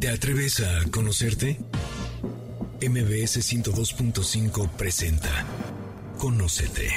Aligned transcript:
¿Te 0.00 0.08
atreves 0.08 0.60
a 0.60 0.90
conocerte? 0.90 1.60
MBS 2.80 3.36
102.5 3.52 4.70
presenta 4.70 5.28
Conócete. 6.16 6.88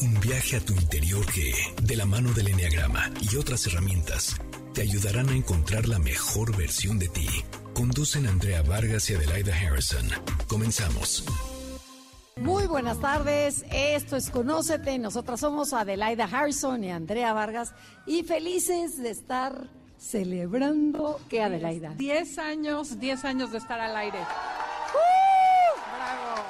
Un 0.00 0.18
viaje 0.18 0.56
a 0.56 0.60
tu 0.60 0.72
interior 0.72 1.26
que, 1.26 1.52
de 1.82 1.94
la 1.94 2.06
mano 2.06 2.32
del 2.32 2.48
Enneagrama 2.48 3.10
y 3.20 3.36
otras 3.36 3.66
herramientas, 3.66 4.36
te 4.72 4.80
ayudarán 4.80 5.28
a 5.28 5.36
encontrar 5.36 5.86
la 5.88 5.98
mejor 5.98 6.56
versión 6.56 6.98
de 6.98 7.08
ti. 7.08 7.28
Conducen 7.74 8.26
Andrea 8.26 8.62
Vargas 8.62 9.10
y 9.10 9.14
Adelaida 9.16 9.54
Harrison. 9.54 10.08
Comenzamos. 10.48 11.22
Muy 12.36 12.66
buenas 12.66 12.98
tardes, 12.98 13.66
esto 13.70 14.16
es 14.16 14.30
Conócete, 14.30 14.98
nosotras 14.98 15.40
somos 15.40 15.74
Adelaida 15.74 16.24
Harrison 16.24 16.82
y 16.82 16.92
Andrea 16.92 17.34
Vargas 17.34 17.74
y 18.06 18.22
felices 18.22 18.96
de 18.96 19.10
estar 19.10 19.75
celebrando 19.98 21.20
que 21.28 21.42
Adelaida. 21.42 21.94
10 21.96 22.38
años, 22.38 22.98
10 22.98 23.24
años 23.24 23.52
de 23.52 23.58
estar 23.58 23.80
al 23.80 23.96
aire. 23.96 24.18
Bravo. 25.96 26.42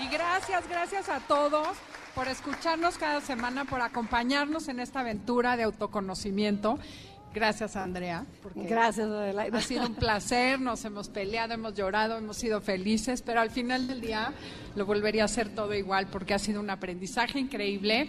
Y 0.00 0.08
gracias, 0.08 0.68
gracias 0.68 1.08
a 1.08 1.20
todos 1.20 1.68
por 2.14 2.28
escucharnos 2.28 2.98
cada 2.98 3.20
semana, 3.20 3.64
por 3.64 3.80
acompañarnos 3.80 4.68
en 4.68 4.80
esta 4.80 5.00
aventura 5.00 5.56
de 5.56 5.62
autoconocimiento. 5.64 6.78
Gracias, 7.34 7.76
Andrea. 7.76 8.26
Gracias, 8.54 9.08
Adelaida. 9.08 9.56
Ha 9.56 9.62
sido 9.62 9.86
un 9.86 9.94
placer, 9.94 10.60
nos 10.60 10.84
hemos 10.84 11.08
peleado, 11.08 11.54
hemos 11.54 11.74
llorado, 11.74 12.18
hemos 12.18 12.36
sido 12.36 12.60
felices, 12.60 13.22
pero 13.22 13.40
al 13.40 13.50
final 13.50 13.86
del 13.86 14.02
día 14.02 14.34
lo 14.74 14.86
volvería 14.86 15.22
a 15.22 15.24
hacer 15.26 15.48
todo 15.54 15.74
igual 15.74 16.08
porque 16.08 16.34
ha 16.34 16.38
sido 16.38 16.60
un 16.60 16.70
aprendizaje 16.70 17.38
increíble 17.38 18.08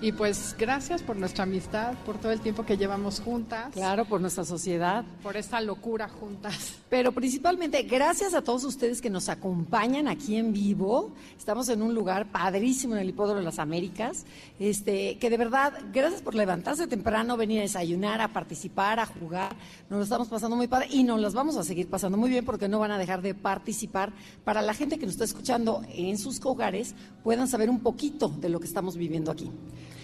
y 0.00 0.12
pues 0.12 0.54
gracias 0.58 1.02
por 1.02 1.16
nuestra 1.16 1.44
amistad, 1.44 1.94
por 2.04 2.18
todo 2.18 2.32
el 2.32 2.40
tiempo 2.40 2.66
que 2.66 2.76
llevamos 2.76 3.20
juntas. 3.20 3.72
Claro, 3.72 4.04
por 4.04 4.20
nuestra 4.20 4.44
sociedad. 4.44 5.04
Por 5.22 5.36
esta 5.36 5.60
locura 5.60 6.08
juntas. 6.08 6.74
Pero 6.90 7.12
principalmente 7.12 7.82
gracias 7.84 8.34
a 8.34 8.42
todos 8.42 8.64
ustedes 8.64 9.00
que 9.00 9.08
nos 9.08 9.28
acompañan 9.28 10.08
aquí 10.08 10.36
en 10.36 10.52
vivo. 10.52 11.12
Estamos 11.38 11.68
en 11.70 11.80
un 11.80 11.94
lugar 11.94 12.30
padrísimo 12.30 12.94
en 12.94 13.00
el 13.00 13.08
Hipódromo 13.08 13.38
de 13.38 13.44
las 13.44 13.58
Américas. 13.58 14.26
Este, 14.58 15.16
que 15.18 15.30
de 15.30 15.38
verdad, 15.38 15.72
gracias 15.92 16.20
por 16.20 16.34
levantarse 16.34 16.86
temprano, 16.86 17.36
venir 17.36 17.60
a 17.60 17.62
desayunar, 17.62 18.20
a 18.20 18.28
participar, 18.28 19.00
a 19.00 19.06
jugar. 19.06 19.56
Nos 19.88 19.98
lo 19.98 20.04
estamos 20.04 20.28
pasando 20.28 20.54
muy 20.54 20.68
padre 20.68 20.88
y 20.90 21.02
nos 21.04 21.20
las 21.20 21.32
vamos 21.32 21.56
a 21.56 21.64
seguir 21.64 21.88
pasando 21.88 22.18
muy 22.18 22.28
bien 22.28 22.44
porque 22.44 22.68
no 22.68 22.78
van 22.78 22.90
a 22.90 22.98
dejar 22.98 23.22
de 23.22 23.34
participar. 23.34 24.12
Para 24.44 24.60
la 24.60 24.74
gente 24.74 24.98
que 24.98 25.06
nos 25.06 25.14
está 25.14 25.24
escuchando 25.24 25.82
en 25.88 26.03
sus 26.18 26.40
hogares, 26.44 26.94
puedan 27.22 27.48
saber 27.48 27.70
un 27.70 27.80
poquito 27.80 28.28
de 28.28 28.48
lo 28.48 28.60
que 28.60 28.66
estamos 28.66 28.96
viviendo 28.96 29.30
aquí. 29.30 29.50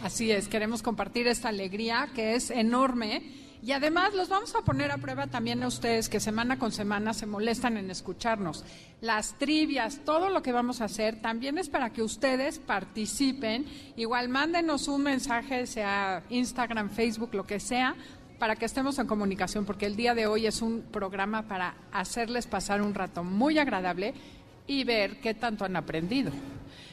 Así 0.02 0.30
es, 0.30 0.48
queremos 0.48 0.82
compartir 0.82 1.26
esta 1.26 1.48
alegría 1.48 2.08
que 2.14 2.34
es 2.34 2.50
enorme 2.50 3.22
y 3.62 3.72
además 3.72 4.14
los 4.14 4.30
vamos 4.30 4.54
a 4.54 4.62
poner 4.62 4.90
a 4.90 4.96
prueba 4.96 5.26
también 5.26 5.62
a 5.62 5.66
ustedes 5.66 6.08
que 6.08 6.18
semana 6.18 6.58
con 6.58 6.72
semana 6.72 7.12
se 7.12 7.26
molestan 7.26 7.76
en 7.76 7.90
escucharnos. 7.90 8.64
Las 9.02 9.38
trivias, 9.38 10.00
todo 10.04 10.30
lo 10.30 10.42
que 10.42 10.52
vamos 10.52 10.80
a 10.80 10.86
hacer 10.86 11.20
también 11.20 11.58
es 11.58 11.68
para 11.68 11.90
que 11.90 12.02
ustedes 12.02 12.58
participen. 12.58 13.66
Igual 13.96 14.30
mándenos 14.30 14.88
un 14.88 15.02
mensaje, 15.02 15.66
sea 15.66 16.24
Instagram, 16.30 16.88
Facebook, 16.88 17.34
lo 17.34 17.46
que 17.46 17.60
sea, 17.60 17.96
para 18.38 18.56
que 18.56 18.64
estemos 18.64 18.98
en 18.98 19.06
comunicación, 19.06 19.66
porque 19.66 19.84
el 19.84 19.96
día 19.96 20.14
de 20.14 20.26
hoy 20.26 20.46
es 20.46 20.62
un 20.62 20.80
programa 20.80 21.46
para 21.46 21.74
hacerles 21.92 22.46
pasar 22.46 22.80
un 22.80 22.94
rato 22.94 23.22
muy 23.22 23.58
agradable 23.58 24.14
y 24.70 24.84
ver 24.84 25.20
qué 25.20 25.34
tanto 25.34 25.64
han 25.64 25.74
aprendido. 25.74 26.30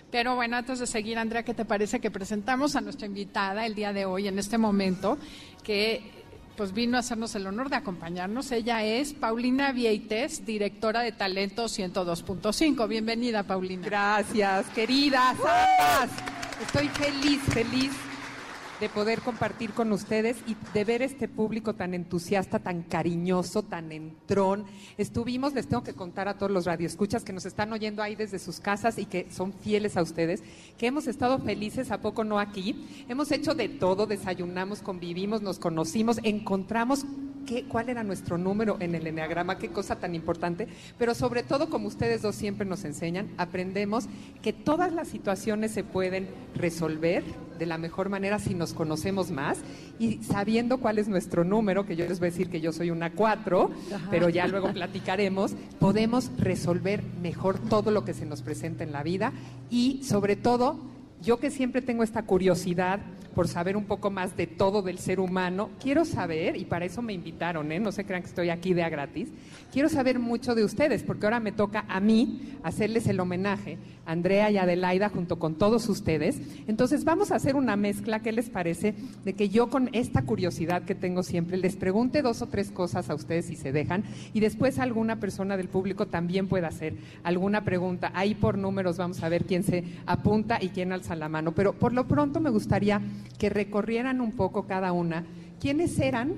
Pero 0.10 0.36
bueno, 0.36 0.58
antes 0.58 0.80
de 0.80 0.88
seguir, 0.88 1.20
Andrea, 1.20 1.44
¿qué 1.44 1.54
te 1.54 1.64
parece 1.64 2.00
que 2.00 2.10
presentamos 2.10 2.76
a 2.76 2.82
nuestra 2.82 3.06
invitada 3.06 3.68
el 3.68 3.76
día 3.76 3.94
de 3.94 4.06
hoy, 4.06 4.28
en 4.28 4.40
este 4.40 4.58
momento, 4.58 5.20
que 5.64 6.18
pues 6.56 6.74
vino 6.74 6.98
a 6.98 7.02
hacernos 7.02 7.36
el 7.36 7.46
honor 7.46 7.70
de 7.70 7.76
acompañarnos. 7.76 8.52
Ella 8.52 8.84
es 8.84 9.14
Paulina 9.14 9.72
Vieites, 9.74 10.44
directora 10.44 11.02
de 11.02 11.12
Talento 11.12 11.66
102.5. 11.66 12.88
Bienvenida, 12.88 13.44
Paulina. 13.44 13.86
Gracias, 13.86 14.66
queridas 14.70 15.36
ambas. 15.38 16.10
Estoy 16.60 16.88
feliz, 16.88 17.40
feliz 17.54 17.92
de 18.80 18.90
poder 18.90 19.22
compartir 19.22 19.72
con 19.72 19.92
ustedes 19.92 20.38
y 20.46 20.56
de 20.74 20.84
ver 20.84 21.02
este 21.02 21.28
público 21.28 21.74
tan 21.74 21.94
entusiasta, 21.94 22.60
tan 22.60 22.84
cariñoso, 22.84 23.64
tan 23.64 23.92
entrón. 23.92 24.66
Estuvimos, 24.98 25.54
les 25.54 25.68
tengo 25.68 25.84
que 25.84 25.94
contar 25.94 26.28
a 26.28 26.38
todos 26.38 26.52
los 26.52 26.66
radioescuchas 26.66 27.24
que 27.24 27.34
nos 27.34 27.46
están 27.46 27.74
oyendo 27.74 28.04
ahí 28.04 28.16
desde 28.16 28.40
sus 28.40 28.60
casas 28.60 28.98
y 28.98 29.06
que 29.06 29.28
son 29.32 29.52
fieles 29.54 29.98
a 29.98 30.04
ustedes, 30.04 30.44
que 30.78 30.88
hemos 30.88 31.08
estado 31.08 31.40
felices, 31.40 31.92
a 31.92 32.02
poco 32.02 32.24
no 32.24 32.40
aquí. 32.40 32.86
Hemos 33.10 33.32
hecho 33.32 33.56
de 33.56 33.70
todo, 33.70 34.06
desayunamos, 34.06 34.82
convivimos, 34.82 35.42
nos 35.42 35.58
conocimos, 35.58 36.20
encontramos 36.24 37.06
qué, 37.48 37.64
cuál 37.64 37.90
era 37.90 38.04
nuestro 38.04 38.38
número 38.38 38.78
en 38.80 38.94
el 38.94 39.08
enneagrama, 39.08 39.58
qué 39.58 39.70
cosa 39.70 39.96
tan 39.96 40.14
importante, 40.14 40.68
pero 41.00 41.16
sobre 41.16 41.42
todo, 41.42 41.70
como 41.70 41.88
ustedes 41.88 42.22
dos 42.22 42.36
siempre 42.36 42.68
nos 42.68 42.86
enseñan, 42.86 43.30
aprendemos 43.38 44.06
que 44.44 44.54
todas 44.54 44.94
las 44.94 45.08
situaciones 45.08 45.72
se 45.72 45.84
pueden 45.84 46.28
resolver 46.54 47.24
de 47.58 47.66
la 47.66 47.78
mejor 47.78 48.10
manera 48.10 48.40
si 48.40 48.54
nos 48.54 48.74
conocemos 48.74 49.32
más 49.32 49.60
y 50.00 50.24
sabiendo 50.24 50.78
cuál 50.78 51.00
es 51.00 51.08
nuestro 51.08 51.44
número, 51.44 51.86
que 51.86 51.96
yo 51.96 52.06
les 52.08 52.20
voy 52.20 52.30
a 52.30 52.32
decir 52.32 52.50
que 52.50 52.62
yo 52.62 52.72
soy 52.72 52.92
una 52.92 53.12
cuatro, 53.12 53.72
pero 54.10 54.30
ya 54.30 54.48
luego 54.48 54.72
platicaremos, 54.72 55.54
podemos 55.80 56.32
resolver 56.38 57.04
mejor 57.22 57.60
todo 57.60 57.92
lo 57.92 58.06
que 58.06 58.14
se 58.14 58.26
nos 58.26 58.42
presenta 58.42 58.84
en 58.84 58.92
la 58.92 59.04
vida 59.04 59.34
y 59.70 60.04
sobre 60.04 60.36
todo, 60.36 60.80
yo 61.22 61.40
que 61.40 61.50
siempre 61.52 61.82
tengo 61.82 62.04
esta 62.04 62.24
curiosidad, 62.24 63.00
por 63.38 63.48
saber 63.48 63.78
un 63.78 63.86
poco 63.86 64.10
más 64.10 64.36
de 64.36 64.48
todo 64.48 64.82
del 64.82 64.98
ser 64.98 65.20
humano. 65.20 65.70
Quiero 65.80 66.06
saber, 66.06 66.56
y 66.56 66.66
para 66.66 66.86
eso 66.86 67.04
me 67.04 67.14
invitaron, 67.14 67.72
¿eh? 67.72 67.80
no 67.80 67.92
se 67.92 68.04
crean 68.04 68.24
que 68.24 68.30
estoy 68.30 68.50
aquí 68.50 68.74
de 68.74 68.82
a 68.82 68.90
gratis, 68.90 69.30
quiero 69.72 69.90
saber 69.90 70.18
mucho 70.18 70.56
de 70.56 70.64
ustedes, 70.64 71.04
porque 71.04 71.28
ahora 71.28 71.40
me 71.40 71.52
toca 71.52 71.86
a 71.88 72.00
mí 72.00 72.58
hacerles 72.64 73.06
el 73.06 73.20
homenaje, 73.20 73.78
Andrea 74.08 74.50
y 74.50 74.58
Adelaida, 74.58 75.10
junto 75.10 75.38
con 75.38 75.54
todos 75.54 75.88
ustedes. 75.88 76.42
Entonces 76.66 77.04
vamos 77.04 77.32
a 77.32 77.36
hacer 77.36 77.56
una 77.56 77.76
mezcla, 77.76 78.24
¿qué 78.24 78.32
les 78.32 78.50
parece? 78.50 78.96
De 79.24 79.34
que 79.34 79.50
yo 79.50 79.70
con 79.70 79.92
esta 79.94 80.24
curiosidad 80.24 80.82
que 80.82 80.96
tengo 80.96 81.22
siempre 81.22 81.58
les 81.58 81.76
pregunte 81.76 82.24
dos 82.24 82.42
o 82.42 82.48
tres 82.48 82.72
cosas 82.72 83.12
a 83.12 83.14
ustedes 83.14 83.46
si 83.46 83.56
se 83.56 83.72
dejan, 83.72 84.04
y 84.34 84.40
después 84.40 84.80
alguna 84.80 85.20
persona 85.20 85.58
del 85.58 85.68
público 85.68 86.08
también 86.08 86.48
pueda 86.48 86.70
hacer 86.70 86.96
alguna 87.22 87.64
pregunta. 87.64 88.12
Ahí 88.16 88.34
por 88.34 88.58
números 88.58 88.98
vamos 88.98 89.22
a 89.22 89.30
ver 89.30 89.46
quién 89.46 89.62
se 89.62 89.84
apunta 90.08 90.58
y 90.60 90.70
quién 90.70 90.92
alza 90.92 91.07
la 91.16 91.30
mano. 91.30 91.54
Pero 91.54 91.74
por 91.74 91.94
lo 91.94 92.08
pronto 92.08 92.40
me 92.40 92.50
gustaría 92.50 93.02
que 93.38 93.50
recorrieran 93.50 94.22
un 94.22 94.32
poco 94.32 94.68
cada 94.68 94.92
una 94.92 95.26
quiénes 95.60 96.00
eran 96.00 96.36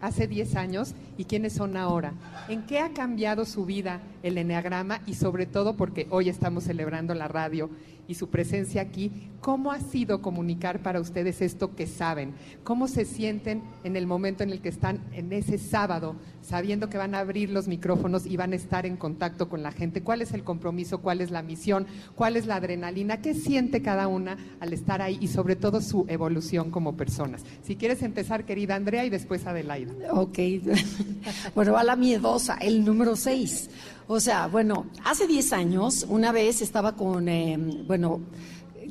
hace 0.00 0.26
10 0.26 0.56
años 0.56 0.94
y 1.20 1.26
quiénes 1.26 1.52
son 1.52 1.76
ahora. 1.76 2.14
¿En 2.48 2.62
qué 2.62 2.78
ha 2.78 2.94
cambiado 2.94 3.44
su 3.44 3.66
vida 3.66 4.00
el 4.22 4.38
Enneagrama 4.38 5.02
y 5.06 5.14
sobre 5.14 5.44
todo 5.44 5.76
porque 5.76 6.06
hoy 6.08 6.30
estamos 6.30 6.64
celebrando 6.64 7.12
la 7.12 7.28
radio 7.28 7.68
y 8.10 8.14
su 8.14 8.28
presencia 8.28 8.82
aquí, 8.82 9.12
¿cómo 9.40 9.70
ha 9.70 9.78
sido 9.78 10.20
comunicar 10.20 10.82
para 10.82 11.00
ustedes 11.00 11.40
esto 11.40 11.76
que 11.76 11.86
saben? 11.86 12.32
¿Cómo 12.64 12.88
se 12.88 13.04
sienten 13.04 13.62
en 13.84 13.96
el 13.96 14.08
momento 14.08 14.42
en 14.42 14.50
el 14.50 14.60
que 14.60 14.68
están 14.68 15.00
en 15.12 15.32
ese 15.32 15.58
sábado, 15.58 16.16
sabiendo 16.42 16.90
que 16.90 16.98
van 16.98 17.14
a 17.14 17.20
abrir 17.20 17.50
los 17.50 17.68
micrófonos 17.68 18.26
y 18.26 18.36
van 18.36 18.52
a 18.52 18.56
estar 18.56 18.84
en 18.84 18.96
contacto 18.96 19.48
con 19.48 19.62
la 19.62 19.70
gente? 19.70 20.02
¿Cuál 20.02 20.22
es 20.22 20.32
el 20.32 20.42
compromiso? 20.42 21.02
¿Cuál 21.02 21.20
es 21.20 21.30
la 21.30 21.42
misión? 21.42 21.86
¿Cuál 22.16 22.36
es 22.36 22.46
la 22.46 22.56
adrenalina? 22.56 23.22
¿Qué 23.22 23.32
siente 23.32 23.80
cada 23.80 24.08
una 24.08 24.36
al 24.58 24.72
estar 24.72 25.02
ahí 25.02 25.18
y 25.20 25.28
sobre 25.28 25.54
todo 25.54 25.80
su 25.80 26.04
evolución 26.08 26.72
como 26.72 26.96
personas? 26.96 27.44
Si 27.62 27.76
quieres 27.76 28.02
empezar, 28.02 28.44
querida 28.44 28.74
Andrea, 28.74 29.04
y 29.04 29.10
después 29.10 29.46
Adelaida. 29.46 29.92
Ok. 30.12 30.38
bueno, 31.54 31.72
va 31.72 31.84
la 31.84 31.96
miedosa, 31.96 32.56
el 32.56 32.84
número 32.84 33.16
6. 33.16 33.70
O 34.08 34.20
sea, 34.20 34.48
bueno, 34.48 34.86
hace 35.04 35.26
10 35.26 35.52
años, 35.52 36.06
una 36.08 36.32
vez 36.32 36.62
estaba 36.62 36.96
con, 36.96 37.28
eh, 37.28 37.56
bueno, 37.86 38.20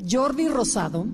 Jordi 0.09 0.47
Rosado, 0.47 1.07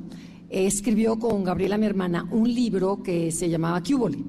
eh, 0.50 0.68
escribió 0.68 1.18
con 1.18 1.44
Gabriela, 1.44 1.78
mi 1.78 1.86
hermana, 1.86 2.28
un 2.32 2.54
libro 2.54 3.02
que 3.02 3.32
se 3.32 3.50
llamaba 3.50 3.82
Cubole. 3.82 4.20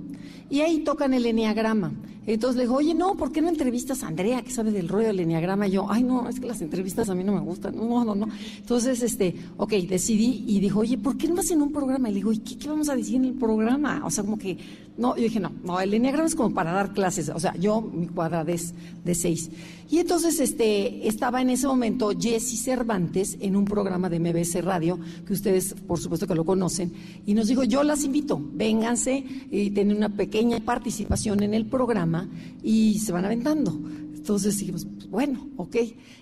Y 0.48 0.60
ahí 0.60 0.78
tocan 0.80 1.12
el 1.12 1.26
eneagrama. 1.26 1.92
Entonces 2.26 2.56
le 2.56 2.62
dijo, 2.62 2.74
oye, 2.74 2.92
no, 2.92 3.14
¿por 3.14 3.30
qué 3.30 3.40
no 3.40 3.48
entrevistas 3.48 4.02
a 4.02 4.08
Andrea, 4.08 4.42
que 4.42 4.50
sabe 4.50 4.72
del 4.72 4.88
rollo 4.88 5.08
del 5.08 5.20
eneagrama? 5.20 5.68
Y 5.68 5.72
yo, 5.72 5.86
ay, 5.88 6.02
no, 6.02 6.28
es 6.28 6.40
que 6.40 6.46
las 6.46 6.60
entrevistas 6.60 7.08
a 7.08 7.14
mí 7.14 7.22
no 7.22 7.32
me 7.32 7.40
gustan. 7.40 7.76
No, 7.76 8.04
no, 8.04 8.14
no. 8.16 8.28
Entonces, 8.56 9.02
este, 9.02 9.34
ok, 9.56 9.72
decidí 9.88 10.44
y 10.46 10.58
dijo, 10.58 10.80
oye, 10.80 10.98
¿por 10.98 11.16
qué 11.16 11.28
no 11.28 11.36
vas 11.36 11.50
en 11.50 11.62
un 11.62 11.70
programa? 11.70 12.08
Y 12.08 12.12
le 12.12 12.16
digo, 12.16 12.32
¿y 12.32 12.38
qué 12.38 12.68
vamos 12.68 12.88
a 12.88 12.96
decir 12.96 13.16
en 13.16 13.26
el 13.26 13.34
programa? 13.34 14.02
O 14.04 14.10
sea, 14.10 14.24
como 14.24 14.38
que, 14.38 14.58
no, 14.98 15.14
yo 15.16 15.24
dije, 15.24 15.40
no, 15.40 15.52
no, 15.62 15.78
el 15.78 15.92
eneagrama 15.92 16.26
es 16.26 16.34
como 16.34 16.54
para 16.54 16.72
dar 16.72 16.92
clases. 16.92 17.28
O 17.28 17.38
sea, 17.38 17.54
yo, 17.56 17.82
mi 17.82 18.06
cuadrada 18.06 18.50
es 18.50 18.72
de 19.04 19.14
seis. 19.14 19.50
Y 19.90 19.98
entonces, 19.98 20.40
este, 20.40 21.06
estaba 21.06 21.42
en 21.42 21.50
ese 21.50 21.66
momento 21.66 22.10
Jesse 22.18 22.62
Cervantes 22.62 23.36
en 23.40 23.56
un 23.56 23.64
programa 23.66 24.08
de 24.08 24.18
MBS 24.18 24.64
Radio, 24.64 24.98
que 25.26 25.32
ustedes, 25.32 25.74
por 25.74 25.98
supuesto 25.98 26.26
que 26.26 26.34
lo 26.34 26.44
conocen, 26.44 26.92
y 27.26 27.34
nos 27.34 27.48
dijo, 27.48 27.62
yo 27.62 27.82
las 27.82 28.04
invito, 28.04 28.40
vénganse 28.54 29.24
y 29.50 29.70
tienen 29.70 29.98
una 29.98 30.08
pequeña 30.08 30.60
participación 30.60 31.42
en 31.42 31.54
el 31.54 31.66
programa 31.66 32.28
y 32.62 32.98
se 32.98 33.12
van 33.12 33.26
aventando. 33.26 33.78
Entonces 34.26 34.58
dijimos, 34.58 34.84
pues, 34.92 35.08
bueno, 35.08 35.48
ok. 35.56 35.76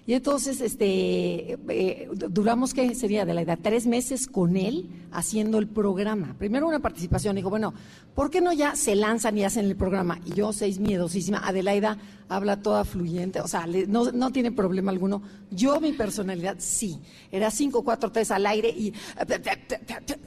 Y 0.07 0.13
entonces, 0.13 0.61
este, 0.61 1.57
eh, 1.69 2.11
duramos, 2.13 2.75
¿qué 2.75 2.95
sería? 2.95 3.25
De 3.25 3.33
la 3.33 3.41
edad, 3.41 3.59
tres 3.63 3.87
meses 3.87 4.27
con 4.27 4.59
él 4.59 4.91
haciendo 5.11 5.59
el 5.59 5.69
programa. 5.69 6.35
Primero 6.39 6.69
una 6.69 6.81
participación, 6.81 7.35
dijo, 7.35 7.49
bueno, 7.49 7.73
¿por 8.15 8.29
qué 8.29 8.43
no 8.43 8.53
ya 8.53 8.77
se 8.77 8.95
lanzan 8.95 9.39
y 9.39 9.45
hacen 9.45 9.65
el 9.65 9.77
programa? 9.77 10.21
Y 10.27 10.35
yo, 10.35 10.53
seis 10.53 10.79
miedosísima, 10.79 11.39
Adelaida 11.39 11.97
habla 12.29 12.61
toda 12.61 12.85
fluyente, 12.85 13.41
o 13.41 13.49
sea, 13.49 13.67
no, 13.89 14.11
no 14.13 14.31
tiene 14.31 14.51
problema 14.53 14.91
alguno. 14.91 15.23
Yo, 15.51 15.81
mi 15.81 15.93
personalidad, 15.93 16.57
sí. 16.59 16.99
Era 17.31 17.51
cinco, 17.51 17.83
cuatro, 17.85 18.11
tres 18.11 18.31
al 18.31 18.47
aire 18.47 18.69
y, 18.69 18.93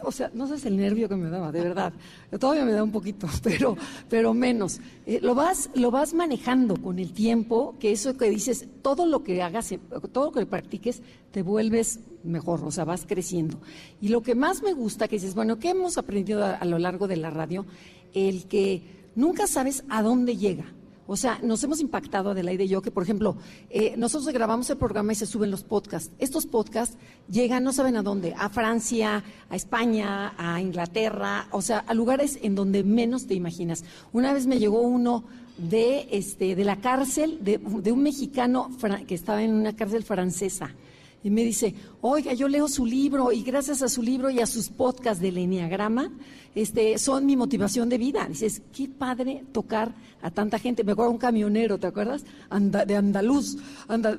o 0.03 0.11
sea, 0.11 0.31
no 0.33 0.47
sé 0.47 0.67
el 0.67 0.77
nervio 0.77 1.09
que 1.09 1.15
me 1.15 1.29
daba, 1.29 1.51
de 1.51 1.61
verdad. 1.61 1.93
Todavía 2.39 2.65
me 2.65 2.71
da 2.71 2.83
un 2.83 2.91
poquito, 2.91 3.27
pero, 3.43 3.77
pero 4.09 4.33
menos. 4.33 4.79
Eh, 5.05 5.19
lo, 5.21 5.35
vas, 5.35 5.69
lo 5.75 5.91
vas 5.91 6.13
manejando 6.13 6.81
con 6.81 6.99
el 6.99 7.13
tiempo, 7.13 7.66
que 7.79 7.91
eso 7.91 8.17
que 8.17 8.29
dices, 8.29 8.67
todo 8.81 9.05
lo 9.05 9.23
que 9.23 9.41
hagas, 9.41 9.73
todo 10.11 10.25
lo 10.25 10.31
que 10.31 10.45
practiques, 10.45 11.01
te 11.31 11.41
vuelves 11.41 11.99
mejor, 12.23 12.63
o 12.63 12.71
sea, 12.71 12.85
vas 12.85 13.05
creciendo. 13.07 13.59
Y 14.01 14.09
lo 14.09 14.21
que 14.21 14.35
más 14.35 14.63
me 14.63 14.73
gusta, 14.73 15.07
que 15.07 15.17
dices, 15.17 15.35
bueno, 15.35 15.59
¿qué 15.59 15.69
hemos 15.69 15.97
aprendido 15.97 16.45
a 16.45 16.63
lo 16.65 16.79
largo 16.79 17.07
de 17.07 17.17
la 17.17 17.29
radio? 17.29 17.65
El 18.13 18.45
que 18.45 18.81
nunca 19.15 19.47
sabes 19.47 19.83
a 19.89 20.01
dónde 20.01 20.37
llega. 20.37 20.65
O 21.07 21.15
sea, 21.15 21.39
nos 21.41 21.63
hemos 21.63 21.79
impactado, 21.79 22.31
Adelaide 22.31 22.65
y 22.65 22.67
yo, 22.67 22.81
que 22.81 22.91
por 22.91 23.03
ejemplo, 23.03 23.37
eh, 23.69 23.95
nosotros 23.97 24.31
grabamos 24.33 24.69
el 24.69 24.77
programa 24.77 25.13
y 25.13 25.15
se 25.15 25.25
suben 25.25 25.49
los 25.49 25.63
podcasts. 25.63 26.11
Estos 26.19 26.45
podcasts 26.45 26.97
llegan, 27.29 27.63
no 27.63 27.73
saben 27.73 27.95
a 27.95 28.03
dónde, 28.03 28.33
a 28.37 28.49
Francia, 28.49 29.23
a 29.49 29.55
España, 29.55 30.33
a 30.37 30.61
Inglaterra, 30.61 31.47
o 31.51 31.61
sea, 31.61 31.79
a 31.79 31.93
lugares 31.93 32.37
en 32.41 32.55
donde 32.55 32.83
menos 32.83 33.25
te 33.25 33.33
imaginas. 33.33 33.85
Una 34.11 34.33
vez 34.33 34.47
me 34.47 34.59
llegó 34.59 34.81
uno 34.81 35.23
de, 35.57 36.07
este, 36.11 36.55
de 36.55 36.63
la 36.65 36.75
cárcel, 36.75 37.39
de, 37.41 37.57
de 37.57 37.91
un 37.91 38.03
mexicano 38.03 38.69
que 39.07 39.15
estaba 39.15 39.41
en 39.41 39.53
una 39.53 39.75
cárcel 39.75 40.03
francesa 40.03 40.75
y 41.23 41.29
me 41.29 41.43
dice, 41.43 41.73
oiga, 42.01 42.33
yo 42.33 42.47
leo 42.47 42.67
su 42.67 42.85
libro 42.85 43.31
y 43.31 43.43
gracias 43.43 43.81
a 43.81 43.89
su 43.89 44.01
libro 44.01 44.29
y 44.29 44.39
a 44.39 44.45
sus 44.45 44.69
podcasts 44.69 45.21
del 45.21 45.37
Enneagrama, 45.37 46.11
este, 46.55 46.97
son 46.97 47.25
mi 47.25 47.35
motivación 47.35 47.89
de 47.89 47.97
vida. 47.97 48.25
Dices, 48.27 48.61
qué 48.73 48.87
padre 48.87 49.43
tocar 49.51 49.93
a 50.21 50.31
tanta 50.31 50.59
gente. 50.59 50.83
Me 50.83 50.93
acuerdo 50.93 51.11
un 51.11 51.17
camionero, 51.17 51.77
¿te 51.77 51.87
acuerdas? 51.87 52.23
de 52.49 52.95
Andaluz, 52.95 53.57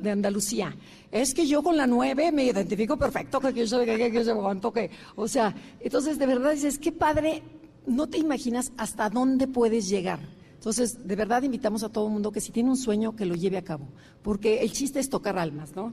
de 0.01 0.11
Andalucía. 0.11 0.77
Es 1.11 1.35
que 1.35 1.47
yo 1.47 1.63
con 1.63 1.77
la 1.77 1.87
nueve 1.87 2.31
me 2.33 2.45
identifico 2.45 2.97
perfecto, 2.97 3.41
que 3.41 3.67
yo 3.67 3.81
que, 3.85 3.97
que, 3.97 4.11
que, 4.11 4.91
o 5.17 5.29
sea, 5.29 5.55
entonces 5.81 6.19
de 6.19 6.27
verdad 6.27 6.53
dices, 6.53 6.79
qué 6.79 6.93
padre, 6.93 7.43
no 7.87 8.09
te 8.09 8.19
imaginas 8.19 8.73
hasta 8.77 9.09
dónde 9.09 9.47
puedes 9.47 9.89
llegar. 9.89 10.21
Entonces, 10.55 11.07
de 11.07 11.17
verdad 11.17 11.43
invitamos 11.43 11.85
a 11.85 11.89
todo 11.89 12.09
el 12.09 12.13
mundo 12.13 12.33
que 12.33 12.41
si 12.41 12.51
tiene 12.53 12.69
un 12.69 12.77
sueño, 12.77 13.15
que 13.15 13.25
lo 13.25 13.35
lleve 13.37 13.57
a 13.57 13.63
cabo, 13.63 13.87
porque 14.23 14.61
el 14.61 14.73
chiste 14.73 14.99
es 14.99 15.09
tocar 15.09 15.39
almas, 15.39 15.75
¿no? 15.75 15.93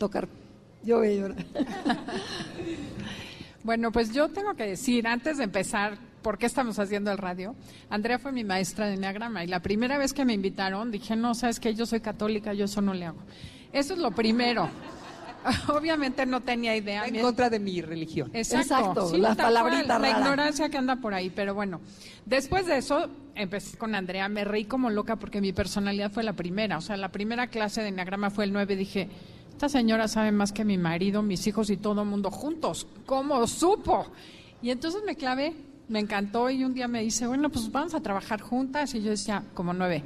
Tocar. 0.00 0.26
Yo 0.82 0.98
voy 0.98 1.08
a 1.08 1.14
llorar. 1.14 1.46
Bueno, 3.62 3.92
pues 3.92 4.12
yo 4.14 4.30
tengo 4.30 4.54
que 4.54 4.64
decir, 4.64 5.06
antes 5.06 5.36
de 5.36 5.44
empezar, 5.44 5.98
¿por 6.22 6.38
qué 6.38 6.46
estamos 6.46 6.78
haciendo 6.78 7.12
el 7.12 7.18
radio? 7.18 7.54
Andrea 7.90 8.18
fue 8.18 8.32
mi 8.32 8.42
maestra 8.42 8.86
de 8.86 8.94
Enneagrama 8.94 9.44
y 9.44 9.48
la 9.48 9.60
primera 9.60 9.98
vez 9.98 10.14
que 10.14 10.24
me 10.24 10.32
invitaron 10.32 10.90
dije, 10.90 11.14
no, 11.14 11.34
sabes 11.34 11.60
que 11.60 11.74
yo 11.74 11.84
soy 11.84 12.00
católica, 12.00 12.54
yo 12.54 12.64
eso 12.64 12.80
no 12.80 12.94
le 12.94 13.04
hago. 13.04 13.18
Eso 13.70 13.92
es 13.92 13.98
lo 13.98 14.12
primero. 14.12 14.70
Obviamente 15.68 16.24
no 16.24 16.40
tenía 16.40 16.74
idea. 16.74 17.06
En 17.06 17.20
contra 17.20 17.50
de 17.50 17.60
mi 17.60 17.82
religión. 17.82 18.30
Exacto, 18.32 19.14
la 19.18 19.34
palabrita 19.34 19.98
La 19.98 20.10
ignorancia 20.10 20.70
que 20.70 20.78
anda 20.78 20.96
por 20.96 21.12
ahí, 21.12 21.28
pero 21.28 21.54
bueno. 21.54 21.82
Después 22.24 22.64
de 22.64 22.78
eso, 22.78 23.10
empecé 23.34 23.76
con 23.76 23.94
Andrea, 23.94 24.28
me 24.30 24.44
reí 24.44 24.64
como 24.64 24.88
loca 24.88 25.16
porque 25.16 25.42
mi 25.42 25.52
personalidad 25.52 26.10
fue 26.10 26.22
la 26.22 26.32
primera. 26.32 26.78
O 26.78 26.80
sea, 26.80 26.96
la 26.96 27.12
primera 27.12 27.48
clase 27.48 27.82
de 27.82 27.88
Enneagrama 27.88 28.30
fue 28.30 28.44
el 28.44 28.54
9, 28.54 28.74
dije 28.76 29.08
esta 29.60 29.78
señora 29.78 30.08
sabe 30.08 30.32
más 30.32 30.52
que 30.52 30.64
mi 30.64 30.78
marido, 30.78 31.20
mis 31.20 31.46
hijos 31.46 31.68
y 31.68 31.76
todo 31.76 32.00
el 32.00 32.08
mundo 32.08 32.30
juntos. 32.30 32.86
¿Cómo 33.04 33.46
supo? 33.46 34.06
Y 34.62 34.70
entonces 34.70 35.02
me 35.04 35.16
clavé, 35.16 35.54
me 35.86 35.98
encantó 35.98 36.48
y 36.48 36.64
un 36.64 36.72
día 36.72 36.88
me 36.88 37.02
dice, 37.02 37.26
bueno, 37.26 37.50
pues 37.50 37.70
vamos 37.70 37.92
a 37.92 38.00
trabajar 38.00 38.40
juntas. 38.40 38.94
Y 38.94 39.02
yo 39.02 39.10
decía, 39.10 39.44
como 39.52 39.74
nueve. 39.74 40.02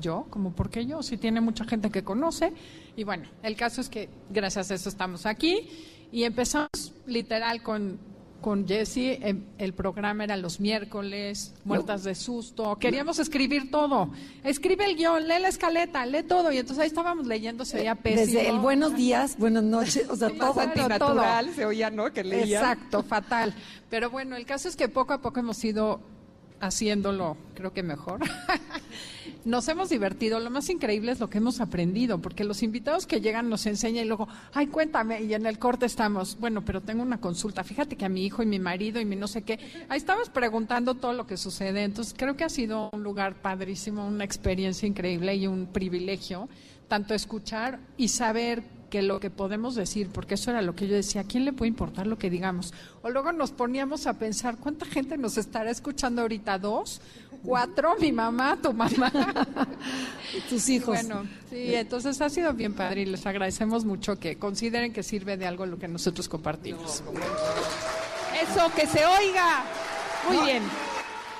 ¿Yo? 0.00 0.24
¿Como 0.30 0.52
por 0.52 0.70
qué 0.70 0.86
yo? 0.86 1.02
Si 1.02 1.18
tiene 1.18 1.42
mucha 1.42 1.66
gente 1.66 1.90
que 1.90 2.02
conoce. 2.02 2.54
Y 2.96 3.04
bueno, 3.04 3.24
el 3.42 3.56
caso 3.56 3.82
es 3.82 3.90
que 3.90 4.08
gracias 4.30 4.70
a 4.70 4.74
eso 4.74 4.88
estamos 4.88 5.26
aquí 5.26 5.68
y 6.10 6.22
empezamos 6.22 6.94
literal 7.04 7.62
con 7.62 7.98
con 8.44 8.68
Jesse, 8.68 9.18
em, 9.22 9.42
el 9.56 9.72
programa 9.72 10.24
era 10.24 10.36
los 10.36 10.60
miércoles, 10.60 11.54
muertas 11.64 12.04
de 12.04 12.14
susto, 12.14 12.76
queríamos 12.76 13.18
escribir 13.18 13.70
todo. 13.70 14.10
Escribe 14.42 14.84
el 14.84 14.96
guion, 14.96 15.26
lee 15.26 15.40
la 15.40 15.48
escaleta, 15.48 16.04
lee 16.04 16.24
todo. 16.24 16.52
Y 16.52 16.58
entonces 16.58 16.82
ahí 16.82 16.88
estábamos 16.88 17.26
leyendo, 17.26 17.64
se 17.64 17.78
veía 17.78 17.94
pésimo. 17.94 18.26
Desde 18.26 18.50
el 18.50 18.58
buenos 18.58 18.94
días, 18.96 19.38
buenas 19.38 19.62
noches, 19.62 20.10
o 20.10 20.16
sea, 20.16 20.28
todo 20.28 20.60
antinatural 20.60 21.54
se 21.54 21.64
oía, 21.64 21.88
¿no? 21.88 22.12
Que 22.12 22.22
leía. 22.22 22.58
Exacto, 22.58 23.02
fatal. 23.02 23.54
Pero 23.88 24.10
bueno, 24.10 24.36
el 24.36 24.44
caso 24.44 24.68
es 24.68 24.76
que 24.76 24.90
poco 24.90 25.14
a 25.14 25.22
poco 25.22 25.40
hemos 25.40 25.64
ido 25.64 26.00
haciéndolo, 26.60 27.38
creo 27.54 27.72
que 27.72 27.82
mejor. 27.82 28.20
nos 29.44 29.68
hemos 29.68 29.90
divertido. 29.90 30.40
Lo 30.40 30.50
más 30.50 30.68
increíble 30.68 31.12
es 31.12 31.20
lo 31.20 31.28
que 31.28 31.38
hemos 31.38 31.60
aprendido, 31.60 32.18
porque 32.18 32.44
los 32.44 32.62
invitados 32.62 33.06
que 33.06 33.20
llegan 33.20 33.48
nos 33.48 33.66
enseñan 33.66 34.04
y 34.04 34.08
luego, 34.08 34.28
ay, 34.52 34.68
cuéntame, 34.68 35.22
y 35.22 35.34
en 35.34 35.46
el 35.46 35.58
corte 35.58 35.86
estamos, 35.86 36.38
bueno, 36.38 36.64
pero 36.64 36.80
tengo 36.80 37.02
una 37.02 37.20
consulta. 37.20 37.64
Fíjate 37.64 37.96
que 37.96 38.04
a 38.04 38.08
mi 38.08 38.24
hijo 38.24 38.42
y 38.42 38.46
mi 38.46 38.58
marido 38.58 39.00
y 39.00 39.04
mi 39.04 39.16
no 39.16 39.28
sé 39.28 39.42
qué, 39.42 39.58
ahí 39.88 39.98
estamos 39.98 40.28
preguntando 40.28 40.94
todo 40.94 41.12
lo 41.12 41.26
que 41.26 41.36
sucede. 41.36 41.84
Entonces, 41.84 42.14
creo 42.16 42.36
que 42.36 42.44
ha 42.44 42.48
sido 42.48 42.90
un 42.92 43.02
lugar 43.02 43.40
padrísimo, 43.40 44.06
una 44.06 44.24
experiencia 44.24 44.86
increíble 44.86 45.34
y 45.36 45.46
un 45.46 45.66
privilegio, 45.66 46.48
tanto 46.88 47.14
escuchar 47.14 47.78
y 47.96 48.08
saber 48.08 48.62
que 48.94 49.02
lo 49.02 49.18
que 49.18 49.28
podemos 49.28 49.74
decir, 49.74 50.08
porque 50.08 50.34
eso 50.34 50.52
era 50.52 50.62
lo 50.62 50.76
que 50.76 50.86
yo 50.86 50.94
decía, 50.94 51.22
¿a 51.22 51.24
quién 51.24 51.44
le 51.44 51.52
puede 51.52 51.68
importar 51.68 52.06
lo 52.06 52.16
que 52.16 52.30
digamos? 52.30 52.72
O 53.02 53.10
luego 53.10 53.32
nos 53.32 53.50
poníamos 53.50 54.06
a 54.06 54.20
pensar, 54.20 54.56
¿cuánta 54.56 54.86
gente 54.86 55.18
nos 55.18 55.36
estará 55.36 55.68
escuchando 55.68 56.22
ahorita? 56.22 56.60
¿Dos? 56.60 57.00
¿Cuatro? 57.42 57.96
¿Mi 58.00 58.12
mamá? 58.12 58.56
¿Tu 58.62 58.72
mamá? 58.72 59.10
Tus 60.48 60.68
hijos. 60.68 60.94
Bueno, 60.94 61.26
sí, 61.50 61.74
entonces 61.74 62.20
ha 62.20 62.30
sido 62.30 62.52
bien 62.52 62.74
padre 62.74 63.00
y 63.00 63.06
les 63.06 63.26
agradecemos 63.26 63.84
mucho 63.84 64.16
que 64.20 64.38
consideren 64.38 64.92
que 64.92 65.02
sirve 65.02 65.36
de 65.36 65.48
algo 65.48 65.66
lo 65.66 65.76
que 65.76 65.88
nosotros 65.88 66.28
compartimos. 66.28 67.02
Eso, 68.40 68.72
que 68.76 68.86
se 68.86 69.04
oiga. 69.04 69.64
Muy 70.28 70.36
bien. 70.46 70.62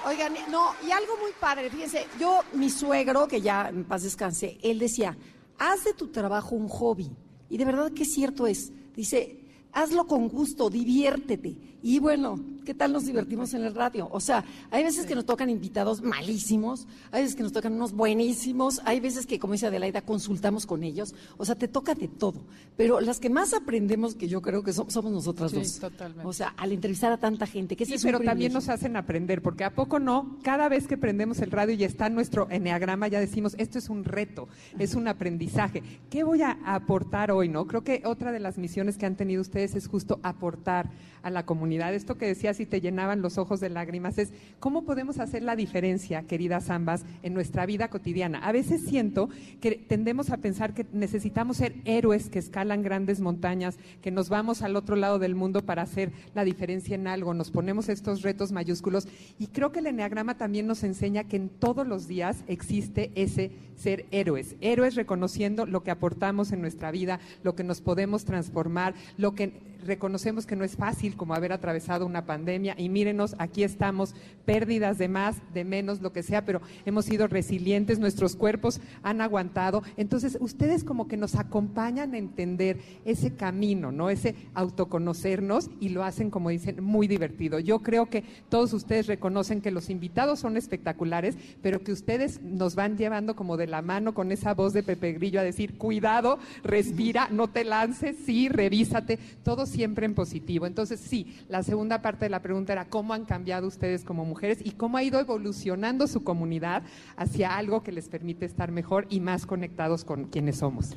Oigan, 0.08 0.34
no, 0.50 0.74
y 0.84 0.90
algo 0.90 1.16
muy 1.18 1.30
padre, 1.38 1.70
fíjense, 1.70 2.08
yo, 2.18 2.40
mi 2.54 2.68
suegro, 2.68 3.28
que 3.28 3.40
ya 3.40 3.68
en 3.68 3.84
paz 3.84 4.02
descanse, 4.02 4.58
él 4.60 4.80
decía, 4.80 5.16
haz 5.56 5.84
de 5.84 5.94
tu 5.94 6.08
trabajo 6.08 6.56
un 6.56 6.66
hobby. 6.66 7.12
Y 7.54 7.56
de 7.56 7.66
verdad 7.66 7.92
que 7.92 8.04
cierto 8.04 8.48
es. 8.48 8.72
Dice, 8.96 9.38
hazlo 9.70 10.08
con 10.08 10.26
gusto, 10.28 10.70
diviértete. 10.70 11.54
Y 11.84 12.00
bueno, 12.00 12.40
¿qué 12.64 12.74
tal 12.74 12.92
nos 12.92 13.06
divertimos 13.06 13.54
en 13.54 13.64
el 13.64 13.74
radio? 13.74 14.08
O 14.10 14.20
sea, 14.20 14.44
hay 14.70 14.82
veces 14.82 15.06
que 15.06 15.14
nos 15.14 15.24
tocan 15.24 15.50
invitados 15.50 16.02
malísimos, 16.02 16.86
hay 17.12 17.22
veces 17.22 17.36
que 17.36 17.42
nos 17.42 17.52
tocan 17.52 17.74
unos 17.74 17.92
buenísimos, 17.92 18.80
hay 18.84 19.00
veces 19.00 19.26
que, 19.26 19.38
como 19.38 19.52
dice 19.52 19.66
Adelaida, 19.66 20.02
consultamos 20.02 20.66
con 20.66 20.82
ellos. 20.82 21.14
O 21.36 21.44
sea, 21.44 21.54
te 21.54 21.68
toca 21.68 21.94
de 21.94 22.08
todo. 22.08 22.42
Pero 22.76 23.00
las 23.00 23.20
que 23.20 23.30
más 23.30 23.54
aprendemos, 23.54 24.14
que 24.14 24.28
yo 24.28 24.42
creo 24.42 24.62
que 24.62 24.72
somos, 24.72 24.94
nosotras 25.12 25.50
sí, 25.50 25.58
dos. 25.58 25.78
Totalmente. 25.78 26.26
O 26.26 26.32
sea, 26.32 26.54
al 26.56 26.72
entrevistar 26.72 27.12
a 27.12 27.18
tanta 27.18 27.46
gente. 27.46 27.76
Que 27.76 27.86
sí, 27.86 27.96
pero 28.02 28.20
también 28.20 28.52
nos 28.52 28.68
hacen 28.68 28.96
aprender, 28.96 29.42
porque 29.42 29.64
a 29.64 29.74
poco 29.74 29.98
no, 29.98 30.38
cada 30.42 30.68
vez 30.68 30.86
que 30.86 30.96
prendemos 30.96 31.40
el 31.40 31.50
radio 31.50 31.74
y 31.74 31.84
está 31.84 32.08
nuestro 32.08 32.48
enneagrama, 32.50 33.08
ya 33.08 33.20
decimos, 33.20 33.54
esto 33.58 33.78
es 33.78 33.88
un 33.88 34.04
reto, 34.04 34.48
es 34.78 34.94
un 34.94 35.08
aprendizaje. 35.08 35.82
¿Qué 36.10 36.24
voy 36.24 36.42
a 36.42 36.58
aportar 36.64 37.30
hoy, 37.30 37.48
no? 37.48 37.66
Creo 37.66 37.84
que 37.84 38.02
otra 38.04 38.32
de 38.32 38.40
las 38.40 38.58
misiones 38.58 38.96
que 38.96 39.06
han 39.06 39.16
tenido 39.16 39.42
ustedes 39.42 39.74
es 39.74 39.86
justo 39.86 40.20
aportar 40.22 40.90
a 41.24 41.30
la 41.30 41.44
comunidad. 41.44 41.94
Esto 41.94 42.16
que 42.16 42.26
decías 42.26 42.60
y 42.60 42.66
te 42.66 42.80
llenaban 42.80 43.22
los 43.22 43.38
ojos 43.38 43.58
de 43.58 43.70
lágrimas 43.70 44.18
es 44.18 44.32
cómo 44.60 44.84
podemos 44.84 45.18
hacer 45.18 45.42
la 45.42 45.56
diferencia, 45.56 46.22
queridas 46.22 46.70
ambas, 46.70 47.04
en 47.22 47.34
nuestra 47.34 47.66
vida 47.66 47.88
cotidiana. 47.88 48.38
A 48.38 48.52
veces 48.52 48.82
siento 48.82 49.28
que 49.60 49.72
tendemos 49.72 50.30
a 50.30 50.36
pensar 50.36 50.74
que 50.74 50.86
necesitamos 50.92 51.56
ser 51.56 51.74
héroes 51.84 52.28
que 52.28 52.38
escalan 52.38 52.82
grandes 52.82 53.20
montañas, 53.20 53.78
que 54.02 54.10
nos 54.10 54.28
vamos 54.28 54.62
al 54.62 54.76
otro 54.76 54.94
lado 54.94 55.18
del 55.18 55.34
mundo 55.34 55.62
para 55.62 55.82
hacer 55.82 56.12
la 56.34 56.44
diferencia 56.44 56.94
en 56.94 57.06
algo, 57.06 57.34
nos 57.34 57.50
ponemos 57.50 57.88
estos 57.88 58.22
retos 58.22 58.52
mayúsculos 58.52 59.08
y 59.38 59.48
creo 59.48 59.72
que 59.72 59.80
el 59.80 59.86
enneagrama 59.86 60.36
también 60.36 60.66
nos 60.66 60.84
enseña 60.84 61.24
que 61.24 61.36
en 61.36 61.48
todos 61.48 61.86
los 61.86 62.06
días 62.06 62.44
existe 62.46 63.10
ese 63.14 63.50
ser 63.76 64.06
héroes, 64.10 64.56
héroes 64.60 64.94
reconociendo 64.94 65.66
lo 65.66 65.82
que 65.82 65.90
aportamos 65.90 66.52
en 66.52 66.60
nuestra 66.60 66.90
vida, 66.90 67.20
lo 67.42 67.54
que 67.54 67.64
nos 67.64 67.80
podemos 67.80 68.24
transformar, 68.24 68.94
lo 69.16 69.34
que 69.34 69.73
reconocemos 69.86 70.46
que 70.46 70.56
no 70.56 70.64
es 70.64 70.76
fácil 70.76 71.16
como 71.16 71.34
haber 71.34 71.52
atravesado 71.52 72.06
una 72.06 72.26
pandemia 72.26 72.74
y 72.78 72.88
mírenos, 72.88 73.34
aquí 73.38 73.62
estamos, 73.62 74.14
pérdidas 74.44 74.98
de 74.98 75.08
más, 75.08 75.36
de 75.52 75.64
menos, 75.64 76.00
lo 76.00 76.12
que 76.12 76.22
sea, 76.22 76.44
pero 76.44 76.60
hemos 76.84 77.04
sido 77.04 77.26
resilientes, 77.26 77.98
nuestros 77.98 78.36
cuerpos 78.36 78.80
han 79.02 79.20
aguantado. 79.20 79.82
Entonces, 79.96 80.38
ustedes 80.40 80.84
como 80.84 81.08
que 81.08 81.16
nos 81.16 81.34
acompañan 81.34 82.14
a 82.14 82.18
entender 82.18 82.78
ese 83.04 83.34
camino, 83.34 83.92
¿no? 83.92 84.10
Ese 84.10 84.34
autoconocernos 84.54 85.70
y 85.80 85.90
lo 85.90 86.04
hacen, 86.04 86.30
como 86.30 86.50
dicen, 86.50 86.82
muy 86.82 87.08
divertido. 87.08 87.58
Yo 87.58 87.80
creo 87.80 88.06
que 88.06 88.24
todos 88.48 88.72
ustedes 88.72 89.06
reconocen 89.06 89.60
que 89.60 89.70
los 89.70 89.90
invitados 89.90 90.40
son 90.40 90.56
espectaculares, 90.56 91.36
pero 91.62 91.82
que 91.82 91.92
ustedes 91.92 92.40
nos 92.42 92.74
van 92.74 92.96
llevando 92.96 93.36
como 93.36 93.56
de 93.56 93.66
la 93.66 93.82
mano 93.82 94.14
con 94.14 94.32
esa 94.32 94.54
voz 94.54 94.72
de 94.72 94.82
Pepe 94.82 95.12
Grillo 95.12 95.40
a 95.40 95.44
decir, 95.44 95.78
cuidado, 95.78 96.38
respira, 96.62 97.28
no 97.30 97.48
te 97.48 97.64
lances, 97.64 98.16
sí, 98.24 98.48
revísate, 98.48 99.18
todo 99.42 99.66
siempre 99.74 100.06
en 100.06 100.14
positivo. 100.14 100.66
Entonces, 100.66 101.00
sí, 101.00 101.36
la 101.48 101.62
segunda 101.62 102.00
parte 102.00 102.26
de 102.26 102.30
la 102.30 102.40
pregunta 102.40 102.72
era 102.72 102.86
cómo 102.86 103.12
han 103.12 103.24
cambiado 103.24 103.66
ustedes 103.66 104.04
como 104.04 104.24
mujeres 104.24 104.58
y 104.64 104.72
cómo 104.72 104.96
ha 104.96 105.02
ido 105.02 105.20
evolucionando 105.20 106.06
su 106.06 106.22
comunidad 106.22 106.82
hacia 107.16 107.56
algo 107.56 107.82
que 107.82 107.92
les 107.92 108.08
permite 108.08 108.46
estar 108.46 108.70
mejor 108.70 109.06
y 109.10 109.20
más 109.20 109.46
conectados 109.46 110.04
con 110.04 110.24
quienes 110.24 110.58
somos. 110.58 110.90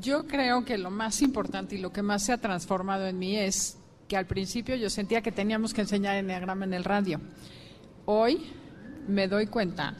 Yo 0.00 0.26
creo 0.26 0.64
que 0.64 0.78
lo 0.78 0.90
más 0.90 1.22
importante 1.22 1.76
y 1.76 1.78
lo 1.78 1.92
que 1.92 2.02
más 2.02 2.24
se 2.24 2.32
ha 2.32 2.38
transformado 2.38 3.06
en 3.06 3.18
mí 3.18 3.36
es 3.36 3.78
que 4.08 4.16
al 4.16 4.26
principio 4.26 4.74
yo 4.74 4.90
sentía 4.90 5.22
que 5.22 5.32
teníamos 5.32 5.72
que 5.72 5.82
enseñar 5.82 6.16
enneagrama 6.16 6.64
en 6.64 6.74
el 6.74 6.84
radio. 6.84 7.20
Hoy 8.04 8.42
me 9.06 9.28
doy 9.28 9.46
cuenta 9.46 9.96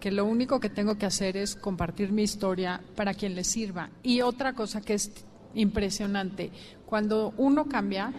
que 0.00 0.10
lo 0.10 0.24
único 0.24 0.60
que 0.60 0.70
tengo 0.70 0.96
que 0.96 1.06
hacer 1.06 1.36
es 1.36 1.56
compartir 1.56 2.12
mi 2.12 2.22
historia 2.22 2.80
para 2.96 3.14
quien 3.14 3.34
le 3.34 3.44
sirva. 3.44 3.90
Y 4.02 4.20
otra 4.20 4.52
cosa 4.54 4.80
que 4.80 4.94
es 4.94 5.12
impresionante, 5.54 6.50
cuando 6.88 7.34
uno 7.36 7.66
cambia, 7.66 8.14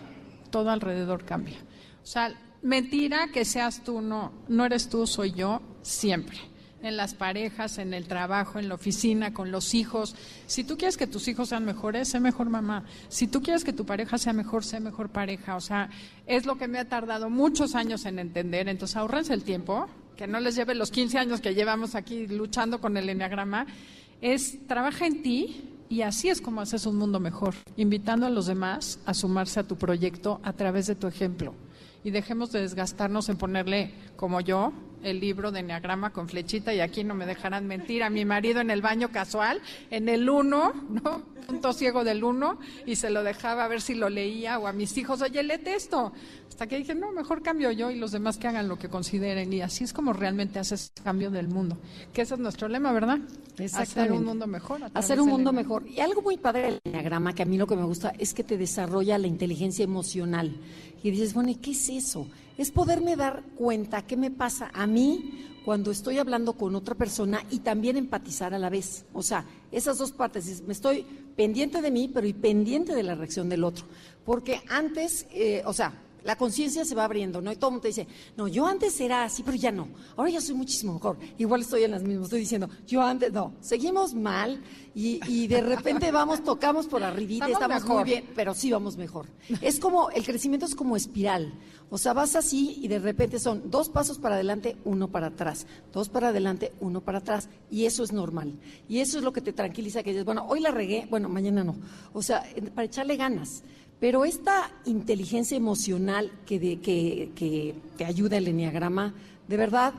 todo 0.51 0.69
alrededor 0.69 1.25
cambia. 1.25 1.57
O 2.03 2.05
sea, 2.05 2.31
mentira 2.61 3.29
que 3.33 3.43
seas 3.43 3.83
tú, 3.83 3.99
no, 3.99 4.31
no 4.47 4.63
eres 4.63 4.89
tú, 4.89 5.07
soy 5.07 5.31
yo, 5.31 5.59
siempre. 5.81 6.38
En 6.83 6.95
las 6.95 7.15
parejas, 7.15 7.79
en 7.79 7.95
el 7.95 8.07
trabajo, 8.07 8.59
en 8.59 8.69
la 8.69 8.75
oficina, 8.75 9.33
con 9.33 9.51
los 9.51 9.73
hijos. 9.73 10.15
Si 10.45 10.63
tú 10.63 10.77
quieres 10.77 10.97
que 10.97 11.07
tus 11.07 11.27
hijos 11.27 11.49
sean 11.49 11.65
mejores, 11.65 12.09
sé 12.09 12.19
mejor 12.19 12.51
mamá. 12.51 12.85
Si 13.07 13.27
tú 13.27 13.41
quieres 13.41 13.63
que 13.63 13.73
tu 13.73 13.88
pareja 13.88 14.19
sea 14.19 14.33
mejor, 14.33 14.63
sé 14.63 14.79
mejor 14.79 15.09
pareja. 15.09 15.55
O 15.55 15.61
sea, 15.61 15.89
es 16.27 16.45
lo 16.45 16.59
que 16.59 16.67
me 16.67 16.77
ha 16.77 16.88
tardado 16.88 17.31
muchos 17.31 17.73
años 17.73 18.05
en 18.05 18.19
entender. 18.19 18.69
Entonces, 18.69 18.95
ahorrense 18.97 19.33
el 19.33 19.43
tiempo, 19.43 19.88
que 20.15 20.27
no 20.27 20.39
les 20.39 20.53
lleve 20.53 20.75
los 20.75 20.91
15 20.91 21.17
años 21.17 21.41
que 21.41 21.55
llevamos 21.55 21.95
aquí 21.95 22.27
luchando 22.27 22.79
con 22.79 22.97
el 22.97 23.09
enneagrama. 23.09 23.65
Es 24.21 24.67
trabaja 24.67 25.07
en 25.07 25.23
ti, 25.23 25.78
y 25.89 26.03
así 26.03 26.29
es 26.29 26.39
como 26.39 26.62
haces 26.62 26.86
un 26.86 26.98
mundo 26.98 27.19
mejor, 27.19 27.55
invitando 27.75 28.27
a 28.27 28.29
los 28.29 28.46
demás 28.46 29.00
a 29.05 29.15
sumarse 29.15 29.60
a 29.60 29.67
tu 29.67 29.75
proyecto 29.75 30.39
a 30.43 30.53
través 30.53 30.86
de 30.86 30.96
tu 30.96 31.08
ejemplo. 31.08 31.55
Y 32.03 32.12
dejemos 32.12 32.51
de 32.51 32.62
desgastarnos 32.62 33.27
en 33.27 33.38
ponerle, 33.38 33.91
como 34.15 34.39
yo, 34.39 34.72
el 35.03 35.20
libro 35.20 35.51
de 35.51 35.60
Enneagrama 35.60 36.12
con 36.12 36.27
flechita, 36.27 36.74
y 36.74 36.79
aquí 36.79 37.03
no 37.03 37.15
me 37.15 37.25
dejarán 37.25 37.68
mentir, 37.68 38.03
a 38.03 38.10
mi 38.10 38.25
marido 38.25 38.62
en 38.62 38.70
el 38.70 38.82
baño 38.82 39.10
casual, 39.12 39.62
en 39.89 40.10
el 40.10 40.29
uno, 40.29 40.74
¿no? 40.89 41.24
Punto 41.48 41.74
ciego 41.74 42.03
del 42.03 42.24
uno, 42.24 42.60
y 42.86 42.96
se 42.96 43.10
lo 43.10 43.24
dejaba 43.24 43.65
a 43.65 43.68
ver 43.68 43.82
si 43.82 43.96
lo 43.96 44.10
leía, 44.10 44.60
o 44.60 44.68
a 44.68 44.74
mis 44.74 44.98
hijos, 44.98 45.22
oye, 45.22 45.41
léete 45.41 45.75
esto. 45.75 46.13
Hasta 46.60 46.68
que 46.68 46.77
dije, 46.77 46.94
no, 46.94 47.13
mejor 47.13 47.41
cambio 47.41 47.72
yo 47.72 47.89
y 47.89 47.96
los 47.96 48.12
demás 48.12 48.38
que 48.38 48.48
hagan 48.50 48.68
lo 48.68 48.77
que 48.77 48.89
consideren. 48.89 49.53
Y 49.53 49.62
así 49.62 49.86
es 49.86 49.94
como 49.94 50.12
realmente 50.12 50.60
haces 50.60 50.91
cambio 51.06 51.32
del 51.32 51.48
mundo. 51.48 51.77
Que 52.12 52.24
ese 52.24 52.34
es 52.34 52.39
nuestro 52.41 52.68
lema, 52.68 52.91
¿verdad? 52.91 53.20
Hacer 53.74 54.12
un 54.12 54.25
mundo 54.25 54.46
mejor. 54.46 54.82
Hacer 54.94 55.22
un 55.22 55.29
mundo 55.29 55.53
mejor. 55.53 55.88
Y 55.88 56.01
algo 56.01 56.22
muy 56.22 56.38
padre 56.38 56.63
del 56.63 56.79
Enneagrama, 56.84 57.34
que 57.34 57.44
a 57.44 57.46
mí 57.46 57.58
lo 57.58 57.65
que 57.65 57.77
me 57.77 57.86
gusta, 57.86 58.13
es 58.20 58.34
que 58.34 58.44
te 58.44 58.58
desarrolla 58.58 59.18
la 59.18 59.27
inteligencia 59.27 59.86
emocional. 59.86 60.53
Y 61.03 61.12
dices, 61.12 61.34
bueno, 61.34 61.50
¿y 61.50 61.56
qué 61.56 61.72
es 61.72 61.89
eso? 61.89 62.27
Es 62.58 62.72
poderme 62.72 63.15
dar 63.15 63.44
cuenta 63.56 64.06
qué 64.06 64.18
me 64.18 64.32
pasa 64.32 64.70
a 64.74 64.86
mí 64.86 65.46
cuando 65.63 65.91
estoy 65.91 66.18
hablando 66.18 66.53
con 66.53 66.75
otra 66.75 66.96
persona 66.96 67.44
y 67.50 67.60
también 67.60 67.96
empatizar 67.96 68.53
a 68.53 68.60
la 68.60 68.70
vez. 68.70 69.06
O 69.13 69.22
sea, 69.22 69.46
esas 69.72 69.98
dos 69.98 70.12
partes, 70.12 70.62
me 70.63 70.74
estoy 70.74 71.06
pendiente 71.36 71.82
de 71.82 71.91
mí, 71.91 72.10
pero 72.13 72.27
y 72.27 72.34
pendiente 72.34 72.94
de 72.96 73.03
la 73.03 73.15
reacción 73.15 73.50
del 73.50 73.63
otro. 73.63 73.86
Porque 74.25 74.62
antes, 74.68 75.27
eh, 75.32 75.62
o 75.65 75.74
sea, 75.74 75.94
la 76.23 76.35
conciencia 76.35 76.85
se 76.85 76.95
va 76.95 77.05
abriendo, 77.05 77.41
¿no? 77.41 77.51
Y 77.51 77.55
todo 77.55 77.69
el 77.69 77.73
mundo 77.73 77.81
te 77.83 77.88
dice, 77.89 78.07
no, 78.38 78.47
yo 78.47 78.65
antes 78.65 78.99
era 78.99 79.23
así, 79.23 79.43
pero 79.43 79.57
ya 79.57 79.71
no. 79.71 79.88
Ahora 80.15 80.29
ya 80.29 80.41
soy 80.41 80.55
muchísimo 80.55 80.93
mejor. 80.93 81.17
Igual 81.38 81.61
estoy 81.61 81.83
en 81.83 81.91
las 81.91 82.03
mismas. 82.03 82.25
Estoy 82.25 82.41
diciendo, 82.41 82.69
yo 82.88 83.01
antes, 83.01 83.31
no. 83.31 83.53
Seguimos 83.61 84.13
mal 84.13 84.61
y, 84.93 85.19
y 85.27 85.47
de 85.47 85.61
repente 85.61 86.11
vamos, 86.11 86.43
tocamos 86.43 86.88
por 86.88 87.03
arribita, 87.03 87.47
estamos, 87.47 87.77
estamos 87.77 87.97
muy 87.97 88.03
bien, 88.03 88.29
pero 88.35 88.53
sí 88.53 88.71
vamos 88.71 88.97
mejor. 88.97 89.27
Es 89.61 89.79
como, 89.79 90.09
el 90.11 90.23
crecimiento 90.23 90.65
es 90.65 90.75
como 90.75 90.95
espiral. 90.95 91.53
O 91.91 91.97
sea, 91.97 92.13
vas 92.13 92.35
así 92.35 92.77
y 92.81 92.88
de 92.88 92.99
repente 92.99 93.39
son 93.39 93.71
dos 93.71 93.89
pasos 93.89 94.19
para 94.19 94.35
adelante, 94.35 94.77
uno 94.85 95.07
para 95.07 95.27
atrás. 95.27 95.65
Dos 95.91 96.07
para 96.09 96.27
adelante, 96.27 96.71
uno 96.79 97.01
para 97.01 97.17
atrás. 97.17 97.49
Y 97.71 97.85
eso 97.85 98.03
es 98.03 98.11
normal. 98.11 98.53
Y 98.88 98.99
eso 98.99 99.17
es 99.17 99.23
lo 99.23 99.33
que 99.33 99.41
te 99.41 99.53
tranquiliza, 99.53 100.03
que 100.03 100.11
dices, 100.11 100.25
bueno, 100.25 100.45
hoy 100.47 100.59
la 100.59 100.69
regué, 100.69 101.07
bueno, 101.09 101.29
mañana 101.29 101.63
no. 101.63 101.75
O 102.13 102.21
sea, 102.21 102.43
para 102.75 102.85
echarle 102.85 103.17
ganas. 103.17 103.63
Pero 104.00 104.24
esta 104.24 104.72
inteligencia 104.86 105.58
emocional 105.58 106.32
que, 106.46 106.60
de, 106.60 106.79
que, 106.79 107.75
ayuda 108.06 108.38
el 108.38 108.48
enneagrama, 108.48 109.13
de 109.48 109.58
verdad, 109.58 109.94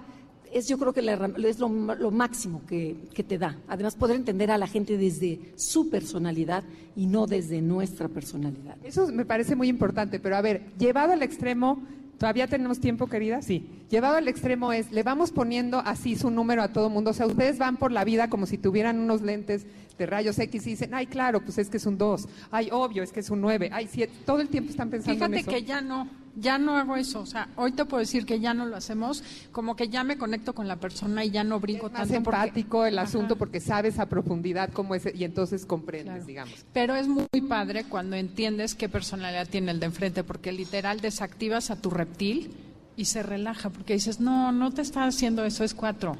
es 0.53 0.69
yo 0.69 0.79
creo 0.79 0.93
que 0.93 1.01
es 1.47 1.59
lo, 1.59 1.69
lo 1.69 2.11
máximo 2.11 2.63
que, 2.67 2.97
que, 3.13 3.23
te 3.23 3.37
da. 3.37 3.59
Además, 3.69 3.97
poder 3.97 4.17
entender 4.17 4.51
a 4.51 4.59
la 4.59 4.67
gente 4.67 4.97
desde 4.97 5.53
su 5.57 5.91
personalidad 5.91 6.65
y 6.97 7.07
no 7.07 7.27
desde 7.27 7.61
nuestra 7.61 8.09
personalidad. 8.09 8.77
Eso 8.83 9.07
me 9.09 9.27
parece 9.27 9.55
muy 9.55 9.69
importante, 9.69 10.19
pero 10.19 10.37
a 10.37 10.41
ver, 10.41 10.63
llevado 10.79 11.13
al 11.13 11.23
extremo, 11.23 11.83
¿todavía 12.21 12.47
tenemos 12.47 12.81
tiempo, 12.81 13.07
querida? 13.07 13.41
Sí. 13.41 13.67
Llevado 13.89 14.17
al 14.17 14.29
extremo 14.29 14.75
es, 14.75 14.93
le 14.93 15.03
vamos 15.03 15.33
poniendo 15.33 15.79
así 15.79 16.17
su 16.17 16.31
número 16.31 16.63
a 16.63 16.69
todo 16.69 16.91
mundo. 16.91 17.13
O 17.13 17.15
sea, 17.15 17.27
ustedes 17.27 17.57
van 17.57 17.79
por 17.79 17.93
la 17.93 18.05
vida 18.05 18.29
como 18.29 18.45
si 18.45 18.59
tuvieran 18.59 19.01
unos 19.01 19.23
lentes 19.23 19.67
de 19.97 20.05
rayos 20.05 20.39
X 20.39 20.67
y 20.67 20.71
dicen, 20.71 20.93
ay, 20.93 21.07
claro, 21.07 21.41
pues 21.41 21.57
es 21.57 21.71
que 21.71 21.79
es 21.79 21.87
un 21.87 21.97
2, 21.97 22.29
ay, 22.51 22.69
obvio, 22.73 23.03
es 23.03 23.11
que 23.11 23.21
es 23.21 23.31
un 23.31 23.41
9, 23.41 23.71
ay, 23.73 23.89
7, 23.91 24.13
todo 24.27 24.41
el 24.41 24.49
tiempo 24.49 24.71
están 24.71 24.91
pensando 24.91 25.25
en 25.25 25.35
eso. 25.35 25.51
que 25.51 25.63
ya 25.63 25.81
no, 25.81 26.09
ya 26.37 26.59
no 26.59 26.77
hago 26.77 26.97
eso, 26.97 27.21
o 27.21 27.27
sea, 27.27 27.49
hoy 27.57 27.73
te 27.73 27.85
puedo 27.85 28.01
decir 28.01 28.25
que 28.25 28.41
ya 28.41 28.55
no 28.55 28.67
lo 28.67 28.77
hacemos, 28.77 29.23
como 29.53 29.77
que 29.77 29.89
ya 29.89 30.05
me 30.05 30.17
conecto 30.17 30.55
con 30.55 30.69
la 30.69 30.77
persona 30.77 31.25
y 31.25 31.31
ya 31.31 31.45
no 31.45 31.61
brinco 31.61 31.87
es 31.87 31.93
más 31.93 32.09
tanto. 32.09 32.17
empático 32.17 32.87
el 32.87 32.99
asunto 32.99 33.37
porque 33.37 33.61
sabes 33.61 33.99
a 33.99 34.07
profundidad 34.07 34.71
cómo 34.73 34.95
es 34.95 35.09
y 35.15 35.25
entonces 35.25 35.67
comprendes, 35.67 36.27
digamos. 36.27 36.55
Pero 36.73 36.95
es 36.95 37.09
muy 37.09 37.27
padre 37.49 37.85
cuando 37.85 38.17
entiendes 38.17 38.75
qué 38.75 38.89
personalidad 38.89 39.49
tiene 39.49 39.73
el 39.73 39.81
de 39.81 39.87
enfrente, 39.87 40.25
porque 40.25 40.53
literal 40.53 41.01
desactivas 41.01 41.71
a 41.71 41.77
tu 41.77 41.91
reptil 41.91 42.53
y 42.97 43.07
se 43.07 43.23
relaja, 43.23 43.71
porque 43.71 43.95
dices, 43.95 44.21
no, 44.21 44.53
no 44.53 44.73
te 44.73 44.83
está 44.83 45.05
haciendo 45.05 45.45
eso, 45.45 45.65
es 45.65 45.75
cuatro 45.75 46.17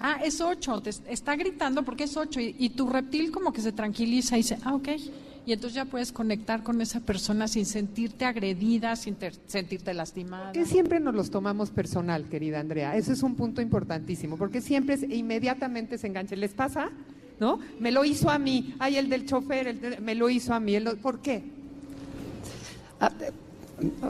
ah, 0.00 0.18
es 0.22 0.40
ocho, 0.40 0.80
te 0.82 0.90
está 0.90 1.34
gritando 1.34 1.82
porque 1.82 2.04
es 2.04 2.16
ocho, 2.16 2.40
y, 2.40 2.68
tu 2.70 2.88
reptil 2.88 3.30
como 3.30 3.52
que 3.52 3.62
se 3.62 3.72
tranquiliza 3.72 4.36
y 4.36 4.42
dice, 4.42 4.58
ah, 4.64 4.74
ok. 4.74 4.88
Y 5.46 5.52
entonces 5.52 5.74
ya 5.74 5.84
puedes 5.84 6.10
conectar 6.10 6.62
con 6.62 6.80
esa 6.80 7.00
persona 7.00 7.48
sin 7.48 7.66
sentirte 7.66 8.24
agredida, 8.24 8.96
sin 8.96 9.16
sentirte 9.46 9.92
lastimada. 9.92 10.52
Que 10.52 10.64
siempre 10.64 11.00
nos 11.00 11.14
los 11.14 11.30
tomamos 11.30 11.70
personal, 11.70 12.24
querida 12.28 12.60
Andrea. 12.60 12.96
Ese 12.96 13.12
es 13.12 13.22
un 13.22 13.34
punto 13.34 13.60
importantísimo, 13.60 14.38
porque 14.38 14.62
siempre 14.62 14.98
inmediatamente 15.10 15.98
se 15.98 16.06
engancha. 16.06 16.34
¿Les 16.34 16.54
pasa? 16.54 16.90
¿No? 17.40 17.58
Me 17.78 17.92
lo 17.92 18.04
hizo 18.04 18.30
a 18.30 18.38
mí. 18.38 18.74
Ay, 18.78 18.96
el 18.96 19.10
del 19.10 19.26
chofer, 19.26 20.00
me 20.00 20.14
lo 20.14 20.30
hizo 20.30 20.54
a 20.54 20.60
mí. 20.60 20.78
¿Por 21.02 21.20
qué? 21.20 21.42
Ah, 23.00 23.10
eh, 23.20 23.32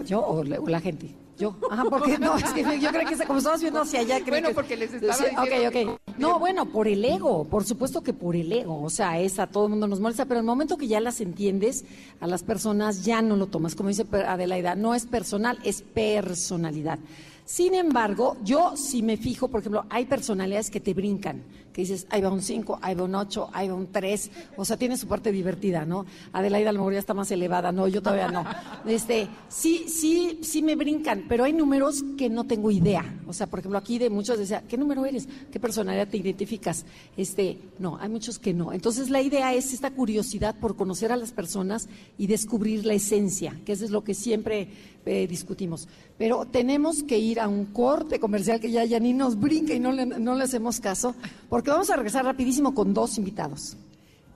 yo 0.07 0.25
o 0.25 0.45
la 0.45 0.81
gente. 0.81 1.24
Yo, 1.39 1.57
ajá, 1.71 1.85
porque 1.91 2.19
no, 2.19 2.37
es 2.37 2.45
que 2.53 2.63
yo 2.81 2.91
creo 2.91 3.09
que 3.09 3.27
como 3.27 3.39
estamos 3.39 3.61
viendo 3.61 3.81
hacia 3.81 4.01
allá, 4.01 4.21
creo 4.21 4.41
bueno, 4.41 4.55
porque 4.55 4.77
les 4.77 4.95
estaba 4.95 5.13
diciendo 5.13 5.43
okay, 5.43 5.67
okay. 5.67 5.89
No, 6.17 6.39
bueno, 6.39 6.67
por 6.67 6.87
el 6.87 7.05
ego, 7.05 7.45
por 7.45 7.65
supuesto 7.65 8.03
que 8.03 8.13
por 8.13 8.37
el 8.37 8.53
ego, 8.53 8.81
o 8.81 8.91
sea, 8.91 9.19
esa 9.19 9.49
todo 9.49 9.65
el 9.65 9.71
mundo 9.71 9.89
nos 9.89 9.99
molesta, 9.99 10.27
pero 10.27 10.39
el 10.39 10.47
momento 10.47 10.77
que 10.77 10.87
ya 10.87 11.01
las 11.01 11.21
entiendes 11.21 11.85
a 12.21 12.29
las 12.29 12.45
personas 12.45 13.05
ya 13.05 13.21
no 13.21 13.37
lo 13.37 13.47
tomas, 13.49 13.75
como 13.75 13.89
dice 13.89 14.07
Adelaida, 14.13 14.77
no 14.77 14.95
es 14.95 15.07
personal, 15.07 15.59
es 15.65 15.83
personalidad. 15.83 17.01
Sin 17.45 17.75
embargo, 17.75 18.37
yo 18.43 18.77
si 18.77 19.03
me 19.03 19.17
fijo, 19.17 19.49
por 19.49 19.61
ejemplo, 19.61 19.85
hay 19.91 20.07
personalidades 20.07 20.71
que 20.71 20.81
te 20.81 20.95
brincan 20.95 21.43
que 21.75 21.81
dices, 21.83 22.07
ahí 22.09 22.23
va 22.23 22.31
un 22.31 22.41
5, 22.41 22.79
ahí 22.81 22.95
va 22.95 23.03
un 23.03 23.17
8, 23.17 23.51
ahí 23.53 23.67
va 23.67 23.75
un 23.75 23.91
3, 23.91 24.31
o 24.57 24.65
sea, 24.65 24.77
tiene 24.77 24.97
su 24.97 25.09
parte 25.09 25.33
divertida, 25.33 25.85
¿no? 25.85 26.07
Adelaida 26.33 26.71
a 26.71 26.73
lo 26.73 26.79
mejor 26.79 26.93
ya 26.93 27.01
está 27.01 27.15
más 27.15 27.33
elevada, 27.33 27.73
no, 27.73 27.89
yo 27.89 28.01
todavía 28.01 28.29
no. 28.29 28.45
Este, 28.87 29.27
sí, 29.49 29.87
sí, 29.89 30.39
sí 30.43 30.63
me 30.63 30.77
brincan, 30.77 31.25
pero 31.29 31.43
hay 31.43 31.53
números 31.53 32.05
que 32.17 32.31
no 32.31 32.45
tengo 32.45 32.71
idea. 32.71 33.19
O 33.27 33.33
sea, 33.33 33.49
por 33.49 33.59
ejemplo, 33.59 33.77
aquí 33.77 33.99
de 33.99 34.09
muchos 34.09 34.39
decía, 34.39 34.63
¿qué 34.69 34.79
número 34.79 35.05
eres? 35.05 35.27
¿Qué 35.51 35.59
personalidad 35.59 36.07
te 36.07 36.19
identificas? 36.19 36.85
Este, 37.17 37.59
no, 37.81 37.99
hay 38.01 38.09
muchos 38.09 38.39
que 38.39 38.55
no. 38.55 38.73
Entonces 38.73 39.11
la 39.11 39.21
idea 39.21 39.53
es 39.53 39.73
esta 39.73 39.91
curiosidad 39.91 40.55
por 40.55 40.77
conocer 40.77 41.11
a 41.11 41.17
las 41.17 41.33
personas 41.33 41.89
y 42.19 42.29
descubrir 42.29 42.87
la 42.87 42.95
esencia, 42.95 43.59
que 43.67 43.73
eso 43.73 43.85
es 43.85 43.91
lo 43.91 44.05
que 44.05 44.15
siempre 44.15 44.69
eh, 45.07 45.27
discutimos. 45.27 45.89
Pero 46.17 46.47
tenemos 46.47 47.03
que 47.03 47.19
ir 47.19 47.41
a 47.41 47.49
un 47.49 47.67
corte 47.67 48.21
comercial 48.21 48.61
que 48.61 48.71
ya, 48.71 48.85
ya 48.85 49.01
ni 49.01 49.13
nos 49.13 49.39
brinca 49.41 49.75
y 49.75 49.81
no 49.81 49.93
no 49.93 50.35
le 50.35 50.45
hacemos 50.45 50.81
caso, 50.81 51.15
porque 51.49 51.64
vamos 51.71 51.91
a 51.91 51.97
regresar 51.97 52.25
rapidísimo 52.25 52.75
con 52.75 52.95
dos 52.95 53.19
invitados. 53.19 53.77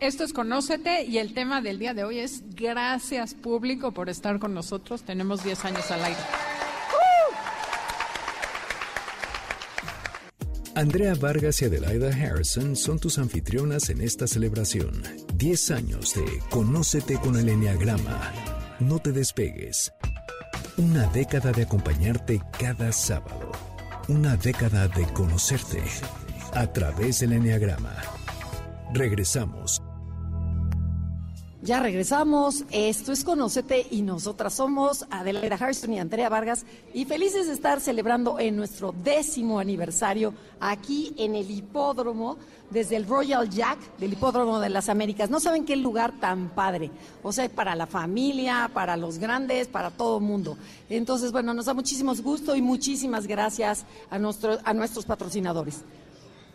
Esto 0.01 0.23
es 0.23 0.33
Conócete 0.33 1.05
y 1.05 1.19
el 1.19 1.35
tema 1.35 1.61
del 1.61 1.79
día 1.79 1.93
de 1.93 2.05
hoy 2.05 2.21
es 2.21 2.43
gracias 2.55 3.35
público 3.35 3.93
por 3.93 4.09
estar 4.09 4.39
con 4.39 4.55
nosotros. 4.55 5.03
Tenemos 5.03 5.43
10 5.43 5.65
años 5.65 5.91
al 5.91 6.05
aire. 6.05 6.21
Andrea 10.77 11.17
Vargas 11.17 11.61
y 11.61 11.65
Adelaida 11.65 12.11
Harrison 12.11 12.77
son 12.77 13.01
tus 13.01 13.19
anfitrionas 13.19 13.91
en 13.91 14.01
esta 14.01 14.29
celebración. 14.29 15.03
10 15.35 15.71
años 15.73 16.15
de 16.15 16.25
Conócete 16.51 17.17
con 17.17 17.37
el 17.37 17.49
Enneagrama. 17.49 18.33
No 18.79 19.01
te 19.01 19.11
despegues. 19.11 19.93
Una 20.77 21.09
década 21.09 21.51
de 21.51 21.63
acompañarte 21.63 22.41
cada 22.61 22.93
sábado. 22.93 23.51
Una 24.07 24.37
década 24.37 24.87
de 24.87 25.05
conocerte 25.13 25.83
a 26.59 26.67
través 26.73 27.21
del 27.21 27.35
Enneagrama. 27.35 27.95
Regresamos. 28.93 29.81
Ya 31.63 31.81
regresamos. 31.81 32.65
Esto 32.73 33.13
es 33.13 33.23
Conocete 33.23 33.87
y 33.93 34.03
nosotras 34.03 34.55
somos 34.55 35.07
Adelaida 35.11 35.55
Harrison 35.55 35.93
y 35.93 36.01
Andrea 36.01 36.29
Vargas 36.29 36.67
y 36.93 37.05
felices 37.05 37.47
de 37.47 37.53
estar 37.53 37.81
celebrando 37.81 38.41
en 38.41 38.57
nuestro 38.57 38.93
décimo 39.05 39.61
aniversario 39.61 40.35
aquí 40.59 41.15
en 41.17 41.37
el 41.37 41.49
hipódromo 41.49 42.39
desde 42.71 42.97
el 42.97 43.07
Royal 43.07 43.49
Jack 43.49 43.79
del 43.99 44.15
hipódromo 44.15 44.59
de 44.59 44.69
las 44.69 44.89
Américas. 44.89 45.31
No 45.31 45.39
saben 45.39 45.65
qué 45.65 45.77
lugar 45.77 46.19
tan 46.19 46.49
padre. 46.49 46.91
O 47.23 47.31
sea, 47.31 47.49
para 47.49 47.77
la 47.77 47.87
familia, 47.87 48.69
para 48.75 48.97
los 48.97 49.19
grandes, 49.19 49.69
para 49.69 49.93
todo 49.93 50.19
mundo. 50.19 50.57
Entonces, 50.91 51.31
bueno, 51.31 51.55
nos 51.55 51.67
da 51.67 51.75
muchísimo 51.75 52.13
gusto 52.17 52.57
y 52.57 52.63
muchísimas 52.63 53.29
gracias 53.29 53.85
a, 54.11 54.19
nuestro, 54.19 54.59
a 54.65 54.75
nuestros 54.75 55.07
patrocinadores. 55.07 55.85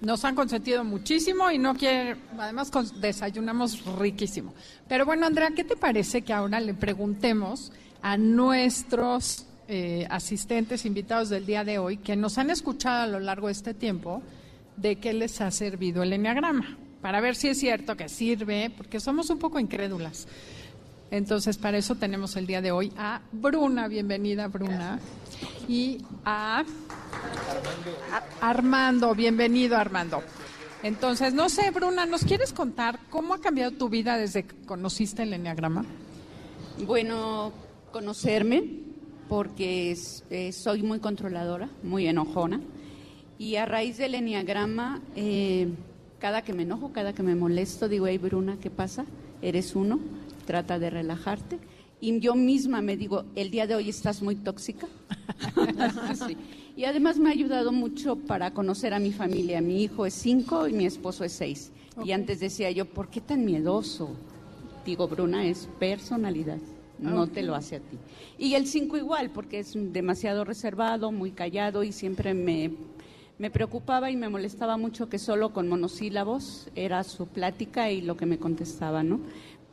Nos 0.04 0.26
han 0.26 0.36
consentido 0.36 0.84
muchísimo 0.84 1.50
y 1.50 1.58
no 1.58 1.76
quieren, 1.76 2.18
además 2.38 2.70
desayunamos 3.00 3.86
riquísimo. 3.98 4.54
Pero 4.86 5.06
bueno, 5.06 5.26
Andrea, 5.26 5.52
¿qué 5.56 5.64
te 5.64 5.78
parece 5.78 6.24
que 6.24 6.34
ahora 6.34 6.60
le 6.60 6.74
preguntemos 6.74 7.72
a 8.02 8.18
nuestros 8.18 9.46
eh, 9.70 10.06
asistentes 10.10 10.86
invitados 10.86 11.30
del 11.30 11.46
día 11.46 11.64
de 11.64 11.78
hoy, 11.80 11.98
que 11.98 12.18
nos 12.18 12.38
han 12.38 12.50
escuchado 12.50 13.04
a 13.04 13.08
lo 13.08 13.22
largo 13.22 13.48
de 13.48 13.54
este 13.54 13.74
tiempo, 13.74 14.22
de 14.76 14.98
qué 14.98 15.14
les 15.14 15.40
ha 15.40 15.50
servido 15.52 16.04
el 16.04 16.12
enneagrama? 16.12 16.78
Para 17.02 17.22
ver 17.22 17.38
si 17.38 17.48
es 17.48 17.58
cierto 17.58 17.96
que 17.96 18.10
sirve, 18.10 18.74
porque 18.76 19.00
somos 19.00 19.30
un 19.30 19.40
poco 19.40 19.58
incrédulas. 19.58 20.28
Entonces, 21.12 21.58
para 21.58 21.78
eso 21.78 21.96
tenemos 21.96 22.36
el 22.36 22.46
día 22.46 22.62
de 22.62 22.72
hoy 22.72 22.92
a 22.98 23.22
Bruna, 23.32 23.88
bienvenida 23.88 24.50
Bruna, 24.50 25.00
y 25.68 26.00
a 26.26 26.64
Armando, 28.42 29.14
bienvenido 29.16 29.78
Armando. 29.78 30.22
Entonces, 30.84 31.34
no 31.34 31.48
sé, 31.50 31.72
Bruna, 31.72 32.06
¿nos 32.06 32.26
quieres 32.26 32.52
contar 32.52 33.00
cómo 33.10 33.34
ha 33.34 33.40
cambiado 33.40 33.72
tu 33.72 33.90
vida 33.90 34.18
desde 34.18 34.44
que 34.44 34.56
conociste 34.66 35.24
el 35.24 35.34
Enneagrama? 35.34 35.86
Bueno, 36.86 37.54
conocerme, 37.92 38.64
porque 39.30 39.98
eh, 40.30 40.52
soy 40.52 40.84
muy 40.84 41.00
controladora, 41.00 41.70
muy 41.84 42.08
enojona, 42.08 42.60
y 43.38 43.56
a 43.56 43.66
raíz 43.66 43.98
del 43.98 44.16
Enneagrama, 44.16 45.02
eh, 45.16 45.70
cada 46.20 46.42
que 46.42 46.54
me 46.54 46.64
enojo, 46.64 46.92
cada 46.92 47.14
que 47.14 47.24
me 47.24 47.36
molesto, 47.36 47.88
digo, 47.88 48.08
hey 48.08 48.18
Bruna, 48.18 48.58
¿qué 48.62 48.70
pasa? 48.70 49.06
Eres 49.42 49.76
uno, 49.76 50.00
trata 50.46 50.80
de 50.80 50.90
relajarte. 50.90 51.60
Y 52.04 52.20
yo 52.20 52.36
misma 52.36 52.82
me 52.82 52.98
digo, 52.98 53.24
el 53.34 53.50
día 53.50 53.66
de 53.66 53.76
hoy 53.76 53.88
estás 53.88 54.22
muy 54.22 54.36
tóxica. 54.36 54.88
sí. 56.28 56.36
Y 56.76 56.84
además 56.84 57.18
me 57.18 57.30
ha 57.30 57.32
ayudado 57.32 57.72
mucho 57.72 58.18
para 58.18 58.52
conocer 58.54 58.94
a 58.94 59.00
mi 59.00 59.14
familia. 59.14 59.62
Mi 59.62 59.82
hijo 59.82 60.06
es 60.06 60.14
cinco 60.14 60.68
y 60.68 60.74
mi 60.74 60.86
esposo 60.86 61.24
es 61.24 61.32
seis. 61.32 61.72
Y 62.04 62.12
antes 62.12 62.42
decía 62.42 62.70
yo, 62.72 62.84
¿por 62.84 63.08
qué 63.08 63.22
tan 63.22 63.46
miedoso? 63.46 64.10
Digo, 64.86 65.08
Bruna, 65.08 65.46
es 65.46 65.70
personalidad, 65.80 66.58
no 67.00 67.28
te 67.28 67.42
lo 67.42 67.56
hace 67.56 67.78
a 67.78 67.80
ti. 67.80 67.98
Y 68.38 68.56
el 68.56 68.68
cinco 68.68 68.98
igual, 68.98 69.30
porque 69.30 69.60
es 69.60 69.72
demasiado 69.74 70.44
reservado, 70.44 71.10
muy 71.14 71.32
callado 71.32 71.86
y 71.86 71.94
siempre 71.94 72.34
me, 72.34 72.72
me 73.38 73.50
preocupaba 73.50 74.12
y 74.12 74.18
me 74.18 74.28
molestaba 74.28 74.76
mucho 74.76 75.08
que 75.08 75.20
solo 75.20 75.54
con 75.54 75.70
monosílabos 75.70 76.68
era 76.76 77.02
su 77.06 77.28
plática 77.28 77.92
y 77.92 78.02
lo 78.02 78.18
que 78.18 78.26
me 78.26 78.40
contestaba, 78.40 79.04
¿no? 79.04 79.22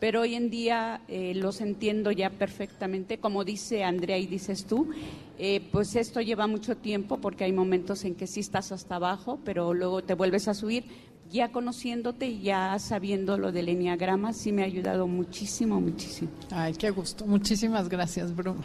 Pero 0.00 0.22
hoy 0.22 0.34
en 0.34 0.50
día 0.50 1.02
eh, 1.08 1.34
los 1.36 1.60
entiendo 1.60 2.10
ya 2.10 2.30
perfectamente, 2.30 3.18
como 3.18 3.44
dice 3.44 3.84
Andrea 3.84 4.16
y 4.18 4.26
dices 4.26 4.64
tú, 4.64 4.90
eh, 5.38 5.60
pues 5.70 5.94
esto 5.94 6.20
lleva 6.22 6.46
mucho 6.46 6.76
tiempo 6.76 7.18
porque 7.18 7.44
hay 7.44 7.52
momentos 7.52 8.04
en 8.04 8.14
que 8.14 8.26
sí 8.26 8.40
estás 8.40 8.72
hasta 8.72 8.96
abajo, 8.96 9.38
pero 9.44 9.74
luego 9.74 10.02
te 10.02 10.14
vuelves 10.14 10.48
a 10.48 10.54
subir. 10.54 10.84
Ya 11.30 11.52
conociéndote 11.52 12.26
y 12.26 12.40
ya 12.40 12.76
sabiendo 12.80 13.38
lo 13.38 13.52
del 13.52 13.68
enneagrama, 13.68 14.32
sí 14.32 14.50
me 14.50 14.62
ha 14.62 14.64
ayudado 14.64 15.06
muchísimo, 15.06 15.80
muchísimo. 15.80 16.30
Ay, 16.50 16.72
qué 16.74 16.90
gusto. 16.90 17.24
Muchísimas 17.24 17.88
gracias, 17.88 18.34
Bruna. 18.34 18.64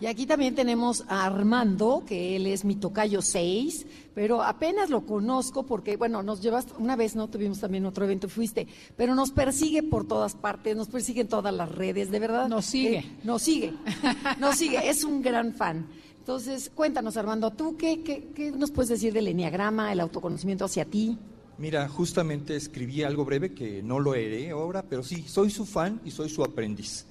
Y 0.00 0.06
aquí 0.06 0.24
también 0.24 0.54
tenemos 0.54 1.04
a 1.08 1.26
Armando, 1.26 2.02
que 2.06 2.34
él 2.34 2.46
es 2.46 2.64
mi 2.64 2.74
tocayo 2.74 3.20
6, 3.20 3.86
pero 4.14 4.42
apenas 4.42 4.88
lo 4.88 5.04
conozco 5.04 5.66
porque, 5.66 5.98
bueno, 5.98 6.22
nos 6.22 6.40
llevaste, 6.40 6.72
una 6.78 6.96
vez 6.96 7.16
no 7.16 7.28
tuvimos 7.28 7.60
también 7.60 7.84
otro 7.84 8.06
evento, 8.06 8.26
fuiste, 8.30 8.66
pero 8.96 9.14
nos 9.14 9.30
persigue 9.30 9.82
por 9.82 10.08
todas 10.08 10.34
partes, 10.34 10.74
nos 10.74 10.88
persigue 10.88 11.20
en 11.20 11.28
todas 11.28 11.52
las 11.52 11.70
redes, 11.70 12.10
de 12.10 12.18
verdad. 12.18 12.48
Nos 12.48 12.64
sigue. 12.64 12.98
Eh, 12.98 13.12
nos 13.24 13.42
sigue, 13.42 13.74
nos 14.40 14.56
sigue, 14.56 14.88
es 14.88 15.04
un 15.04 15.20
gran 15.20 15.52
fan. 15.52 15.86
Entonces, 16.18 16.70
cuéntanos, 16.74 17.18
Armando, 17.18 17.50
¿tú 17.50 17.76
qué, 17.76 18.02
qué, 18.02 18.30
qué 18.34 18.52
nos 18.52 18.70
puedes 18.70 18.88
decir 18.88 19.12
del 19.12 19.28
enneagrama, 19.28 19.92
el 19.92 20.00
autoconocimiento 20.00 20.64
hacia 20.64 20.86
ti? 20.86 21.18
Mira, 21.58 21.86
justamente 21.90 22.56
escribí 22.56 23.02
algo 23.02 23.26
breve 23.26 23.52
que 23.52 23.82
no 23.82 23.98
lo 23.98 24.12
haré 24.12 24.48
ahora, 24.48 24.82
pero 24.82 25.02
sí, 25.02 25.24
soy 25.28 25.50
su 25.50 25.66
fan 25.66 26.00
y 26.06 26.10
soy 26.10 26.30
su 26.30 26.42
aprendiz 26.42 27.04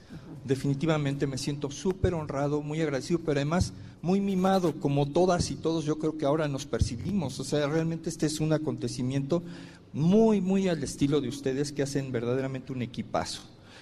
definitivamente 0.46 1.28
me 1.28 1.38
siento 1.38 1.72
súper 1.72 2.14
honrado, 2.14 2.62
muy 2.62 2.82
agradecido, 2.82 3.20
pero 3.20 3.40
además 3.40 3.74
muy 4.02 4.22
mimado, 4.22 4.80
como 4.80 5.08
todas 5.08 5.52
y 5.52 5.56
todos 5.56 5.86
yo 5.86 6.00
creo 6.00 6.18
que 6.18 6.26
ahora 6.26 6.48
nos 6.48 6.66
percibimos. 6.66 7.40
O 7.40 7.44
sea, 7.44 7.68
realmente 7.68 8.10
este 8.10 8.26
es 8.26 8.40
un 8.40 8.54
acontecimiento 8.54 9.44
muy, 9.94 10.42
muy 10.42 10.68
al 10.68 10.84
estilo 10.84 11.22
de 11.22 11.30
ustedes 11.30 11.72
que 11.72 11.84
hacen 11.84 12.12
verdaderamente 12.12 12.72
un 12.72 12.82
equipazo. 12.82 13.42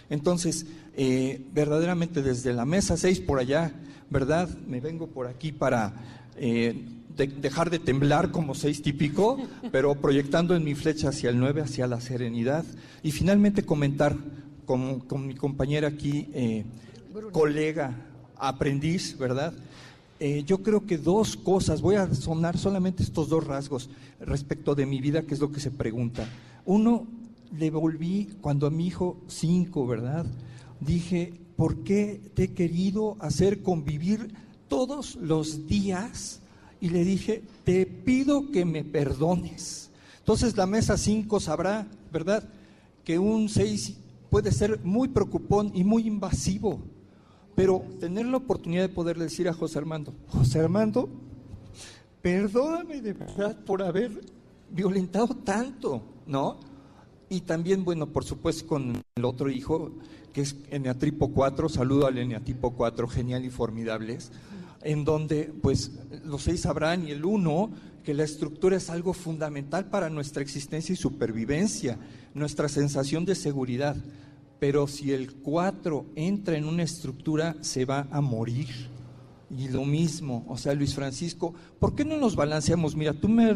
Entonces, 0.10 0.66
eh, 0.96 1.42
verdaderamente 1.54 2.22
desde 2.22 2.54
la 2.54 2.66
mesa 2.66 2.98
6 2.98 3.20
por 3.22 3.40
allá, 3.40 3.74
¿verdad? 4.10 4.50
Me 4.68 4.80
vengo 4.80 5.08
por 5.08 5.28
aquí 5.28 5.52
para 5.52 5.94
eh, 6.38 6.86
dejar 7.18 7.70
de 7.70 7.80
temblar 7.80 8.32
como 8.32 8.54
seis 8.54 8.82
típico, 8.82 9.38
pero 9.72 9.96
proyectando 9.96 10.56
en 10.56 10.64
mi 10.64 10.76
flecha 10.76 11.10
hacia 11.10 11.30
el 11.30 11.40
9, 11.40 11.62
hacia 11.62 11.88
la 11.88 12.00
serenidad. 12.00 12.64
Y 13.04 13.12
finalmente 13.12 13.64
comentar 13.64 14.16
con, 14.68 15.26
mi 15.26 15.34
compañera 15.34 15.88
aquí, 15.88 16.28
eh, 16.34 16.66
colega, 17.32 17.96
aprendiz, 18.36 19.18
¿verdad? 19.18 19.54
Eh, 20.20 20.44
yo 20.46 20.62
creo 20.62 20.86
que 20.86 20.98
dos 20.98 21.38
cosas, 21.38 21.82
voy 21.82 21.96
a 21.96 22.14
sonar 22.14 22.58
solamente 22.58 23.02
estos 23.02 23.30
dos 23.30 23.48
rasgos 23.48 23.90
respecto 24.20 24.76
de 24.76 24.86
mi 24.86 25.00
vida, 25.00 25.22
que 25.24 25.34
es 25.34 25.40
lo 25.40 25.52
que 25.52 25.62
se 25.62 25.72
pregunta. 25.72 26.28
Uno, 26.66 27.08
le 27.58 27.70
volví 27.72 28.30
cuando 28.42 28.68
a 28.68 28.70
mi 28.70 28.88
hijo 28.88 29.18
cinco, 29.28 29.88
¿verdad? 29.88 30.26
Dije, 30.82 31.34
¿por 31.56 31.84
qué 31.84 32.20
te 32.34 32.44
he 32.44 32.54
querido 32.54 33.16
hacer 33.20 33.64
convivir 33.64 34.34
todos 34.68 35.16
los 35.16 35.66
días? 35.68 36.42
Y 36.82 36.90
le 36.90 37.06
dije, 37.06 37.42
te 37.64 37.86
pido 37.86 38.52
que 38.52 38.66
me 38.66 38.84
perdones. 38.84 39.92
Entonces 40.20 40.58
la 40.58 40.68
mesa 40.68 40.98
cinco 40.98 41.40
sabrá, 41.40 41.88
¿verdad? 42.12 42.44
Que 43.06 43.18
un 43.18 43.48
seis 43.48 43.96
puede 44.30 44.52
ser 44.52 44.80
muy 44.84 45.08
preocupón 45.08 45.72
y 45.74 45.84
muy 45.84 46.08
invasivo, 46.08 46.82
pero 47.56 47.84
tener 48.00 48.26
la 48.26 48.38
oportunidad 48.38 48.84
de 48.84 48.90
poder 48.90 49.18
decir 49.18 49.48
a 49.48 49.54
José 49.54 49.80
Armando, 49.80 50.14
José 50.28 50.60
Armando, 50.60 51.10
perdóname 52.22 53.02
de 53.02 53.14
verdad 53.14 53.58
por 53.66 53.82
haber 53.82 54.12
violentado 54.70 55.28
tanto, 55.30 56.04
¿no? 56.26 56.60
Y 57.30 57.42
también, 57.42 57.84
bueno, 57.84 58.08
por 58.08 58.24
supuesto 58.24 58.68
con 58.68 59.02
el 59.16 59.26
otro 59.26 59.50
hijo, 59.50 59.92
que 60.34 60.42
es 60.42 60.56
Eneatripo 60.70 61.34
4, 61.34 61.68
saludo 61.68 62.08
al 62.08 62.18
Eneatipo 62.18 62.72
4, 62.72 63.08
genial 63.08 63.44
y 63.44 63.50
formidables, 63.50 64.32
en 64.82 65.04
donde 65.04 65.54
pues 65.62 65.92
los 66.24 66.44
seis 66.44 66.62
sabrán 66.62 67.08
y 67.08 67.12
el 67.12 67.26
uno 67.26 67.72
que 68.04 68.14
la 68.14 68.24
estructura 68.24 68.78
es 68.78 68.90
algo 68.90 69.12
fundamental 69.14 69.90
para 69.90 70.10
nuestra 70.10 70.42
existencia 70.42 70.94
y 70.94 70.96
supervivencia, 70.96 71.98
nuestra 72.38 72.70
sensación 72.70 73.26
de 73.26 73.36
seguridad. 73.36 73.96
Pero 74.60 74.88
si 74.88 75.12
el 75.12 75.34
4 75.34 76.06
entra 76.16 76.58
en 76.58 76.66
una 76.66 76.84
estructura, 76.84 77.56
se 77.62 77.86
va 77.86 78.08
a 78.10 78.22
morir. 78.22 78.68
Y 79.50 79.70
lo 79.70 79.86
mismo, 79.86 80.46
o 80.48 80.58
sea, 80.58 80.74
Luis 80.74 80.94
Francisco, 80.96 81.54
¿por 81.80 81.96
qué 81.96 82.04
no 82.04 82.18
nos 82.18 82.36
balanceamos? 82.36 82.96
Mira, 82.96 83.14
tú 83.14 83.30
me 83.30 83.54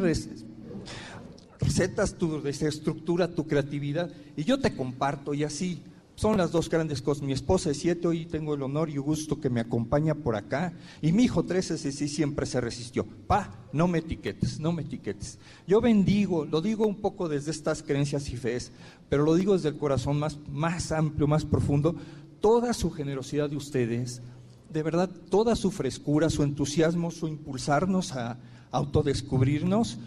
recetas 1.60 2.18
tu 2.18 2.38
estructura, 2.48 3.28
tu 3.28 3.46
creatividad, 3.48 4.10
y 4.38 4.44
yo 4.44 4.60
te 4.60 4.76
comparto, 4.76 5.34
y 5.34 5.44
así 5.44 5.82
son 6.22 6.38
las 6.38 6.52
dos 6.52 6.70
grandes 6.70 7.02
cosas. 7.02 7.24
Mi 7.24 7.34
esposa 7.34 7.72
es 7.72 7.80
siete, 7.80 8.08
hoy 8.08 8.28
tengo 8.28 8.54
el 8.54 8.62
honor 8.62 8.92
y 8.92 8.98
gusto 8.98 9.42
que 9.42 9.50
me 9.50 9.60
acompaña 9.60 10.14
por 10.14 10.36
acá. 10.36 10.72
Y 11.02 11.14
mi 11.14 11.24
hijo 11.24 11.46
trece, 11.46 11.74
ese 11.74 11.92
sí 11.92 12.08
siempre 12.08 12.46
se 12.46 12.62
resistió. 12.62 13.08
Pa, 13.26 13.50
no 13.74 13.88
me 13.88 13.98
etiquetes, 13.98 14.60
no 14.60 14.72
me 14.72 14.84
etiquetes. 14.84 15.40
Yo 15.66 15.82
bendigo, 15.82 16.46
lo 16.46 16.62
digo 16.62 16.86
un 16.86 16.98
poco 16.98 17.28
desde 17.28 17.50
estas 17.50 17.82
creencias 17.82 18.30
y 18.30 18.38
fees, 18.38 18.72
pero 19.10 19.24
lo 19.24 19.34
digo 19.34 19.54
desde 19.54 19.70
el 19.70 19.78
corazón 19.80 20.20
más, 20.20 20.38
más 20.48 20.92
amplio, 20.92 21.26
más 21.26 21.44
profundo. 21.44 21.96
Toda 22.40 22.76
su 22.76 22.92
generosidad 22.92 23.50
de 23.50 23.56
ustedes, 23.56 24.22
de 24.70 24.84
verdad, 24.84 25.10
toda 25.32 25.56
su 25.56 25.72
frescura, 25.72 26.30
su 26.30 26.44
entusiasmo, 26.44 27.10
su 27.10 27.28
impulsarnos 27.28 28.12
a 28.12 28.38
autodescubrirnos, 28.70 29.98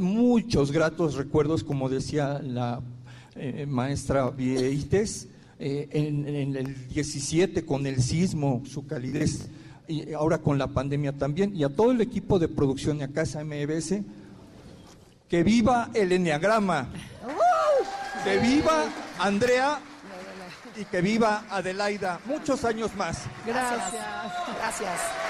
muchos 0.00 0.72
gratos 0.72 1.14
recuerdos, 1.14 1.62
como 1.62 1.88
decía 1.88 2.40
la 2.42 2.80
eh, 3.36 3.66
maestra 3.66 4.30
Vieites, 4.30 5.28
eh, 5.62 5.88
en, 5.92 6.56
el 6.56 6.88
17 6.88 7.66
con 7.66 7.86
el 7.86 8.02
sismo, 8.02 8.62
su 8.64 8.86
calidez, 8.86 9.48
y 9.86 10.14
ahora 10.14 10.38
con 10.38 10.56
la 10.56 10.68
pandemia 10.68 11.12
también, 11.12 11.54
y 11.54 11.64
a 11.64 11.68
todo 11.68 11.92
el 11.92 12.00
equipo 12.00 12.38
de 12.38 12.48
producción 12.48 12.96
de 12.96 13.12
Casa 13.12 13.44
MBS, 13.44 14.00
que 15.28 15.42
viva 15.42 15.90
el 15.92 16.12
enneagrama, 16.12 16.88
que 18.24 18.38
viva 18.38 18.86
Andrea 19.18 19.80
y 20.76 20.84
que 20.86 21.02
viva 21.02 21.44
Adelaida 21.50 22.20
muchos 22.24 22.64
años 22.64 22.94
más. 22.96 23.24
Gracias. 23.44 23.92
Gracias. 24.56 25.29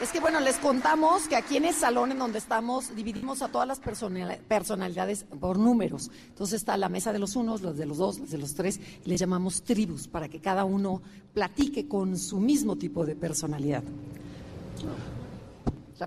Es 0.00 0.12
que 0.12 0.20
bueno, 0.20 0.38
les 0.38 0.56
contamos 0.58 1.26
que 1.26 1.34
aquí 1.34 1.56
en 1.56 1.64
el 1.64 1.74
salón 1.74 2.12
en 2.12 2.20
donde 2.20 2.38
estamos 2.38 2.94
dividimos 2.94 3.42
a 3.42 3.48
todas 3.48 3.66
las 3.66 3.80
personalidades 3.80 5.24
por 5.24 5.58
números. 5.58 6.12
Entonces 6.28 6.60
está 6.60 6.76
la 6.76 6.88
mesa 6.88 7.12
de 7.12 7.18
los 7.18 7.34
unos, 7.34 7.62
los 7.62 7.76
de 7.76 7.84
los 7.84 7.98
dos, 7.98 8.20
los 8.20 8.30
de 8.30 8.38
los 8.38 8.54
tres, 8.54 8.78
y 9.04 9.08
les 9.08 9.18
llamamos 9.18 9.62
tribus 9.62 10.06
para 10.06 10.28
que 10.28 10.38
cada 10.38 10.64
uno 10.64 11.02
platique 11.34 11.88
con 11.88 12.16
su 12.16 12.38
mismo 12.38 12.76
tipo 12.76 13.04
de 13.04 13.16
personalidad. 13.16 13.82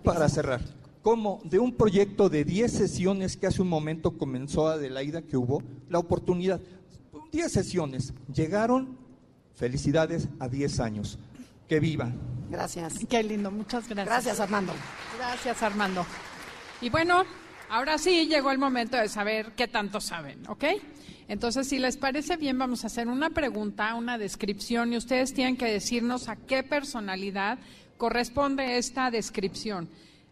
Para 0.06 0.30
cerrar, 0.30 0.62
como 1.02 1.42
de 1.44 1.60
un 1.60 1.74
proyecto 1.74 2.30
de 2.30 2.46
10 2.46 2.72
sesiones 2.72 3.36
que 3.36 3.48
hace 3.48 3.62
un 3.62 3.68
momento 3.68 4.18
comenzó 4.18 4.70
Adelaida, 4.70 5.22
que 5.22 5.36
hubo 5.36 5.64
la 5.90 6.00
oportunidad, 6.00 6.62
10 7.34 7.52
sesiones, 7.52 8.14
llegaron, 8.34 8.96
felicidades, 9.54 10.30
a 10.40 10.48
10 10.48 10.80
años. 10.80 11.20
Que 11.68 11.82
vivan. 11.82 12.41
Gracias. 12.52 13.00
Qué 13.10 13.24
lindo, 13.24 13.50
muchas 13.50 13.88
gracias. 13.88 14.06
Gracias, 14.06 14.40
Armando. 14.42 14.74
Gracias, 15.18 15.64
Armando. 15.64 16.06
Y 16.82 16.90
bueno, 16.90 17.24
ahora 17.70 17.98
sí 17.98 18.28
llegó 18.28 18.52
el 18.52 18.58
momento 18.58 18.98
de 18.98 19.08
saber 19.08 19.54
qué 19.56 19.70
tanto 19.70 20.02
saben, 20.02 20.44
¿ok? 20.50 20.66
Entonces, 21.30 21.70
si 21.70 21.80
les 21.80 21.96
parece 21.96 22.36
bien, 22.36 22.58
vamos 22.58 22.84
a 22.84 22.88
hacer 22.88 23.08
una 23.08 23.30
pregunta, 23.30 23.96
una 23.96 24.18
descripción, 24.18 24.92
y 24.92 24.98
ustedes 24.98 25.34
tienen 25.34 25.56
que 25.56 25.66
decirnos 25.66 26.28
a 26.28 26.36
qué 26.36 26.62
personalidad 26.62 27.58
corresponde 27.98 28.78
esta 28.78 29.10
descripción. 29.12 29.88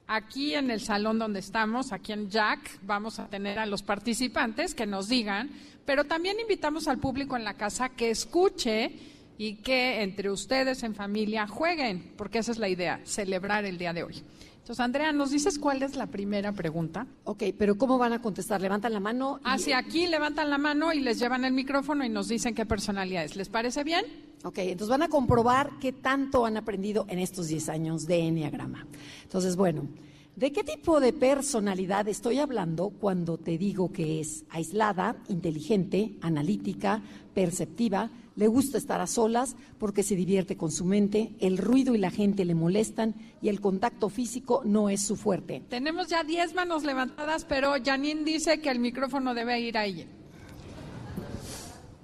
Aquí 0.05 0.55
en 0.55 0.71
el 0.71 0.81
salón 0.81 1.19
donde 1.19 1.39
estamos, 1.39 1.93
aquí 1.93 2.11
en 2.11 2.29
Jack, 2.29 2.79
vamos 2.81 3.19
a 3.19 3.27
tener 3.27 3.59
a 3.59 3.65
los 3.65 3.81
participantes 3.81 4.75
que 4.75 4.87
nos 4.87 5.07
digan, 5.07 5.51
pero 5.85 6.03
también 6.03 6.37
invitamos 6.39 6.89
al 6.89 6.97
público 6.97 7.37
en 7.37 7.45
la 7.45 7.53
casa 7.53 7.89
que 7.89 8.09
escuche 8.09 8.91
y 9.39 9.55
que 9.55 10.03
entre 10.03 10.29
ustedes 10.29 10.83
en 10.83 10.93
familia 10.93 11.47
jueguen, 11.47 12.11
porque 12.17 12.39
esa 12.39 12.51
es 12.51 12.59
la 12.59 12.67
idea, 12.67 12.99
celebrar 13.05 13.63
el 13.63 13.77
día 13.77 13.93
de 13.93 14.03
hoy. 14.03 14.21
Entonces, 14.57 14.81
Andrea, 14.81 15.13
¿nos 15.13 15.31
dices 15.31 15.57
cuál 15.57 15.81
es 15.81 15.95
la 15.95 16.07
primera 16.07 16.51
pregunta? 16.51 17.07
Ok, 17.23 17.43
pero 17.57 17.77
¿cómo 17.77 17.97
van 17.97 18.11
a 18.11 18.21
contestar? 18.21 18.59
¿Levantan 18.59 18.91
la 18.91 18.99
mano? 18.99 19.39
Hacia 19.45 19.77
aquí 19.77 20.07
levantan 20.07 20.49
la 20.49 20.57
mano 20.57 20.91
y 20.91 20.99
les 20.99 21.19
llevan 21.19 21.45
el 21.45 21.53
micrófono 21.53 22.03
y 22.03 22.09
nos 22.09 22.27
dicen 22.27 22.53
qué 22.53 22.65
personalidad 22.65 23.23
es. 23.23 23.37
¿Les 23.37 23.47
parece 23.47 23.85
bien? 23.85 24.05
Ok, 24.43 24.57
entonces 24.57 24.89
van 24.89 25.03
a 25.03 25.07
comprobar 25.07 25.71
qué 25.79 25.93
tanto 25.93 26.45
han 26.45 26.57
aprendido 26.57 27.05
en 27.07 27.19
estos 27.19 27.47
10 27.47 27.69
años 27.69 28.07
de 28.07 28.19
Enneagrama. 28.19 28.85
Entonces, 29.23 29.55
bueno, 29.55 29.87
¿de 30.35 30.51
qué 30.51 30.65
tipo 30.65 30.99
de 30.99 31.13
personalidad 31.13 32.09
estoy 32.09 32.39
hablando 32.39 32.89
cuando 32.89 33.37
te 33.37 33.57
digo 33.57 33.93
que 33.93 34.19
es 34.19 34.43
aislada, 34.49 35.15
inteligente, 35.29 36.17
analítica, 36.21 37.01
perceptiva, 37.33 38.11
le 38.39 38.47
gusta 38.47 38.77
estar 38.77 39.01
a 39.01 39.07
solas 39.07 39.57
porque 39.79 40.01
se 40.01 40.15
divierte 40.15 40.55
con 40.55 40.71
su 40.71 40.85
mente, 40.85 41.33
el 41.41 41.57
ruido 41.57 41.93
y 41.93 41.97
la 41.97 42.09
gente 42.09 42.45
le 42.45 42.55
molestan 42.55 43.13
y 43.41 43.49
el 43.49 43.59
contacto 43.59 44.07
físico 44.07 44.61
no 44.63 44.89
es 44.89 45.01
su 45.01 45.17
fuerte. 45.17 45.61
Tenemos 45.67 46.07
ya 46.07 46.23
10 46.23 46.53
manos 46.53 46.85
levantadas, 46.85 47.43
pero 47.43 47.73
Janine 47.83 48.23
dice 48.23 48.61
que 48.61 48.69
el 48.69 48.79
micrófono 48.79 49.33
debe 49.33 49.59
ir 49.59 49.77
a 49.77 49.83
ella. 49.83 50.05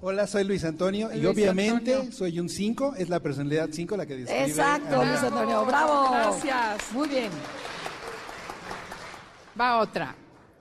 Hola, 0.02 0.26
soy 0.26 0.44
Luis 0.44 0.62
Antonio 0.64 1.08
y 1.10 1.24
obviamente 1.24 2.12
soy 2.12 2.38
un 2.38 2.50
5, 2.50 2.96
es 2.98 3.08
la 3.08 3.20
personalidad 3.20 3.70
5 3.72 3.96
la 3.96 4.04
que 4.04 4.16
describe. 4.16 4.44
Exacto, 4.44 5.06
Luis 5.06 5.22
Antonio, 5.22 5.64
bravo. 5.64 6.10
Gracias. 6.10 6.92
Muy 6.92 7.08
bien. 7.08 7.30
Va 9.58 9.78
otra. 9.78 10.14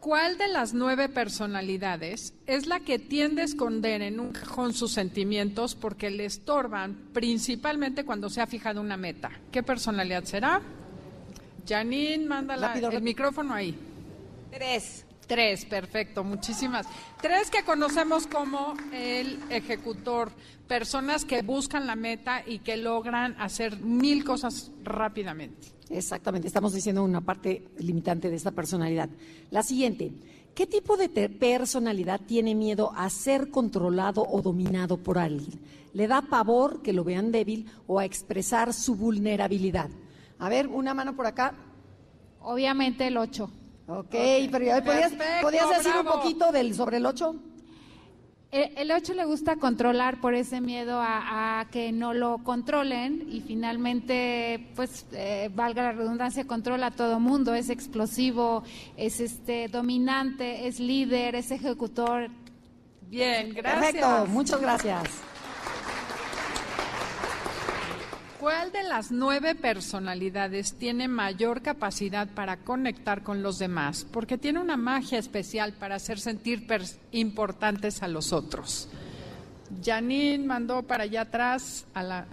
¿Cuál 0.05 0.37
de 0.37 0.47
las 0.47 0.75
nueve 0.75 1.09
personalidades 1.09 2.35
es 2.45 2.67
la 2.67 2.79
que 2.79 2.99
tiende 2.99 3.41
a 3.41 3.45
esconder 3.45 4.03
en 4.03 4.19
un 4.19 4.33
cajón 4.33 4.71
sus 4.71 4.91
sentimientos 4.91 5.73
porque 5.73 6.11
le 6.11 6.25
estorban, 6.25 7.09
principalmente 7.11 8.05
cuando 8.05 8.29
se 8.29 8.39
ha 8.39 8.45
fijado 8.45 8.81
una 8.81 8.97
meta? 8.97 9.31
¿Qué 9.51 9.63
personalidad 9.63 10.23
será? 10.25 10.61
Janine, 11.67 12.23
mándala 12.23 12.75
el 12.75 13.01
micrófono 13.01 13.55
ahí. 13.55 13.75
Tres. 14.51 15.07
Tres, 15.25 15.65
perfecto, 15.65 16.23
muchísimas. 16.23 16.85
Tres 17.19 17.49
que 17.49 17.63
conocemos 17.63 18.27
como 18.27 18.75
el 18.93 19.39
ejecutor, 19.49 20.31
personas 20.67 21.25
que 21.25 21.41
buscan 21.41 21.87
la 21.87 21.95
meta 21.95 22.43
y 22.45 22.59
que 22.59 22.77
logran 22.77 23.35
hacer 23.41 23.77
mil 23.77 24.23
cosas 24.23 24.69
rápidamente. 24.83 25.74
Exactamente, 25.89 26.47
estamos 26.47 26.73
diciendo 26.73 27.03
una 27.03 27.21
parte 27.21 27.67
limitante 27.77 28.29
de 28.29 28.35
esta 28.35 28.51
personalidad. 28.51 29.09
La 29.51 29.61
siguiente, 29.61 30.11
¿qué 30.55 30.65
tipo 30.65 30.97
de 30.97 31.09
personalidad 31.29 32.21
tiene 32.21 32.55
miedo 32.55 32.91
a 32.95 33.09
ser 33.09 33.51
controlado 33.51 34.25
o 34.27 34.41
dominado 34.41 34.97
por 34.97 35.17
alguien? 35.17 35.59
¿Le 35.93 36.07
da 36.07 36.21
pavor 36.23 36.81
que 36.81 36.91
lo 36.91 37.03
vean 37.03 37.31
débil 37.31 37.67
o 37.87 37.99
a 37.99 38.05
expresar 38.05 38.73
su 38.73 38.95
vulnerabilidad? 38.95 39.89
A 40.39 40.49
ver, 40.49 40.67
una 40.67 40.93
mano 40.93 41.15
por 41.15 41.25
acá. 41.25 41.53
Obviamente 42.41 43.07
el 43.07 43.17
8. 43.17 43.49
Ok, 43.87 44.09
pero 44.51 44.83
¿podías, 44.83 45.13
¿podías 45.41 45.69
decir 45.77 45.91
un 45.99 46.05
poquito 46.05 46.51
del, 46.51 46.73
sobre 46.73 46.97
el 46.97 47.05
8? 47.05 47.35
El 48.55 48.89
8 48.89 49.15
le 49.15 49.25
gusta 49.25 49.57
controlar 49.57 50.21
por 50.21 50.33
ese 50.33 50.61
miedo 50.61 51.01
a, 51.01 51.67
que 51.71 51.91
no 51.91 52.13
lo 52.13 52.37
controlen 52.37 53.27
y 53.29 53.41
finalmente, 53.41 54.65
pues, 54.77 55.05
eh, 55.11 55.49
valga 55.53 55.83
la 55.83 55.91
redundancia, 55.91 56.47
controla 56.47 56.87
a 56.87 56.91
todo 56.91 57.19
mundo, 57.19 57.53
es 57.53 57.69
explosivo, 57.69 58.63
es 58.95 59.19
este 59.19 59.67
dominante, 59.67 60.67
es 60.67 60.79
líder, 60.79 61.35
es 61.35 61.51
ejecutor. 61.51 62.29
Bien, 63.09 63.53
gracias. 63.53 63.91
Perfecto, 63.91 64.25
muchas 64.27 64.61
gracias. 64.61 65.34
¿Cuál 68.45 68.71
de 68.71 68.83
las 68.83 69.11
nueve 69.11 69.55
personalidades 69.55 70.75
tiene 70.75 71.07
mayor 71.07 71.63
capacidad 71.63 72.27
para 72.27 72.57
conectar 72.57 73.23
con 73.23 73.41
los 73.41 73.57
demás? 73.57 74.05
Porque 74.11 74.37
tiene 74.37 74.59
una 74.59 74.77
magia 74.77 75.17
especial 75.17 75.73
para 75.73 75.95
hacer 75.95 76.19
sentir 76.19 76.67
importantes 77.11 78.03
a 78.03 78.07
los 78.07 78.31
otros. 78.33 78.87
Janine 79.83 80.45
mandó 80.45 80.83
para 80.83 81.05
allá 81.05 81.21
atrás 81.21 81.87
a 81.95 82.03
la... 82.03 82.27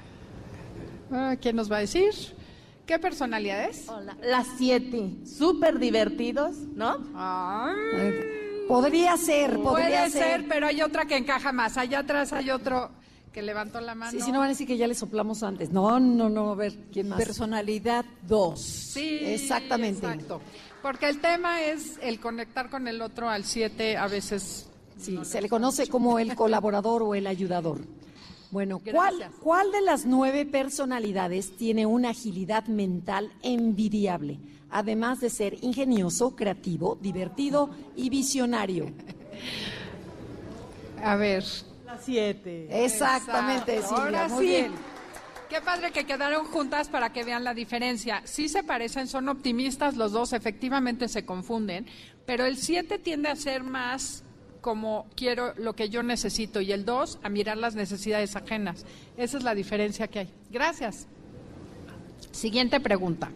Ah, 1.10 1.36
¿Quién 1.40 1.56
nos 1.56 1.72
va 1.72 1.78
a 1.78 1.80
decir? 1.80 2.12
¿Qué 2.84 2.98
personalidad 2.98 3.64
es? 3.64 3.88
Hola, 3.88 4.14
las 4.22 4.46
siete. 4.58 5.14
Súper 5.24 5.78
divertidos, 5.78 6.56
¿no? 6.74 6.98
Podría 8.68 9.16
ser, 9.16 9.58
podría 9.60 10.04
Puede 10.04 10.10
ser, 10.10 10.46
pero 10.46 10.66
hay 10.66 10.82
otra 10.82 11.06
que 11.06 11.16
encaja 11.16 11.52
más. 11.52 11.78
Allá 11.78 12.00
atrás 12.00 12.34
hay 12.34 12.50
otro 12.50 12.90
que 13.32 13.42
levantó 13.42 13.80
la 13.80 13.94
mano. 13.94 14.12
Sí, 14.12 14.20
si 14.20 14.30
no 14.30 14.38
van 14.38 14.46
a 14.46 14.50
decir 14.50 14.66
que 14.66 14.76
ya 14.76 14.86
le 14.86 14.94
soplamos 14.94 15.42
antes. 15.42 15.70
No, 15.70 15.98
no, 15.98 16.28
no, 16.28 16.50
a 16.50 16.54
ver, 16.54 16.76
¿quién 16.92 17.08
más? 17.08 17.18
Personalidad 17.18 18.04
2. 18.28 18.60
Sí, 18.60 19.18
exactamente. 19.22 20.06
Exacto. 20.06 20.40
Porque 20.82 21.08
el 21.08 21.20
tema 21.20 21.62
es 21.62 21.98
el 22.02 22.20
conectar 22.20 22.68
con 22.68 22.88
el 22.88 23.00
otro 23.00 23.28
al 23.28 23.44
7 23.44 23.96
a 23.96 24.06
veces. 24.08 24.68
Sí, 24.98 25.18
se 25.24 25.40
le 25.40 25.48
conoce 25.48 25.88
como 25.88 26.18
el 26.18 26.34
colaborador 26.34 27.02
o 27.02 27.14
el 27.14 27.26
ayudador. 27.26 27.80
Bueno, 28.50 28.80
¿cuál, 28.92 29.30
¿cuál 29.40 29.72
de 29.72 29.80
las 29.80 30.04
nueve 30.04 30.44
personalidades 30.44 31.56
tiene 31.56 31.86
una 31.86 32.10
agilidad 32.10 32.66
mental 32.66 33.32
envidiable? 33.42 34.38
Además 34.70 35.20
de 35.20 35.30
ser 35.30 35.56
ingenioso, 35.64 36.36
creativo, 36.36 36.98
divertido 37.00 37.70
y 37.96 38.10
visionario. 38.10 38.92
A 41.02 41.16
ver, 41.16 41.44
siete. 42.00 42.84
Exactamente, 42.84 43.82
Silvia. 43.82 44.28
Muy 44.28 44.46
bien. 44.46 44.72
Qué 45.52 45.60
padre 45.60 45.90
que 45.92 46.06
quedaron 46.06 46.46
juntas 46.46 46.88
para 46.88 47.12
que 47.12 47.24
vean 47.24 47.44
la 47.44 47.52
diferencia. 47.52 48.22
Sí 48.24 48.48
se 48.48 48.62
parecen, 48.62 49.06
son 49.06 49.28
optimistas 49.28 49.96
los 49.96 50.12
dos, 50.12 50.32
efectivamente 50.32 51.08
se 51.08 51.26
confunden, 51.26 51.86
pero 52.24 52.46
el 52.46 52.56
7 52.56 52.98
tiende 52.98 53.28
a 53.28 53.36
ser 53.36 53.62
más 53.62 54.24
como 54.62 55.06
quiero 55.14 55.52
lo 55.58 55.74
que 55.74 55.90
yo 55.90 56.02
necesito 56.02 56.62
y 56.62 56.72
el 56.72 56.86
dos 56.86 57.18
a 57.22 57.28
mirar 57.28 57.58
las 57.58 57.74
necesidades 57.74 58.34
ajenas. 58.34 58.86
Esa 59.18 59.36
es 59.36 59.44
la 59.44 59.54
diferencia 59.54 60.08
que 60.08 60.20
hay. 60.20 60.34
Gracias. 60.50 61.06
Siguiente 62.30 62.80
pregunta. 62.80 63.30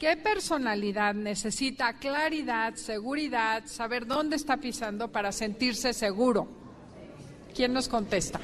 ¿Qué 0.00 0.16
personalidad 0.16 1.14
necesita 1.14 1.92
claridad, 1.92 2.74
seguridad, 2.74 3.62
saber 3.66 4.08
dónde 4.08 4.34
está 4.34 4.56
pisando 4.56 5.12
para 5.12 5.30
sentirse 5.30 5.92
seguro? 5.92 6.61
¿Quién 7.54 7.72
nos 7.72 7.88
contesta? 7.88 8.40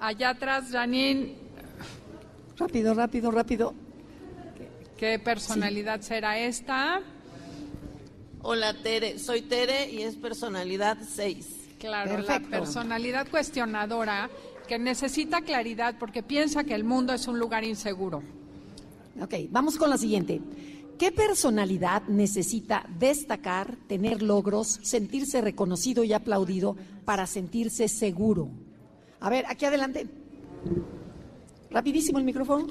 Allá 0.00 0.30
atrás, 0.30 0.64
Janine. 0.70 1.34
Rápido, 2.58 2.94
rápido, 2.94 3.30
rápido. 3.30 3.74
¿Qué 4.96 5.18
personalidad 5.18 6.00
será 6.00 6.38
esta? 6.38 7.00
Hola 8.42 8.74
Tere, 8.74 9.18
soy 9.18 9.42
Tere 9.42 9.90
y 9.90 10.02
es 10.02 10.16
personalidad 10.16 10.98
6. 11.08 11.60
Claro, 11.78 12.18
la 12.18 12.40
personalidad 12.40 13.28
cuestionadora 13.28 14.30
que 14.68 14.78
necesita 14.78 15.42
claridad 15.42 15.96
porque 15.98 16.22
piensa 16.22 16.64
que 16.64 16.74
el 16.74 16.84
mundo 16.84 17.12
es 17.12 17.26
un 17.26 17.38
lugar 17.38 17.64
inseguro. 17.64 18.22
Ok, 19.20 19.34
vamos 19.50 19.76
con 19.76 19.90
la 19.90 19.98
siguiente. 19.98 20.40
¿Qué 20.98 21.10
personalidad 21.10 22.04
necesita 22.08 22.86
destacar, 22.98 23.76
tener 23.88 24.22
logros, 24.22 24.78
sentirse 24.82 25.40
reconocido 25.40 26.04
y 26.04 26.12
aplaudido 26.12 26.76
para 27.04 27.26
sentirse 27.26 27.88
seguro? 27.88 28.50
A 29.20 29.30
ver, 29.30 29.44
aquí 29.48 29.64
adelante. 29.64 30.06
Rapidísimo 31.70 32.18
el 32.18 32.24
micrófono. 32.24 32.66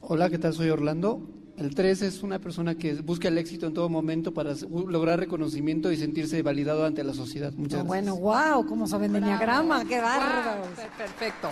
Hola, 0.00 0.30
¿qué 0.30 0.38
tal? 0.38 0.52
Soy 0.54 0.70
Orlando. 0.70 1.20
El 1.56 1.74
3 1.74 2.02
es 2.02 2.22
una 2.22 2.40
persona 2.40 2.74
que 2.74 2.94
busca 2.94 3.28
el 3.28 3.38
éxito 3.38 3.66
en 3.66 3.74
todo 3.74 3.88
momento 3.88 4.34
para 4.34 4.54
lograr 4.88 5.20
reconocimiento 5.20 5.92
y 5.92 5.96
sentirse 5.96 6.42
validado 6.42 6.84
ante 6.84 7.04
la 7.04 7.14
sociedad. 7.14 7.52
Muchas 7.52 7.80
ah, 7.80 7.84
Bueno, 7.84 8.16
wow, 8.16 8.66
¿cómo 8.66 8.86
saben 8.88 9.12
de 9.12 9.20
diagrama? 9.20 9.84
¡Qué 9.84 10.00
bárbaro! 10.00 10.62
perfecto. 10.98 11.48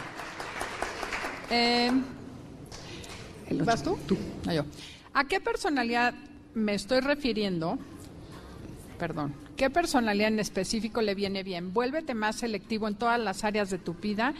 Eh, 1.50 1.92
¿Vas 3.50 3.82
tú? 3.82 3.98
Tú. 4.06 4.16
Ah, 4.46 4.54
yo. 4.54 4.64
¿A 5.14 5.24
qué 5.24 5.40
personalidad 5.40 6.14
me 6.54 6.74
estoy 6.74 7.00
refiriendo? 7.00 7.78
Perdón. 8.98 9.34
¿Qué 9.56 9.70
personalidad 9.70 10.28
en 10.28 10.40
específico 10.40 11.02
le 11.02 11.14
viene 11.14 11.42
bien? 11.42 11.72
Vuélvete 11.72 12.14
más 12.14 12.36
selectivo 12.36 12.88
en 12.88 12.94
todas 12.94 13.20
las 13.20 13.44
áreas 13.44 13.70
de 13.70 13.78
tu 13.78 13.94
vida. 13.94 14.34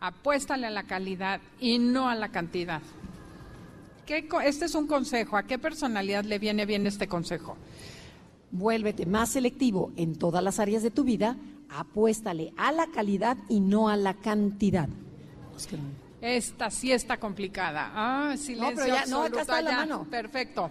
Apuéstale 0.00 0.66
a 0.66 0.70
la 0.70 0.84
calidad 0.84 1.40
y 1.60 1.78
no 1.78 2.08
a 2.08 2.14
la 2.14 2.28
cantidad 2.28 2.82
este 4.44 4.64
es 4.66 4.74
un 4.74 4.86
consejo. 4.86 5.36
¿A 5.36 5.44
qué 5.44 5.58
personalidad 5.58 6.24
le 6.24 6.38
viene 6.38 6.66
bien 6.66 6.86
este 6.86 7.08
consejo? 7.08 7.56
Vuélvete 8.50 9.06
más 9.06 9.30
selectivo 9.30 9.92
en 9.96 10.16
todas 10.16 10.44
las 10.44 10.58
áreas 10.58 10.82
de 10.82 10.90
tu 10.90 11.04
vida, 11.04 11.36
apuéstale 11.70 12.52
a 12.58 12.72
la 12.72 12.86
calidad 12.88 13.38
y 13.48 13.60
no 13.60 13.88
a 13.88 13.96
la 13.96 14.14
cantidad. 14.14 14.88
Esta 16.22 16.70
sí 16.70 16.92
está 16.92 17.16
complicada. 17.16 17.90
Ah, 17.92 18.36
silencio 18.36 18.86
no, 19.08 19.18
no, 19.18 19.22
acá 19.24 19.40
está 19.40 19.60
la 19.60 19.72
mano. 19.72 20.06
Perfecto. 20.08 20.70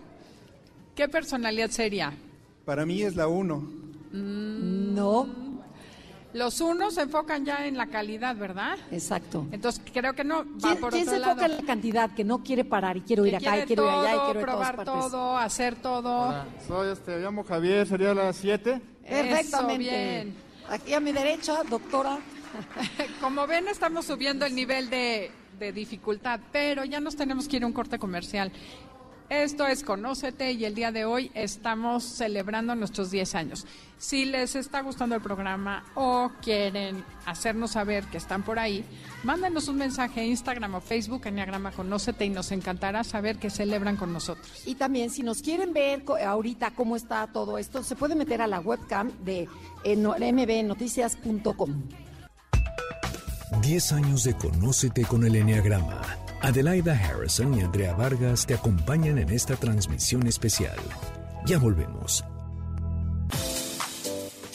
¿Qué 0.96 1.10
personalidad 1.10 1.70
sería? 1.70 2.14
Para 2.64 2.86
mí 2.86 3.02
es 3.02 3.18
la 3.18 3.28
uno. 3.28 3.58
Mm, 4.14 4.96
no. 4.96 5.28
Los 6.34 6.62
unos 6.62 6.94
se 6.94 7.02
enfocan 7.02 7.44
ya 7.44 7.68
en 7.68 7.76
la 7.76 7.88
calidad, 7.88 8.38
¿verdad? 8.38 8.78
Exacto. 8.92 9.46
Entonces 9.52 9.84
creo 9.92 10.14
que 10.14 10.24
no. 10.24 10.46
Va 10.46 10.78
¿Quién, 10.78 10.90
¿quién 10.90 11.06
se 11.06 11.18
enfoca 11.18 11.46
en 11.46 11.58
la 11.58 11.64
cantidad? 11.64 12.12
Que 12.12 12.24
no 12.24 12.42
quiere 12.42 12.64
parar 12.64 12.96
y 12.96 13.02
quiero 13.02 13.26
ir 13.26 13.36
acá 13.36 13.58
y 13.60 13.66
quiero 13.66 13.84
ir 13.84 13.90
allá 13.90 14.16
y 14.16 14.20
quiero 14.20 14.40
ir 14.40 14.46
probar 14.46 14.86
todo, 14.86 15.38
hacer 15.38 15.76
todo. 15.76 16.46
soy 16.66 16.94
este, 16.94 17.20
llamo 17.20 17.44
Javier, 17.44 17.86
sería 17.86 18.14
las 18.14 18.38
7. 18.38 18.80
Perfectamente. 19.06 19.78
bien. 19.78 20.36
Aquí 20.70 20.94
a 20.94 21.02
mi 21.02 21.12
derecha, 21.12 21.64
doctora. 21.70 22.20
Como 23.22 23.46
ven, 23.48 23.68
estamos 23.68 24.06
subiendo 24.06 24.46
el 24.46 24.56
nivel 24.56 24.90
de, 24.90 25.32
de 25.62 25.72
dificultad, 25.72 26.40
pero 26.52 26.84
ya 26.84 27.00
nos 27.00 27.16
tenemos 27.16 27.48
que 27.48 27.58
ir 27.58 27.64
a 27.64 27.68
un 27.68 27.74
corte 27.74 28.00
comercial. 28.00 28.52
Esto 29.30 29.66
es 29.66 29.82
Conócete 29.84 30.52
y 30.52 30.66
el 30.66 30.76
día 30.76 30.92
de 30.92 31.06
hoy 31.06 31.32
estamos 31.34 32.04
celebrando 32.04 32.76
nuestros 32.76 33.12
10 33.12 33.36
años. 33.36 33.66
Si 33.98 34.26
les 34.26 34.58
está 34.58 34.82
gustando 34.82 35.16
el 35.16 35.22
programa 35.22 35.86
o 35.96 36.32
quieren 36.42 37.06
hacernos 37.26 37.72
saber 37.72 38.04
que 38.08 38.18
están 38.18 38.44
por 38.44 38.60
ahí, 38.60 38.84
mándenos 39.24 39.70
un 39.70 39.78
mensaje 39.78 40.20
a 40.20 40.26
Instagram 40.26 40.76
o 40.76 40.82
Facebook, 40.82 41.22
Enneagrama 41.28 41.72
Conócete, 41.72 42.26
y 42.26 42.30
nos 42.30 42.52
encantará 42.52 43.06
saber 43.06 43.38
que 43.38 43.50
celebran 43.50 43.96
con 43.96 44.12
nosotros. 44.12 44.64
Y 44.66 44.76
también, 44.76 45.10
si 45.10 45.24
nos 45.24 45.42
quieren 45.42 45.72
ver 45.72 46.04
ahorita 46.26 46.72
cómo 46.72 46.98
está 46.98 47.26
todo 47.28 47.58
esto, 47.58 47.84
se 47.84 47.96
puede 47.96 48.16
meter 48.16 48.42
a 48.42 48.48
la 48.48 48.60
webcam 48.60 49.12
de 49.24 49.48
mbnoticias.com. 49.86 51.84
10 53.60 53.92
años 53.92 54.24
de 54.24 54.36
Conócete 54.36 55.04
con 55.04 55.26
el 55.26 55.36
Enneagrama 55.36 56.02
Adelaida 56.42 56.94
Harrison 56.94 57.54
y 57.54 57.62
Andrea 57.62 57.94
Vargas 57.94 58.48
te 58.48 58.56
acompañan 58.56 59.20
en 59.20 59.30
esta 59.30 59.56
transmisión 59.56 60.26
especial. 60.26 60.78
Ya 61.46 61.60
volvemos. 61.60 62.26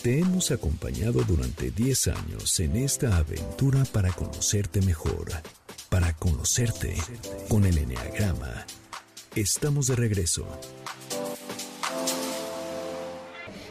Te 0.02 0.18
hemos 0.18 0.50
acompañado 0.50 1.22
durante 1.22 1.70
10 1.70 2.08
años 2.08 2.58
en 2.58 2.76
esta 2.76 3.16
aventura 3.16 3.84
para 3.92 4.10
conocerte 4.10 4.80
mejor, 4.82 5.26
para 5.88 6.12
conocerte 6.14 6.96
con 7.48 7.64
el 7.64 7.78
Enneagrama. 7.78 8.66
Estamos 9.36 9.86
de 9.86 9.96
regreso. 9.96 10.46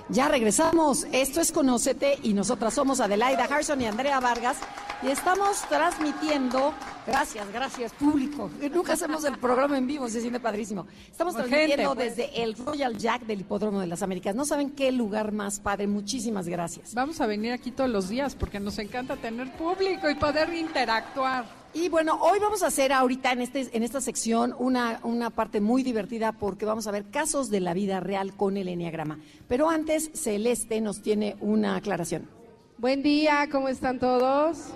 Ya 0.09 0.27
regresamos. 0.27 1.07
Esto 1.11 1.41
es 1.41 1.51
Conócete 1.51 2.19
y 2.21 2.33
nosotras 2.33 2.75
somos 2.75 2.99
Adelaida 2.99 3.45
Harrison 3.45 3.81
y 3.81 3.87
Andrea 3.87 4.19
Vargas 4.19 4.57
y 5.01 5.07
estamos 5.07 5.61
transmitiendo, 5.67 6.73
gracias, 7.05 7.51
gracias 7.51 7.91
público, 7.93 8.49
nunca 8.71 8.93
hacemos 8.93 9.25
el 9.25 9.37
programa 9.37 9.77
en 9.77 9.87
vivo, 9.87 10.07
se 10.07 10.21
siente 10.21 10.39
padrísimo. 10.39 10.87
Estamos 11.09 11.35
transmitiendo 11.35 11.95
pues. 11.95 12.15
desde 12.15 12.43
el 12.43 12.55
Royal 12.55 12.97
Jack 12.97 13.23
del 13.23 13.41
Hipódromo 13.41 13.79
de 13.79 13.87
las 13.87 14.03
Américas. 14.03 14.35
No 14.35 14.45
saben 14.45 14.71
qué 14.71 14.91
lugar 14.91 15.31
más 15.31 15.59
padre, 15.59 15.87
muchísimas 15.87 16.47
gracias. 16.47 16.93
Vamos 16.93 17.19
a 17.19 17.25
venir 17.25 17.51
aquí 17.51 17.71
todos 17.71 17.89
los 17.89 18.07
días 18.07 18.35
porque 18.35 18.59
nos 18.59 18.77
encanta 18.77 19.15
tener 19.15 19.51
público 19.53 20.09
y 20.09 20.15
poder 20.15 20.53
interactuar. 20.53 21.64
Y 21.75 21.89
bueno, 21.89 22.17
hoy 22.21 22.39
vamos 22.39 22.63
a 22.63 22.67
hacer 22.67 22.93
ahorita 22.93 23.33
en, 23.33 23.41
este, 23.41 23.67
en 23.73 23.83
esta 23.83 23.99
sección 23.99 24.55
una, 24.57 25.01
una 25.03 25.29
parte 25.29 25.59
muy 25.59 25.83
divertida 25.83 26.31
porque 26.31 26.63
vamos 26.63 26.87
a 26.87 26.91
ver 26.91 27.03
casos 27.11 27.49
de 27.49 27.59
la 27.59 27.73
vida 27.73 27.99
real 27.99 28.33
con 28.33 28.55
el 28.55 28.69
Enneagrama. 28.69 29.19
Pero 29.49 29.69
antes, 29.69 30.09
Celeste 30.13 30.79
nos 30.79 31.01
tiene 31.01 31.35
una 31.41 31.75
aclaración. 31.75 32.29
Buen 32.77 33.03
día, 33.03 33.49
¿cómo 33.51 33.67
están 33.67 33.99
todos? 33.99 34.69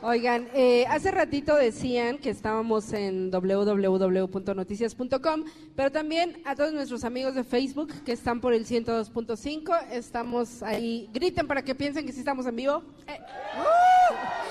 Oigan, 0.00 0.48
eh, 0.54 0.86
hace 0.88 1.10
ratito 1.10 1.54
decían 1.54 2.16
que 2.16 2.30
estábamos 2.30 2.94
en 2.94 3.30
www.noticias.com, 3.30 5.44
pero 5.74 5.92
también 5.92 6.40
a 6.46 6.56
todos 6.56 6.72
nuestros 6.72 7.04
amigos 7.04 7.34
de 7.34 7.44
Facebook 7.44 7.92
que 8.06 8.12
están 8.12 8.40
por 8.40 8.54
el 8.54 8.64
102.5, 8.64 9.90
estamos 9.90 10.62
ahí. 10.62 11.10
Griten 11.12 11.46
para 11.46 11.62
que 11.62 11.74
piensen 11.74 12.06
que 12.06 12.12
sí 12.12 12.20
estamos 12.20 12.46
en 12.46 12.56
vivo. 12.56 12.82
Eh, 13.06 13.18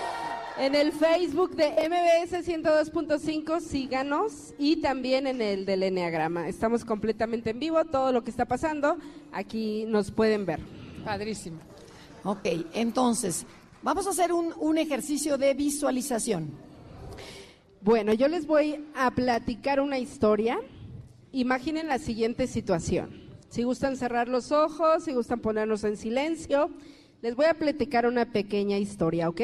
en 0.57 0.73
el 0.73 0.91
Facebook 0.93 1.55
de 1.55 1.69
MBS 1.71 2.47
102.5, 2.47 3.59
síganos 3.59 4.53
y 4.57 4.77
también 4.77 5.27
en 5.27 5.41
el 5.41 5.65
del 5.65 5.83
Enneagrama. 5.83 6.47
Estamos 6.47 6.85
completamente 6.85 7.49
en 7.49 7.59
vivo, 7.59 7.83
todo 7.85 8.11
lo 8.11 8.23
que 8.23 8.31
está 8.31 8.45
pasando, 8.45 8.97
aquí 9.31 9.85
nos 9.87 10.11
pueden 10.11 10.45
ver. 10.45 10.59
Padrísimo. 11.03 11.59
Ok, 12.23 12.47
entonces, 12.73 13.45
vamos 13.83 14.07
a 14.07 14.11
hacer 14.11 14.31
un, 14.31 14.77
ejercicio 14.77 15.37
de 15.37 15.53
visualización. 15.53 16.49
Bueno, 17.81 18.13
yo 18.13 18.27
les 18.27 18.47
voy 18.47 18.83
a 18.95 19.11
platicar 19.11 19.79
una 19.79 19.99
historia. 19.99 20.59
Imaginen 21.31 21.87
la 21.87 21.99
siguiente 21.99 22.47
situación. 22.47 23.25
Si 23.49 23.63
gustan 23.63 23.97
cerrar 23.97 24.27
los 24.27 24.51
ojos, 24.51 25.03
si 25.03 25.13
gustan 25.13 25.39
ponernos 25.39 25.83
en 25.83 25.97
silencio, 25.97 26.71
les 27.21 27.35
voy 27.35 27.45
a 27.45 27.53
platicar 27.53 28.07
una 28.07 28.31
pequeña 28.31 28.77
historia, 28.77 29.29
¿ok? 29.29 29.41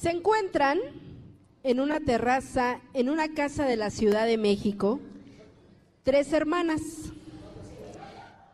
Se 0.00 0.10
encuentran 0.10 0.78
en 1.64 1.80
una 1.80 1.98
terraza, 1.98 2.80
en 2.94 3.08
una 3.08 3.34
casa 3.34 3.64
de 3.64 3.74
la 3.74 3.90
Ciudad 3.90 4.26
de 4.26 4.38
México, 4.38 5.00
tres 6.04 6.32
hermanas 6.32 6.80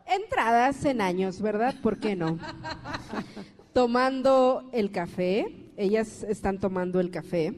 entradas 0.07 0.83
en 0.85 1.01
años, 1.01 1.39
¿verdad? 1.43 1.75
¿Por 1.83 1.99
qué 1.99 2.15
no? 2.15 2.39
tomando 3.73 4.67
el 4.73 4.89
café, 4.89 5.69
ellas 5.77 6.23
están 6.23 6.59
tomando 6.59 6.99
el 6.99 7.11
café 7.11 7.53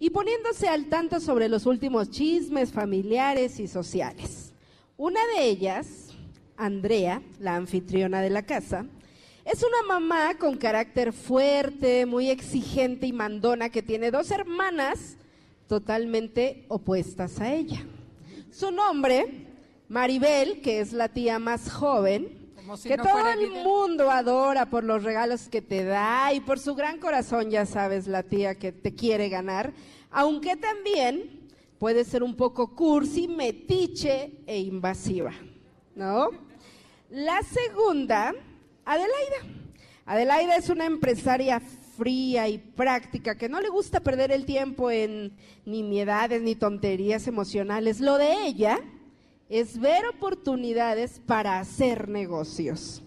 y 0.00 0.10
poniéndose 0.10 0.66
al 0.66 0.86
tanto 0.86 1.20
sobre 1.20 1.48
los 1.48 1.64
últimos 1.66 2.10
chismes 2.10 2.72
familiares 2.72 3.60
y 3.60 3.68
sociales. 3.68 4.52
Una 4.96 5.20
de 5.36 5.44
ellas, 5.44 6.08
Andrea, 6.56 7.22
la 7.38 7.54
anfitriona 7.54 8.20
de 8.20 8.30
la 8.30 8.42
casa, 8.42 8.84
es 9.44 9.62
una 9.62 9.82
mamá 9.86 10.38
con 10.38 10.56
carácter 10.56 11.12
fuerte, 11.12 12.06
muy 12.06 12.30
exigente 12.30 13.06
y 13.06 13.12
mandona 13.12 13.70
que 13.70 13.82
tiene 13.82 14.10
dos 14.10 14.30
hermanas 14.30 15.16
totalmente 15.66 16.64
opuestas 16.68 17.40
a 17.40 17.52
ella. 17.52 17.84
Su 18.50 18.70
nombre 18.70 19.46
Maribel, 19.88 20.60
que 20.60 20.80
es 20.80 20.92
la 20.92 21.08
tía 21.08 21.38
más 21.38 21.70
joven, 21.70 22.38
si 22.76 22.88
que 22.88 22.96
no 22.96 23.02
todo 23.02 23.28
el 23.30 23.50
mundo 23.50 24.10
adora 24.10 24.70
por 24.70 24.84
los 24.84 25.02
regalos 25.02 25.48
que 25.48 25.60
te 25.60 25.84
da 25.84 26.32
y 26.32 26.40
por 26.40 26.58
su 26.58 26.74
gran 26.74 26.98
corazón, 26.98 27.50
ya 27.50 27.66
sabes, 27.66 28.06
la 28.06 28.22
tía 28.22 28.58
que 28.58 28.72
te 28.72 28.94
quiere 28.94 29.28
ganar, 29.28 29.72
aunque 30.10 30.56
también 30.56 31.50
puede 31.78 32.04
ser 32.04 32.22
un 32.22 32.36
poco 32.36 32.74
cursi, 32.74 33.28
metiche 33.28 34.38
e 34.46 34.60
invasiva, 34.60 35.32
¿no? 35.94 36.28
La 37.10 37.42
segunda, 37.42 38.32
Adelaida. 38.84 39.62
Adelaida 40.04 40.56
es 40.56 40.68
una 40.68 40.86
empresaria 40.86 41.60
fría 41.96 42.48
y 42.48 42.58
práctica 42.58 43.36
que 43.36 43.48
no 43.48 43.60
le 43.60 43.68
gusta 43.68 44.00
perder 44.00 44.32
el 44.32 44.44
tiempo 44.44 44.90
en 44.90 45.32
nimiedades 45.64 46.42
ni 46.42 46.54
tonterías 46.54 47.26
emocionales. 47.28 48.00
Lo 48.00 48.18
de 48.18 48.46
ella 48.46 48.80
es 49.48 49.78
ver 49.78 50.06
oportunidades 50.06 51.20
para 51.26 51.60
hacer 51.60 52.08
negocios. 52.08 53.02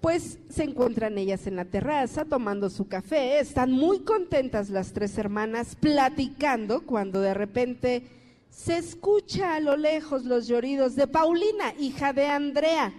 Pues 0.00 0.38
se 0.50 0.64
encuentran 0.64 1.16
ellas 1.16 1.46
en 1.46 1.54
la 1.56 1.64
terraza 1.64 2.24
tomando 2.24 2.68
su 2.68 2.88
café, 2.88 3.38
están 3.38 3.70
muy 3.70 4.00
contentas 4.00 4.68
las 4.68 4.92
tres 4.92 5.16
hermanas 5.16 5.76
platicando 5.76 6.84
cuando 6.84 7.20
de 7.20 7.34
repente 7.34 8.02
se 8.50 8.76
escucha 8.76 9.54
a 9.54 9.60
lo 9.60 9.76
lejos 9.76 10.24
los 10.24 10.48
lloridos 10.48 10.96
de 10.96 11.06
Paulina, 11.06 11.72
hija 11.78 12.12
de 12.12 12.26
Andrea, 12.26 12.92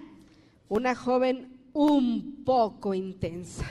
una 0.73 0.95
joven 0.95 1.49
un 1.73 2.41
poco 2.43 2.95
intensa. 2.95 3.63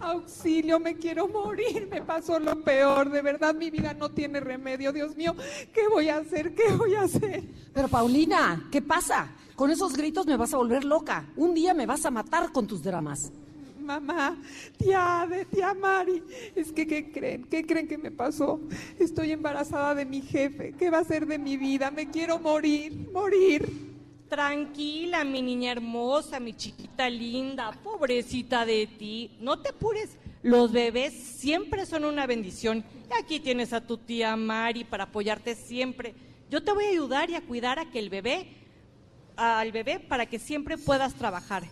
Auxilio, 0.00 0.78
me 0.78 0.96
quiero 0.96 1.26
morir, 1.28 1.88
me 1.90 2.02
pasó 2.02 2.38
lo 2.38 2.62
peor, 2.62 3.10
de 3.10 3.22
verdad 3.22 3.54
mi 3.54 3.70
vida 3.70 3.94
no 3.94 4.10
tiene 4.10 4.38
remedio, 4.38 4.92
Dios 4.92 5.16
mío, 5.16 5.34
¿qué 5.72 5.88
voy 5.88 6.10
a 6.10 6.18
hacer? 6.18 6.54
¿Qué 6.54 6.72
voy 6.76 6.94
a 6.94 7.02
hacer? 7.02 7.42
Pero 7.72 7.88
Paulina, 7.88 8.68
¿qué 8.70 8.82
pasa? 8.82 9.30
Con 9.56 9.70
esos 9.70 9.96
gritos 9.96 10.26
me 10.26 10.36
vas 10.36 10.52
a 10.52 10.58
volver 10.58 10.84
loca. 10.84 11.26
Un 11.36 11.54
día 11.54 11.72
me 11.72 11.86
vas 11.86 12.04
a 12.04 12.10
matar 12.10 12.52
con 12.52 12.66
tus 12.66 12.82
dramas. 12.82 13.32
Mamá, 13.80 14.36
tía 14.76 15.22
Ade, 15.22 15.46
tía 15.46 15.72
Mari, 15.72 16.22
es 16.54 16.70
que 16.70 16.86
¿qué 16.86 17.10
creen? 17.10 17.44
¿Qué 17.44 17.64
creen 17.64 17.88
que 17.88 17.96
me 17.96 18.10
pasó? 18.10 18.60
Estoy 18.98 19.32
embarazada 19.32 19.94
de 19.94 20.04
mi 20.04 20.20
jefe, 20.20 20.74
¿qué 20.78 20.90
va 20.90 20.98
a 20.98 21.04
ser 21.04 21.26
de 21.26 21.38
mi 21.38 21.56
vida? 21.56 21.90
Me 21.90 22.10
quiero 22.10 22.38
morir, 22.38 23.08
morir. 23.10 23.88
Tranquila, 24.28 25.24
mi 25.24 25.40
niña 25.40 25.72
hermosa, 25.72 26.38
mi 26.38 26.52
chiquita 26.54 27.08
linda, 27.08 27.72
pobrecita 27.82 28.66
de 28.66 28.86
ti. 28.86 29.36
No 29.40 29.60
te 29.60 29.70
apures. 29.70 30.18
Los 30.42 30.70
bebés 30.70 31.14
siempre 31.14 31.86
son 31.86 32.04
una 32.04 32.26
bendición. 32.26 32.84
Y 33.10 33.22
aquí 33.22 33.40
tienes 33.40 33.72
a 33.72 33.86
tu 33.86 33.96
tía 33.96 34.36
Mari 34.36 34.84
para 34.84 35.04
apoyarte 35.04 35.54
siempre. 35.54 36.14
Yo 36.50 36.62
te 36.62 36.72
voy 36.72 36.84
a 36.84 36.90
ayudar 36.90 37.30
y 37.30 37.34
a 37.34 37.40
cuidar 37.40 37.78
a 37.78 37.90
que 37.90 37.98
el 37.98 38.10
bebé, 38.10 38.48
al 39.36 39.72
bebé, 39.72 39.98
para 39.98 40.26
que 40.26 40.38
siempre 40.38 40.76
puedas 40.76 41.14
trabajar. 41.14 41.64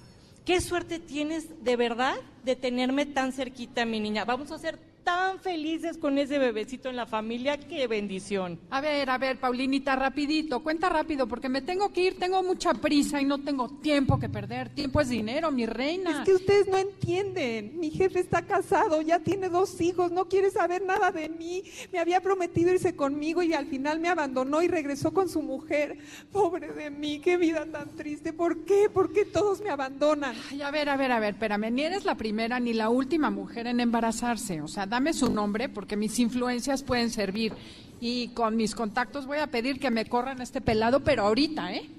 Qué 0.47 0.61
suerte 0.61 0.99
tienes 0.99 1.63
de 1.65 1.77
verdad 1.77 2.17
de 2.45 2.57
tenerme 2.57 3.05
tan 3.05 3.33
cerquita, 3.33 3.85
mi 3.85 4.01
niña. 4.01 4.25
Vamos 4.25 4.51
a 4.53 4.59
ser 4.59 4.79
tan 5.07 5.39
felices 5.39 5.99
con 5.99 6.19
ese 6.19 6.37
bebecito 6.37 6.89
en 6.89 6.97
la 6.97 7.07
familia. 7.07 7.57
Qué 7.59 7.87
bendición. 7.87 8.59
A 8.71 8.81
ver, 8.81 9.09
a 9.09 9.19
ver, 9.19 9.39
Paulinita, 9.39 9.95
rapidito, 9.95 10.65
cuenta 10.65 10.89
rápido, 10.89 11.29
porque 11.29 11.49
me 11.49 11.63
tengo 11.63 11.93
que 11.93 12.03
ir, 12.03 12.19
tengo 12.19 12.43
mucha 12.43 12.75
prisa 12.75 13.21
y 13.21 13.25
no 13.25 13.39
tengo 13.39 13.69
tiempo 13.69 14.19
que 14.19 14.29
perder. 14.29 14.71
Tiempo 14.71 15.01
es 15.01 15.09
dinero, 15.09 15.53
mi 15.53 15.65
reina. 15.65 16.11
Es 16.11 16.25
que 16.25 16.35
ustedes 16.35 16.67
no 16.67 16.77
entienden. 16.77 17.79
Mi 17.79 17.93
jefe 17.93 18.19
está 18.19 18.43
casado, 18.43 19.01
ya 19.01 19.21
tiene 19.21 19.49
dos 19.49 19.81
hijos, 19.81 20.11
no 20.11 20.25
quiere 20.25 20.51
saber 20.51 20.83
nada 20.83 21.13
de 21.13 21.29
mí. 21.29 21.63
Me 21.93 22.01
había 22.01 22.21
prometido 22.21 22.73
irse 22.73 22.97
conmigo 22.97 23.45
y 23.45 23.55
al 23.55 23.67
final 23.67 24.01
me 24.01 24.09
abandonó 24.09 24.61
y 24.61 24.67
regresó 24.67 25.15
con 25.15 25.29
su 25.29 25.41
mujer. 25.41 25.99
Pobre 26.33 26.73
de 26.73 26.91
mí, 26.91 27.21
qué 27.21 27.37
vida 27.37 27.65
tan 27.65 27.95
triste. 27.95 28.33
¿Por 28.33 28.65
qué? 28.65 28.91
¿Por 28.93 29.13
qué 29.13 29.25
todos 29.25 29.61
me 29.61 29.71
abandonan? 29.71 30.35
Ay, 30.51 30.63
a 30.63 30.73
ver, 30.73 30.89
a 30.89 30.97
ver, 30.97 31.13
a 31.13 31.21
ver, 31.21 31.35
espérame, 31.35 31.71
ni 31.71 31.83
eres 31.83 32.05
la 32.05 32.17
primera 32.17 32.59
ni 32.59 32.73
la 32.73 32.89
última 32.91 33.31
mujer 33.31 33.69
en 33.69 33.79
embarazarse. 33.79 34.63
O 34.63 34.67
sea, 34.67 34.96
dame 34.97 35.13
su 35.13 35.31
nombre 35.31 35.69
porque 35.69 35.95
mis 35.95 36.19
influencias 36.19 36.83
pueden 36.83 37.11
servir. 37.11 37.53
Y 38.01 38.29
con 38.29 38.57
mis 38.57 38.75
contactos 38.75 39.27
voy 39.27 39.39
a 39.39 39.47
pedir 39.47 39.79
que 39.79 39.91
me 39.91 40.07
corran 40.07 40.41
este 40.41 40.63
pelado, 40.63 41.01
pero 41.01 41.25
ahorita, 41.25 41.75
¿eh? 41.75 41.91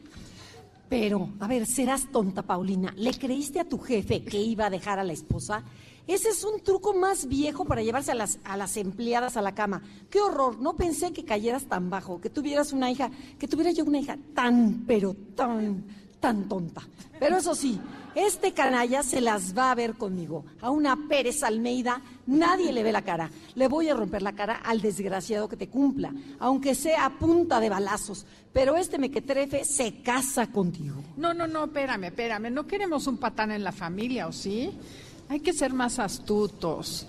Pero, 0.89 1.29
a 1.39 1.47
ver, 1.47 1.67
serás 1.67 2.11
tonta, 2.11 2.41
Paulina. 2.41 2.91
¿Le 2.97 3.13
creíste 3.13 3.59
a 3.59 3.69
tu 3.69 3.77
jefe 3.77 4.23
que 4.23 4.41
iba 4.41 4.65
a 4.65 4.71
dejar 4.71 4.97
a 4.97 5.03
la 5.03 5.13
esposa? 5.13 5.63
Ese 6.07 6.29
es 6.29 6.43
un 6.43 6.59
truco 6.61 6.95
más 6.95 7.27
viejo 7.27 7.65
para 7.65 7.83
llevarse 7.83 8.13
a 8.13 8.15
las, 8.15 8.39
a 8.43 8.57
las 8.57 8.77
empleadas 8.77 9.37
a 9.37 9.43
la 9.43 9.53
cama. 9.53 9.83
¡Qué 10.09 10.19
horror! 10.19 10.59
No 10.59 10.75
pensé 10.75 11.13
que 11.13 11.23
cayeras 11.23 11.65
tan 11.65 11.91
bajo, 11.91 12.19
que 12.19 12.31
tuvieras 12.31 12.73
una 12.73 12.89
hija, 12.89 13.11
que 13.37 13.47
tuviera 13.47 13.69
yo 13.69 13.85
una 13.85 13.99
hija 13.99 14.17
tan, 14.33 14.85
pero 14.87 15.15
tan, 15.35 15.83
tan 16.19 16.49
tonta. 16.49 16.81
Pero 17.19 17.37
eso 17.37 17.53
sí, 17.53 17.79
este 18.25 18.51
canalla 18.53 19.03
se 19.03 19.21
las 19.21 19.55
va 19.57 19.71
a 19.71 19.75
ver 19.75 19.93
conmigo. 19.93 20.43
A 20.61 20.69
una 20.71 20.97
Pérez 21.07 21.43
Almeida 21.43 22.01
nadie 22.25 22.71
le 22.73 22.81
ve 22.83 22.91
la 22.91 23.03
cara. 23.03 23.29
Le 23.55 23.67
voy 23.67 23.89
a 23.89 23.93
romper 23.93 24.21
la 24.21 24.33
cara 24.33 24.55
al 24.63 24.81
desgraciado 24.81 25.47
que 25.47 25.55
te 25.55 25.67
cumpla, 25.69 26.11
aunque 26.39 26.73
sea 26.75 27.05
a 27.05 27.09
punta 27.19 27.59
de 27.59 27.69
balazos. 27.69 28.25
Pero 28.53 28.75
este 28.75 28.97
mequetrefe 28.97 29.63
se 29.65 30.01
casa 30.01 30.47
contigo. 30.47 30.95
No, 31.15 31.33
no, 31.33 31.45
no, 31.47 31.65
espérame, 31.65 32.05
espérame. 32.05 32.49
No 32.51 32.65
queremos 32.65 33.05
un 33.07 33.17
patán 33.17 33.51
en 33.51 33.63
la 33.63 33.71
familia, 33.71 34.27
¿o 34.27 34.31
sí? 34.31 34.71
Hay 35.29 35.39
que 35.41 35.53
ser 35.53 35.73
más 35.73 35.99
astutos. 35.99 37.05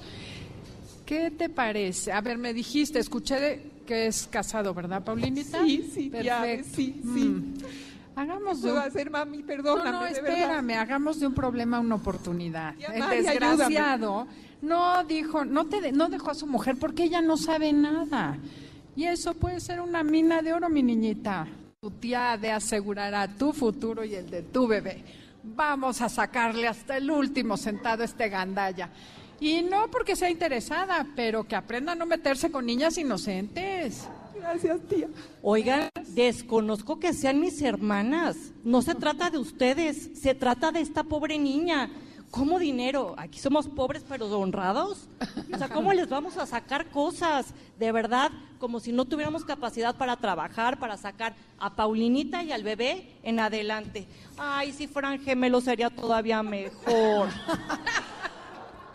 ¿Qué 1.07 1.31
te 1.31 1.49
parece? 1.49 2.12
A 2.12 2.21
ver, 2.21 2.37
me 2.37 2.53
dijiste, 2.53 2.99
escuché 2.99 3.40
de- 3.40 3.71
que 3.87 4.07
es 4.09 4.27
casado, 4.27 4.75
¿verdad, 4.75 5.03
Paulinita? 5.03 5.64
Sí, 5.64 5.90
sí, 5.94 6.11
ya, 6.23 6.42
Perfecto. 6.42 6.77
sí, 6.77 7.01
sí. 7.03 7.25
Mm. 7.25 7.55
Hagamos 8.18 8.61
de 8.62 8.68
¿Qué 8.68 8.72
un... 8.72 8.78
va 8.78 8.83
a 8.83 8.87
hacer, 8.87 9.11
mami? 9.11 9.42
Perdóname, 9.42 9.90
No, 9.90 9.98
no, 10.00 10.04
de 10.04 10.11
espérame, 10.12 10.70
hagamos 10.78 11.20
de 11.20 11.26
un 11.28 11.35
problema 11.35 11.78
una 11.78 11.94
oportunidad. 11.94 12.74
Ya, 12.76 12.88
El 12.88 13.22
desgraciado 13.24 14.26
no 14.61 15.04
dijo, 15.04 15.44
no 15.44 15.66
te 15.66 15.81
de- 15.81 15.92
no 15.92 16.09
dejó 16.09 16.31
a 16.33 16.35
su 16.35 16.46
mujer 16.46 16.76
porque 16.81 17.04
ella 17.04 17.20
no 17.20 17.37
sabe 17.37 17.72
nada. 17.72 18.37
Y 18.96 19.04
eso 19.04 19.35
puede 19.35 19.61
ser 19.61 19.81
una 19.81 20.02
mina 20.02 20.42
de 20.42 20.52
oro, 20.52 20.68
mi 20.68 20.83
niñita. 20.83 21.46
Tu 21.81 21.90
tía 21.92 22.37
de 22.37 22.50
asegurará 22.50 23.28
tu 23.28 23.52
futuro 23.52 24.02
y 24.04 24.16
el 24.16 24.28
de 24.28 24.42
tu 24.42 24.66
bebé. 24.66 25.04
Vamos 25.44 26.00
a 26.02 26.09
sacarle 26.09 26.66
hasta 26.66 26.96
el 26.96 27.09
último 27.11 27.57
sentado 27.57 28.02
este 28.02 28.28
gandalla. 28.28 28.90
Y 29.38 29.62
no 29.62 29.88
porque 29.88 30.16
sea 30.16 30.28
interesada, 30.28 31.07
pero 31.14 31.44
que 31.44 31.54
aprenda 31.54 31.92
a 31.92 31.94
no 31.94 32.07
meterse 32.07 32.50
con 32.50 32.66
niñas 32.66 32.98
inocentes. 32.98 34.09
Gracias, 34.40 34.81
tía. 34.88 35.09
Oigan, 35.42 35.88
desconozco 36.09 36.98
que 36.98 37.12
sean 37.12 37.40
mis 37.40 37.61
hermanas. 37.62 38.37
No 38.64 38.83
se 38.83 38.94
trata 38.94 39.31
de 39.31 39.38
ustedes, 39.38 40.11
se 40.20 40.35
trata 40.35 40.72
de 40.72 40.81
esta 40.81 41.03
pobre 41.05 41.38
niña. 41.38 41.90
¿Cómo 42.31 42.59
dinero? 42.59 43.14
Aquí 43.16 43.38
somos 43.38 43.68
pobres 43.68 44.05
pero 44.07 44.27
honrados. 44.38 45.09
O 45.53 45.57
sea, 45.57 45.68
¿cómo 45.68 45.92
les 45.94 46.09
vamos 46.09 46.37
a 46.37 46.44
sacar 46.44 46.90
cosas? 46.90 47.55
De 47.79 47.90
verdad, 47.90 48.31
como 48.59 48.81
si 48.81 48.92
no 48.92 49.07
tuviéramos 49.07 49.44
capacidad 49.44 49.96
para 49.96 50.16
trabajar, 50.16 50.79
para 50.79 50.98
sacar 50.98 51.35
a 51.59 51.74
Paulinita 51.74 52.42
y 52.42 52.53
al 52.53 52.62
bebé 52.62 53.16
en 53.22 53.40
adelante. 53.40 54.07
Ay, 54.37 54.72
si 54.72 54.87
fueran 54.87 55.20
gemelos 55.20 55.64
sería 55.64 55.88
todavía 55.88 56.42
mejor. 56.42 57.29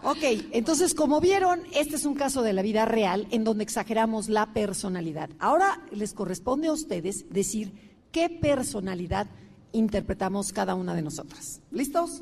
Ok, 0.05 0.17
entonces 0.51 0.93
como 0.93 1.21
vieron, 1.21 1.61
este 1.73 1.95
es 1.95 2.05
un 2.05 2.13
caso 2.13 2.41
de 2.41 2.51
la 2.51 2.61
vida 2.61 2.83
real 2.83 3.25
en 3.31 3.45
donde 3.45 3.63
exageramos 3.63 4.27
la 4.27 4.53
personalidad. 4.53 5.29
Ahora 5.39 5.81
les 5.91 6.13
corresponde 6.13 6.67
a 6.67 6.73
ustedes 6.73 7.29
decir 7.29 7.71
qué 8.11 8.29
personalidad 8.29 9.27
interpretamos 9.71 10.51
cada 10.51 10.75
una 10.75 10.93
de 10.93 11.03
nosotras. 11.03 11.61
¿Listos? 11.71 12.21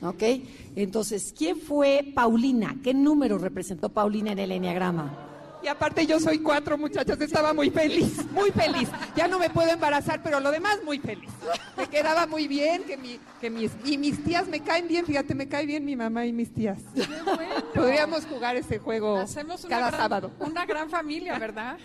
Ok, 0.00 0.22
entonces, 0.76 1.34
¿quién 1.36 1.58
fue 1.58 2.12
Paulina? 2.14 2.76
¿Qué 2.82 2.94
número 2.94 3.36
representó 3.36 3.88
Paulina 3.88 4.32
en 4.32 4.38
el 4.38 4.52
enneagrama? 4.52 5.29
Y 5.62 5.68
aparte 5.68 6.06
yo 6.06 6.18
soy 6.18 6.38
cuatro, 6.38 6.78
muchachos, 6.78 7.20
estaba 7.20 7.52
muy 7.52 7.70
feliz, 7.70 8.24
muy 8.32 8.50
feliz. 8.50 8.88
Ya 9.14 9.28
no 9.28 9.38
me 9.38 9.50
puedo 9.50 9.68
embarazar, 9.70 10.22
pero 10.22 10.40
lo 10.40 10.50
demás 10.50 10.78
muy 10.84 10.98
feliz. 10.98 11.30
Me 11.76 11.86
quedaba 11.86 12.26
muy 12.26 12.48
bien, 12.48 12.82
que, 12.84 12.96
mi, 12.96 13.18
que 13.40 13.50
mis, 13.50 13.70
y 13.84 13.98
mis 13.98 14.24
tías 14.24 14.48
me 14.48 14.60
caen 14.60 14.88
bien, 14.88 15.04
fíjate, 15.04 15.34
me 15.34 15.48
cae 15.48 15.66
bien 15.66 15.84
mi 15.84 15.96
mamá 15.96 16.24
y 16.24 16.32
mis 16.32 16.52
tías. 16.54 16.78
Podríamos 17.74 18.24
jugar 18.26 18.56
ese 18.56 18.78
juego 18.78 19.18
Hacemos 19.18 19.66
cada 19.66 19.88
gran- 19.88 20.00
sábado. 20.00 20.30
Una 20.38 20.64
gran 20.64 20.88
familia, 20.88 21.38
¿verdad? 21.38 21.76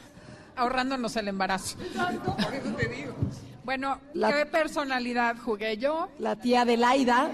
Ahorrándonos 0.56 1.16
el 1.18 1.28
embarazo. 1.28 1.78
Por 1.78 2.54
eso 2.56 2.70
te 2.78 2.88
digo. 2.88 3.14
Bueno, 3.66 4.00
La- 4.14 4.32
¿qué 4.32 4.46
personalidad 4.46 5.36
jugué 5.38 5.78
yo? 5.78 6.08
La 6.20 6.36
tía 6.38 6.62
Adelaida, 6.62 7.30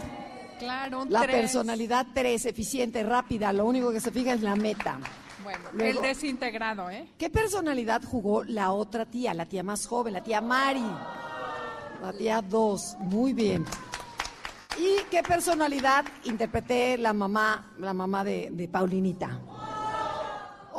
Claro, 0.59 1.01
un 1.03 1.11
la 1.11 1.21
tres. 1.21 1.35
personalidad 1.35 2.07
3, 2.13 2.45
eficiente, 2.45 3.03
rápida, 3.03 3.51
lo 3.53 3.65
único 3.65 3.91
que 3.91 3.99
se 3.99 4.11
fija 4.11 4.33
es 4.33 4.41
la 4.41 4.55
meta. 4.55 4.99
Bueno, 5.43 5.69
Luego- 5.73 5.99
el 6.01 6.05
desintegrado, 6.07 6.89
¿eh? 6.89 7.07
¿Qué 7.17 7.29
personalidad 7.29 8.01
jugó 8.03 8.43
la 8.43 8.71
otra 8.71 9.05
tía, 9.05 9.33
la 9.33 9.45
tía 9.45 9.63
más 9.63 9.85
joven, 9.87 10.13
la 10.13 10.23
tía 10.23 10.41
Mari? 10.41 10.83
La 12.01 12.13
tía 12.17 12.41
2, 12.41 12.97
muy 12.99 13.33
bien. 13.33 13.65
¿Y 14.79 15.03
qué 15.11 15.21
personalidad 15.21 16.05
interpreté 16.23 16.97
la 16.97 17.13
mamá, 17.13 17.73
la 17.77 17.93
mamá 17.93 18.23
de, 18.23 18.49
de 18.51 18.67
Paulinita? 18.67 19.39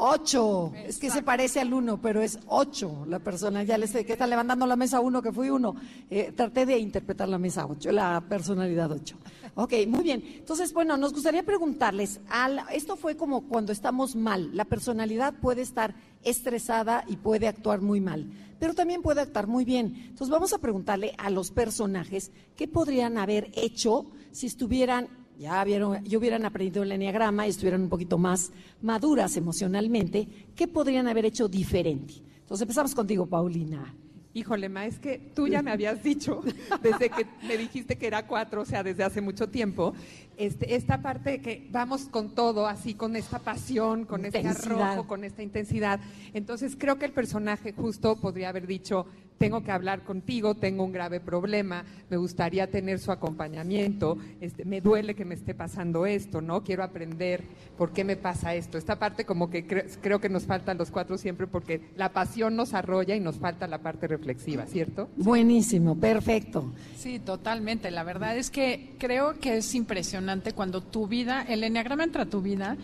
Ocho. 0.05 0.73
Es 0.75 0.99
que 0.99 1.11
se 1.11 1.23
parece 1.23 1.61
al 1.61 1.73
uno, 1.73 2.01
pero 2.03 2.21
es 2.23 2.41
ocho 2.49 3.07
la 3.07 3.21
persona. 3.21 3.63
Ya 3.63 3.79
les 3.79 3.91
sé 3.91 4.05
que 4.05 4.15
está 4.15 4.27
levantando 4.27 4.67
la 4.67 4.75
mesa 4.75 4.99
uno, 4.99 5.23
que 5.23 5.31
fui 5.31 5.49
uno. 5.49 5.77
Eh, 6.11 6.33
traté 6.35 6.67
de 6.67 6.77
interpretar 6.77 7.29
la 7.29 7.39
mesa 7.39 7.67
ocho, 7.67 7.93
la 7.93 8.21
personalidad 8.29 8.91
ocho. 8.91 9.17
Ok, 9.55 9.75
muy 9.87 10.03
bien. 10.03 10.25
Entonces, 10.39 10.73
bueno, 10.73 10.97
nos 10.97 11.13
gustaría 11.13 11.45
preguntarles, 11.45 12.19
al, 12.29 12.63
esto 12.73 12.97
fue 12.97 13.17
como 13.17 13.43
cuando 13.43 13.71
estamos 13.71 14.17
mal. 14.17 14.51
La 14.57 14.65
personalidad 14.65 15.35
puede 15.35 15.63
estar 15.63 15.95
estresada 16.25 17.05
y 17.07 17.15
puede 17.15 17.47
actuar 17.47 17.81
muy 17.81 18.01
mal, 18.01 18.27
pero 18.59 18.75
también 18.75 19.03
puede 19.03 19.21
actuar 19.21 19.47
muy 19.47 19.65
bien. 19.65 19.95
Entonces, 20.09 20.31
vamos 20.31 20.53
a 20.53 20.59
preguntarle 20.59 21.15
a 21.17 21.31
los 21.31 21.53
personajes 21.53 22.33
qué 22.57 22.67
podrían 22.67 23.19
haber 23.19 23.53
hecho 23.55 24.07
si 24.33 24.49
estuvieran 24.49 25.22
ya 25.39 25.63
vieron, 25.65 26.05
ya 26.05 26.19
hubieran 26.19 26.45
aprendido 26.45 26.83
el 26.83 26.93
enneagrama 26.93 27.47
y 27.47 27.51
estuvieran 27.51 27.83
un 27.83 27.89
poquito 27.89 28.19
más 28.19 28.53
maduras 28.81 29.37
emocionalmente, 29.37 30.29
¿qué 30.55 30.69
podrían 30.69 31.09
haber 31.09 31.27
hecho 31.27 31.49
diferente? 31.49 32.15
Entonces 32.41 32.63
empezamos 32.63 32.95
contigo, 32.95 33.27
Paulina. 33.27 33.95
Híjole, 34.35 34.71
Ma, 34.71 34.87
es 34.87 34.99
que 34.99 35.19
tú 35.35 35.47
ya 35.47 35.61
me 35.61 35.71
habías 35.71 36.03
dicho, 36.03 36.41
desde 36.83 37.11
que 37.11 37.27
me 37.47 37.59
dijiste 37.59 37.97
que 37.97 38.07
era 38.07 38.27
cuatro, 38.27 38.63
o 38.63 38.65
sea, 38.65 38.83
desde 38.83 39.05
hace 39.05 39.21
mucho 39.21 39.51
tiempo, 39.51 39.93
este, 40.39 40.75
esta 40.75 41.03
parte 41.03 41.33
de 41.33 41.41
que 41.43 41.69
vamos 41.71 42.07
con 42.07 42.35
todo, 42.35 42.67
así, 42.67 42.95
con 42.95 43.15
esta 43.15 43.41
pasión, 43.41 44.07
con 44.07 44.25
este 44.25 44.47
arrojo, 44.47 45.07
con 45.07 45.25
esta 45.25 45.43
intensidad. 45.43 46.01
Entonces, 46.33 46.77
creo 46.79 46.99
que 46.99 47.05
el 47.05 47.13
personaje 47.13 47.75
justo 47.75 48.17
podría 48.17 48.49
haber 48.49 48.67
dicho, 48.67 49.05
tengo 49.43 49.65
que 49.65 49.73
hablar 49.73 50.05
contigo, 50.05 50.55
tengo 50.55 50.85
un 50.85 50.93
grave 50.93 51.19
problema, 51.19 51.85
me 52.09 52.17
gustaría 52.17 52.71
tener 52.71 53.01
su 53.01 53.11
acompañamiento, 53.11 54.17
este, 54.41 54.65
me 54.65 54.81
duele 54.81 55.17
que 55.17 55.25
me 55.25 55.35
esté 55.35 55.53
pasando 55.53 56.07
esto, 56.07 56.41
¿no? 56.41 56.63
Quiero 56.63 56.85
aprender 56.85 57.43
por 57.77 57.93
qué 57.93 58.05
me 58.05 58.15
pasa 58.15 58.55
esto. 58.55 58.79
Esta 58.79 59.01
parte 59.01 59.25
como 59.25 59.51
que 59.51 59.67
creo 59.67 60.21
que 60.21 60.29
nos 60.29 60.45
faltan 60.45 60.79
los 60.79 60.93
cuatro 60.93 61.19
siempre 61.19 61.49
porque 61.49 61.81
la 61.97 62.13
pasión 62.13 62.55
nos 62.55 62.73
arrolla 62.73 63.17
y 63.17 63.21
nos 63.21 63.39
falta 63.39 63.67
la 63.67 63.79
parte 63.79 64.07
reflexiva, 64.07 64.65
¿cierto? 64.67 65.09
Buenísimo, 65.17 65.99
perfecto. 65.99 66.73
Sí, 66.97 67.19
totalmente. 67.19 67.91
La 67.91 68.05
verdad 68.05 68.37
es 68.37 68.49
que 68.49 68.95
creo 69.01 69.41
que 69.41 69.57
es 69.57 69.75
impresionante 69.75 70.53
cuando 70.53 70.83
tu 70.85 71.09
vida, 71.09 71.43
el 71.49 71.65
enneagrama 71.65 72.05
entra 72.05 72.23
a 72.23 72.27
tu 72.27 72.43
vida, 72.43 72.77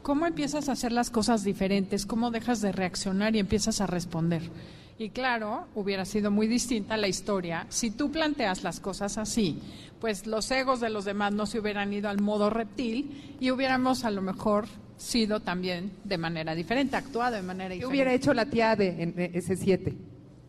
cómo 0.00 0.24
empiezas 0.24 0.70
a 0.70 0.72
hacer 0.72 0.92
las 0.92 1.10
cosas 1.10 1.44
diferentes, 1.44 2.06
cómo 2.06 2.30
dejas 2.30 2.62
de 2.62 2.72
reaccionar 2.72 3.36
y 3.36 3.38
empiezas 3.38 3.82
a 3.82 3.86
responder. 3.86 4.50
Y 4.98 5.10
claro, 5.10 5.66
hubiera 5.74 6.06
sido 6.06 6.30
muy 6.30 6.46
distinta 6.46 6.96
la 6.96 7.08
historia 7.08 7.66
si 7.68 7.90
tú 7.90 8.10
planteas 8.10 8.62
las 8.62 8.80
cosas 8.80 9.18
así, 9.18 9.58
pues 10.00 10.26
los 10.26 10.50
egos 10.50 10.80
de 10.80 10.88
los 10.88 11.04
demás 11.04 11.34
no 11.34 11.44
se 11.44 11.58
hubieran 11.58 11.92
ido 11.92 12.08
al 12.08 12.20
modo 12.20 12.48
reptil 12.48 13.36
y 13.38 13.50
hubiéramos 13.50 14.04
a 14.04 14.10
lo 14.10 14.22
mejor 14.22 14.66
sido 14.96 15.40
también 15.40 15.92
de 16.04 16.16
manera 16.16 16.54
diferente, 16.54 16.96
actuado 16.96 17.36
de 17.36 17.42
manera 17.42 17.74
diferente. 17.74 17.82
¿Qué 17.82 17.86
hubiera 17.86 18.14
hecho 18.14 18.32
la 18.32 18.46
tía 18.46 18.74
de 18.74 19.02
en 19.02 19.14
ese 19.34 19.56
siete? 19.56 19.94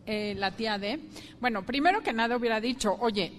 Eh, 0.06 0.34
la 0.38 0.52
tía 0.52 0.78
de, 0.78 0.98
bueno, 1.40 1.66
primero 1.66 2.02
que 2.02 2.14
nada 2.14 2.38
hubiera 2.38 2.58
dicho, 2.58 2.96
oye, 3.00 3.30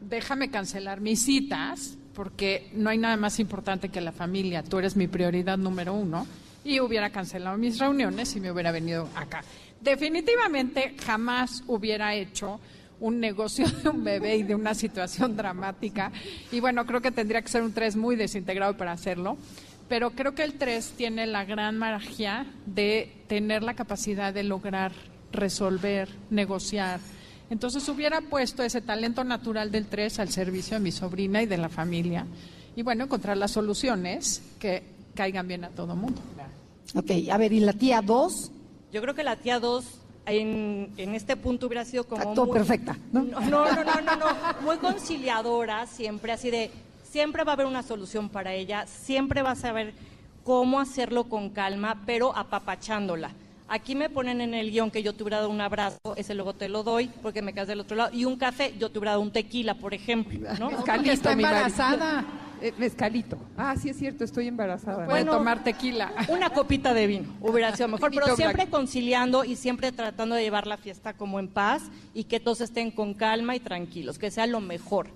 déjame 0.00 0.50
cancelar 0.50 1.02
mis 1.02 1.22
citas 1.22 1.98
porque 2.14 2.70
no 2.72 2.88
hay 2.88 2.96
nada 2.96 3.18
más 3.18 3.38
importante 3.38 3.90
que 3.90 4.00
la 4.00 4.12
familia, 4.12 4.62
tú 4.62 4.78
eres 4.78 4.96
mi 4.96 5.08
prioridad 5.08 5.58
número 5.58 5.92
uno 5.92 6.26
y 6.64 6.80
hubiera 6.80 7.10
cancelado 7.10 7.58
mis 7.58 7.78
reuniones 7.78 8.34
y 8.36 8.40
me 8.40 8.50
hubiera 8.50 8.72
venido 8.72 9.06
acá 9.14 9.42
definitivamente 9.84 10.96
jamás 11.04 11.62
hubiera 11.66 12.14
hecho 12.14 12.58
un 13.00 13.20
negocio 13.20 13.66
de 13.68 13.88
un 13.88 14.02
bebé 14.02 14.36
y 14.36 14.42
de 14.42 14.54
una 14.54 14.74
situación 14.74 15.36
dramática. 15.36 16.10
Y 16.50 16.60
bueno, 16.60 16.86
creo 16.86 17.00
que 17.00 17.10
tendría 17.10 17.42
que 17.42 17.48
ser 17.48 17.62
un 17.62 17.72
3 17.72 17.96
muy 17.96 18.16
desintegrado 18.16 18.76
para 18.76 18.92
hacerlo. 18.92 19.36
Pero 19.88 20.12
creo 20.12 20.34
que 20.34 20.42
el 20.42 20.54
3 20.54 20.94
tiene 20.96 21.26
la 21.26 21.44
gran 21.44 21.76
magia 21.76 22.46
de 22.64 23.12
tener 23.28 23.62
la 23.62 23.74
capacidad 23.74 24.32
de 24.32 24.42
lograr 24.42 24.92
resolver, 25.30 26.08
negociar. 26.30 27.00
Entonces 27.50 27.86
hubiera 27.90 28.22
puesto 28.22 28.62
ese 28.62 28.80
talento 28.80 29.22
natural 29.24 29.70
del 29.70 29.86
3 29.86 30.20
al 30.20 30.30
servicio 30.30 30.78
de 30.78 30.82
mi 30.82 30.90
sobrina 30.90 31.42
y 31.42 31.46
de 31.46 31.58
la 31.58 31.68
familia. 31.68 32.26
Y 32.74 32.82
bueno, 32.82 33.04
encontrar 33.04 33.36
las 33.36 33.50
soluciones 33.50 34.42
que 34.58 34.82
caigan 35.14 35.46
bien 35.46 35.64
a 35.64 35.68
todo 35.68 35.94
mundo. 35.94 36.22
Ok, 36.94 37.10
a 37.30 37.36
ver, 37.36 37.52
¿y 37.52 37.60
la 37.60 37.74
tía 37.74 38.00
2? 38.00 38.52
Yo 38.94 39.02
creo 39.02 39.12
que 39.12 39.24
la 39.24 39.34
tía 39.34 39.58
2 39.58 39.84
en, 40.26 40.92
en, 40.96 41.14
este 41.16 41.34
punto 41.34 41.66
hubiera 41.66 41.84
sido 41.84 42.04
como... 42.04 42.32
muy, 42.32 42.56
perfecta. 42.56 42.96
¿no? 43.10 43.24
¿no? 43.24 43.40
No, 43.40 43.66
no, 43.66 44.00
no, 44.00 44.16
no, 44.16 44.26
muy 44.62 44.76
conciliadora, 44.76 45.84
siempre 45.88 46.30
así 46.30 46.48
de, 46.48 46.70
siempre 47.02 47.42
va 47.42 47.50
a 47.50 47.54
haber 47.54 47.66
una 47.66 47.82
solución 47.82 48.28
para 48.28 48.54
ella, 48.54 48.86
siempre 48.86 49.42
va 49.42 49.50
a 49.50 49.56
saber 49.56 49.94
cómo 50.44 50.78
hacerlo 50.78 51.24
con 51.24 51.50
calma, 51.50 52.02
pero 52.06 52.36
apapachándola. 52.36 53.32
Aquí 53.66 53.96
me 53.96 54.10
ponen 54.10 54.40
en 54.40 54.54
el 54.54 54.70
guion 54.70 54.92
que 54.92 55.02
yo 55.02 55.12
te 55.12 55.24
hubiera 55.24 55.38
dado 55.38 55.50
un 55.50 55.60
abrazo, 55.60 55.98
ese 56.14 56.36
luego 56.36 56.52
te 56.52 56.68
lo 56.68 56.84
doy 56.84 57.10
porque 57.20 57.42
me 57.42 57.52
quedas 57.52 57.66
del 57.66 57.80
otro 57.80 57.96
lado, 57.96 58.14
y 58.14 58.26
un 58.26 58.36
café, 58.36 58.74
yo 58.78 58.92
te 58.92 59.00
hubiera 59.00 59.12
dado 59.12 59.22
un 59.22 59.32
tequila, 59.32 59.74
por 59.74 59.92
ejemplo. 59.92 60.38
¿no? 60.60 60.70
está 61.10 61.32
embarazada. 61.32 62.20
Eh, 62.20 62.53
mezcalito. 62.78 63.38
Ah, 63.56 63.74
sí 63.76 63.88
es 63.88 63.98
cierto, 63.98 64.24
estoy 64.24 64.48
embarazada. 64.48 65.06
Puede 65.06 65.24
tomar 65.24 65.62
tequila. 65.62 66.12
Una 66.28 66.50
copita 66.50 66.94
de 66.94 67.06
vino 67.06 67.28
hubiera 67.40 67.74
sido 67.76 67.88
mejor, 67.88 68.10
pero 68.12 68.34
siempre 68.36 68.68
conciliando 68.68 69.44
y 69.44 69.56
siempre 69.56 69.92
tratando 69.92 70.34
de 70.34 70.42
llevar 70.42 70.66
la 70.66 70.76
fiesta 70.76 71.14
como 71.14 71.38
en 71.38 71.48
paz 71.48 71.82
y 72.14 72.24
que 72.24 72.40
todos 72.40 72.60
estén 72.60 72.90
con 72.90 73.14
calma 73.14 73.56
y 73.56 73.60
tranquilos, 73.60 74.18
que 74.18 74.30
sea 74.30 74.46
lo 74.46 74.60
mejor. 74.60 75.08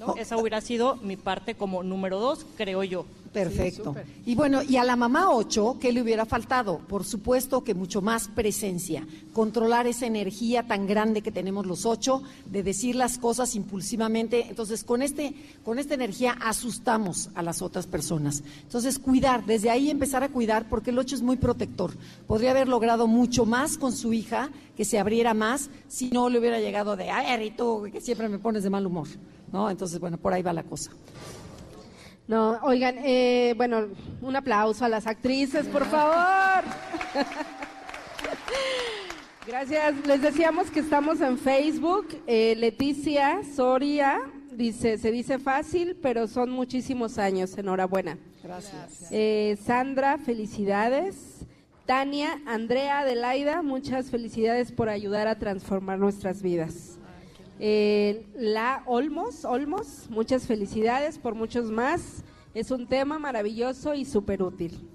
Oh. 0.00 0.14
Esa 0.16 0.36
hubiera 0.36 0.60
sido 0.60 0.96
mi 0.96 1.16
parte 1.16 1.54
como 1.54 1.82
número 1.82 2.18
dos, 2.20 2.46
creo 2.56 2.84
yo. 2.84 3.04
Perfecto. 3.32 3.94
y 4.24 4.34
bueno, 4.34 4.62
y 4.62 4.76
a 4.76 4.84
la 4.84 4.96
mamá 4.96 5.30
8, 5.30 5.76
¿qué 5.80 5.92
le 5.92 6.02
hubiera 6.02 6.24
faltado? 6.24 6.78
Por 6.78 7.04
supuesto 7.04 7.62
que 7.62 7.74
mucho 7.74 8.00
más 8.02 8.28
presencia, 8.28 9.06
controlar 9.32 9.86
esa 9.86 10.06
energía 10.06 10.66
tan 10.66 10.86
grande 10.86 11.22
que 11.22 11.30
tenemos 11.30 11.66
los 11.66 11.86
ocho, 11.86 12.22
de 12.46 12.62
decir 12.62 12.96
las 12.96 13.18
cosas 13.18 13.54
impulsivamente. 13.54 14.46
Entonces, 14.48 14.84
con, 14.84 15.02
este, 15.02 15.34
con 15.64 15.78
esta 15.78 15.94
energía 15.94 16.36
asustamos 16.40 17.30
a 17.34 17.42
las 17.42 17.62
otras 17.62 17.86
personas. 17.86 18.42
Entonces, 18.62 18.98
cuidar, 18.98 19.44
desde 19.46 19.70
ahí 19.70 19.90
empezar 19.90 20.22
a 20.22 20.28
cuidar, 20.28 20.68
porque 20.68 20.90
el 20.90 20.98
8 20.98 21.16
es 21.16 21.22
muy 21.22 21.36
protector. 21.36 21.92
Podría 22.26 22.50
haber 22.50 22.68
logrado 22.68 23.06
mucho 23.06 23.44
más 23.44 23.78
con 23.78 23.92
su 23.92 24.12
hija, 24.12 24.50
que 24.76 24.84
se 24.84 24.98
abriera 24.98 25.34
más, 25.34 25.70
si 25.88 26.08
no 26.10 26.28
le 26.28 26.38
hubiera 26.38 26.60
llegado 26.60 26.96
de, 26.96 27.10
ay, 27.10 27.46
y 27.46 27.50
tú, 27.50 27.88
que 27.92 28.00
siempre 28.00 28.28
me 28.28 28.38
pones 28.38 28.62
de 28.62 28.70
mal 28.70 28.86
humor. 28.86 29.08
¿No? 29.52 29.70
Entonces, 29.70 29.98
bueno, 29.98 30.18
por 30.18 30.34
ahí 30.34 30.42
va 30.42 30.52
la 30.52 30.62
cosa. 30.62 30.90
No, 32.28 32.58
oigan, 32.62 32.96
eh, 32.98 33.54
bueno, 33.56 33.88
un 34.20 34.36
aplauso 34.36 34.84
a 34.84 34.88
las 34.88 35.06
actrices, 35.06 35.66
por 35.66 35.86
favor. 35.86 36.62
Gracias. 39.46 40.06
Les 40.06 40.20
decíamos 40.20 40.70
que 40.70 40.80
estamos 40.80 41.22
en 41.22 41.38
Facebook. 41.38 42.06
Eh, 42.26 42.54
Leticia 42.58 43.40
Soria 43.56 44.20
dice, 44.52 44.98
se 44.98 45.10
dice 45.10 45.38
fácil, 45.38 45.96
pero 46.02 46.28
son 46.28 46.50
muchísimos 46.50 47.16
años. 47.16 47.56
Enhorabuena. 47.56 48.18
Gracias. 48.44 49.06
Eh, 49.10 49.56
Sandra, 49.64 50.18
felicidades. 50.18 51.46
Tania, 51.86 52.42
Andrea, 52.44 52.98
Adelaida, 52.98 53.62
muchas 53.62 54.10
felicidades 54.10 54.70
por 54.70 54.90
ayudar 54.90 55.28
a 55.28 55.38
transformar 55.38 55.98
nuestras 55.98 56.42
vidas. 56.42 56.97
Eh, 57.60 58.26
la 58.36 58.82
Olmos, 58.86 59.44
Olmos, 59.44 60.08
muchas 60.10 60.46
felicidades 60.46 61.18
por 61.18 61.34
muchos 61.34 61.70
más. 61.70 62.24
Es 62.54 62.70
un 62.70 62.86
tema 62.86 63.18
maravilloso 63.18 63.94
y 63.94 64.04
súper 64.04 64.42
útil. 64.42 64.88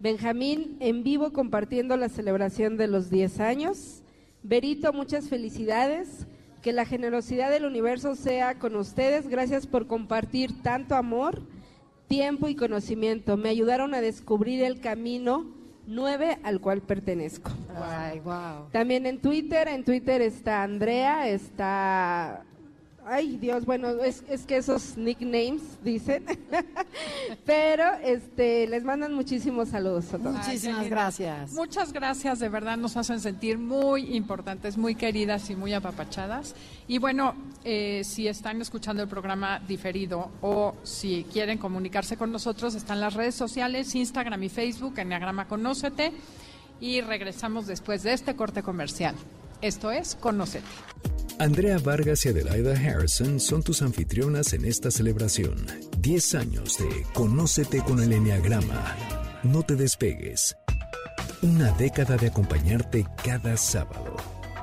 Benjamín, 0.00 0.76
en 0.80 1.02
vivo 1.04 1.32
compartiendo 1.32 1.96
la 1.96 2.08
celebración 2.08 2.76
de 2.76 2.88
los 2.88 3.10
10 3.10 3.40
años. 3.40 4.02
Berito, 4.42 4.92
muchas 4.92 5.28
felicidades. 5.28 6.26
Que 6.62 6.72
la 6.72 6.84
generosidad 6.84 7.50
del 7.50 7.64
universo 7.64 8.16
sea 8.16 8.58
con 8.58 8.74
ustedes. 8.74 9.28
Gracias 9.28 9.68
por 9.68 9.86
compartir 9.86 10.60
tanto 10.60 10.96
amor, 10.96 11.40
tiempo 12.08 12.48
y 12.48 12.56
conocimiento. 12.56 13.36
Me 13.36 13.48
ayudaron 13.48 13.94
a 13.94 14.00
descubrir 14.00 14.64
el 14.64 14.80
camino 14.80 15.46
9 15.88 16.38
al 16.42 16.60
cual 16.60 16.82
pertenezco. 16.82 17.50
También 18.72 19.06
en 19.06 19.20
Twitter, 19.20 19.68
en 19.68 19.84
Twitter 19.84 20.20
está 20.20 20.62
Andrea, 20.62 21.28
está 21.28 22.44
ay 23.08 23.36
Dios, 23.38 23.64
bueno, 23.64 23.88
es, 24.02 24.22
es 24.28 24.44
que 24.44 24.56
esos 24.56 24.96
nicknames 24.96 25.62
dicen, 25.82 26.24
pero 27.46 27.94
este 28.02 28.66
les 28.66 28.84
mandan 28.84 29.14
muchísimos 29.14 29.70
saludos 29.70 30.12
a 30.14 30.18
todos. 30.18 30.36
Muchísimas 30.36 30.88
gracias. 30.88 31.52
Muchas 31.52 31.92
gracias, 31.92 32.38
de 32.38 32.48
verdad 32.48 32.76
nos 32.76 32.96
hacen 32.96 33.20
sentir 33.20 33.58
muy 33.58 34.14
importantes, 34.14 34.76
muy 34.76 34.94
queridas 34.94 35.50
y 35.50 35.56
muy 35.56 35.72
apapachadas. 35.72 36.54
Y 36.86 36.98
bueno, 36.98 37.34
eh, 37.64 38.02
si 38.04 38.28
están 38.28 38.60
escuchando 38.60 39.02
el 39.02 39.08
programa 39.08 39.60
diferido 39.60 40.30
o 40.40 40.74
si 40.82 41.24
quieren 41.32 41.58
comunicarse 41.58 42.16
con 42.16 42.30
nosotros, 42.30 42.74
están 42.74 43.00
las 43.00 43.14
redes 43.14 43.34
sociales, 43.34 43.94
Instagram 43.94 44.42
y 44.42 44.48
Facebook, 44.48 44.98
Enneagrama 44.98 45.48
Conócete, 45.48 46.12
y 46.80 47.00
regresamos 47.00 47.66
después 47.66 48.02
de 48.02 48.12
este 48.12 48.36
corte 48.36 48.62
comercial. 48.62 49.14
Esto 49.60 49.90
es 49.90 50.14
Conócete. 50.14 50.66
Andrea 51.40 51.78
Vargas 51.78 52.26
y 52.26 52.30
Adelaida 52.30 52.72
Harrison 52.72 53.38
son 53.38 53.62
tus 53.62 53.80
anfitrionas 53.82 54.52
en 54.54 54.64
esta 54.64 54.90
celebración. 54.90 55.54
10 56.00 56.34
años 56.34 56.78
de 56.78 57.06
Conócete 57.14 57.80
con 57.84 58.02
el 58.02 58.12
Enneagrama. 58.12 58.96
No 59.44 59.62
te 59.62 59.76
despegues. 59.76 60.56
Una 61.42 61.70
década 61.72 62.16
de 62.16 62.26
acompañarte 62.26 63.06
cada 63.24 63.56
sábado. 63.56 64.16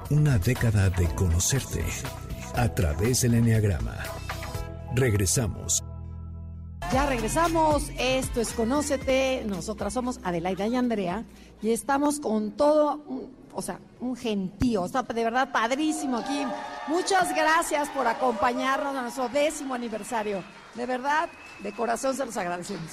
Una 0.09 0.37
década 0.37 0.89
de 0.89 1.07
conocerte 1.15 1.85
a 2.55 2.67
través 2.67 3.21
del 3.21 3.35
Enneagrama. 3.35 3.95
Regresamos. 4.95 5.81
Ya 6.91 7.05
regresamos, 7.05 7.89
esto 7.97 8.41
es 8.41 8.51
Conócete, 8.51 9.45
nosotras 9.47 9.93
somos 9.93 10.19
Adelaida 10.23 10.67
y 10.67 10.75
Andrea 10.75 11.23
y 11.61 11.71
estamos 11.71 12.19
con 12.19 12.51
todo, 12.51 12.99
o 13.55 13.61
sea, 13.61 13.79
un 14.01 14.15
gentío, 14.15 14.85
está 14.85 15.01
de 15.01 15.23
verdad 15.23 15.51
padrísimo 15.51 16.17
aquí. 16.17 16.45
Muchas 16.87 17.33
gracias 17.33 17.89
por 17.89 18.05
acompañarnos 18.05 18.95
a 18.95 19.01
nuestro 19.01 19.29
décimo 19.29 19.73
aniversario, 19.73 20.43
de 20.75 20.85
verdad, 20.85 21.29
de 21.63 21.71
corazón 21.71 22.15
se 22.15 22.25
los 22.25 22.35
agradecemos. 22.35 22.91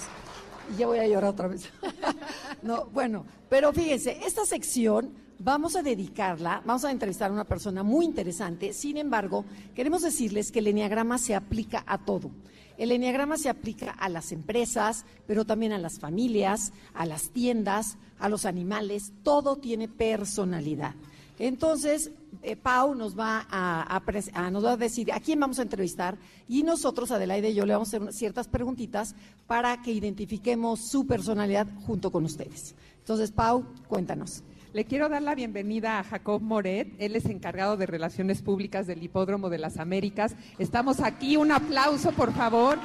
Y 0.73 0.79
ya 0.79 0.87
voy 0.87 1.01
a 1.01 1.07
llorar 1.09 1.31
otra 1.31 1.49
vez. 1.49 1.69
no, 2.63 2.87
bueno, 2.87 3.27
pero 3.49 3.73
fíjense, 3.73 4.21
esta 4.25 4.47
sección 4.47 5.13
vamos 5.39 5.75
a 5.75 5.83
dedicarla, 5.83 6.63
vamos 6.65 6.85
a 6.85 6.93
entrevistar 6.93 7.31
a 7.31 7.35
una 7.35 7.45
persona 7.45 7.83
muy 7.83 8.05
interesante, 8.05 8.73
sin 8.73 8.97
embargo, 8.97 9.45
queremos 9.75 10.03
decirles 10.03 10.53
que 10.53 10.61
el 10.61 10.69
enneagrama 10.69 11.19
se 11.19 11.35
aplica 11.35 11.83
a 11.87 11.99
todo. 11.99 12.31
El 12.79 12.93
enneagrama 12.93 13.37
se 13.37 13.49
aplica 13.49 13.91
a 13.91 14.09
las 14.09 14.33
empresas, 14.33 15.05
pero 15.27 15.45
también 15.45 15.73
a 15.73 15.79
las 15.79 15.99
familias, 15.99 16.73
a 16.95 17.07
las 17.07 17.31
tiendas, 17.31 17.97
a 18.19 18.29
los 18.29 18.45
animales, 18.45 19.13
todo 19.23 19.57
tiene 19.57 19.89
personalidad. 19.89 20.95
Entonces, 21.39 22.11
eh, 22.43 22.57
Pau 22.57 22.95
nos 22.95 23.19
va 23.19 23.47
a, 23.51 23.97
a 23.97 24.51
nos 24.51 24.65
va 24.65 24.73
a 24.73 24.77
decir 24.77 25.13
a 25.13 25.21
quién 25.21 25.41
vamos 25.41 25.59
a 25.59 25.63
entrevistar 25.63 26.17
y 26.49 26.63
nosotros, 26.63 27.11
Adelaide 27.11 27.51
y 27.51 27.55
yo, 27.55 27.67
le 27.67 27.73
vamos 27.73 27.93
a 27.93 27.97
hacer 27.97 28.13
ciertas 28.13 28.49
preguntitas 28.49 29.15
para 29.47 29.83
que 29.83 29.93
identifiquemos 29.93 30.81
su 30.89 31.07
personalidad 31.07 31.67
junto 31.87 32.13
con 32.13 32.25
ustedes. 32.25 32.75
Entonces, 32.99 33.33
Pau, 33.33 33.65
cuéntanos. 33.89 34.45
Le 34.73 34.87
quiero 34.87 35.11
dar 35.11 35.21
la 35.21 35.35
bienvenida 35.35 35.99
a 35.99 36.05
Jacob 36.05 36.41
Moret. 36.41 36.95
Él 36.99 37.15
es 37.15 37.27
encargado 37.27 37.77
de 37.77 37.85
Relaciones 37.85 38.41
Públicas 38.41 38.87
del 38.87 39.03
Hipódromo 39.03 39.51
de 39.51 39.59
las 39.59 39.77
Américas. 39.77 40.35
Estamos 40.59 41.01
aquí. 41.01 41.37
Un 41.37 41.53
aplauso, 41.53 42.11
por 42.13 42.33
favor. 42.33 42.79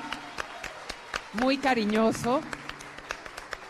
Muy 1.41 1.55
cariñoso. 1.55 2.41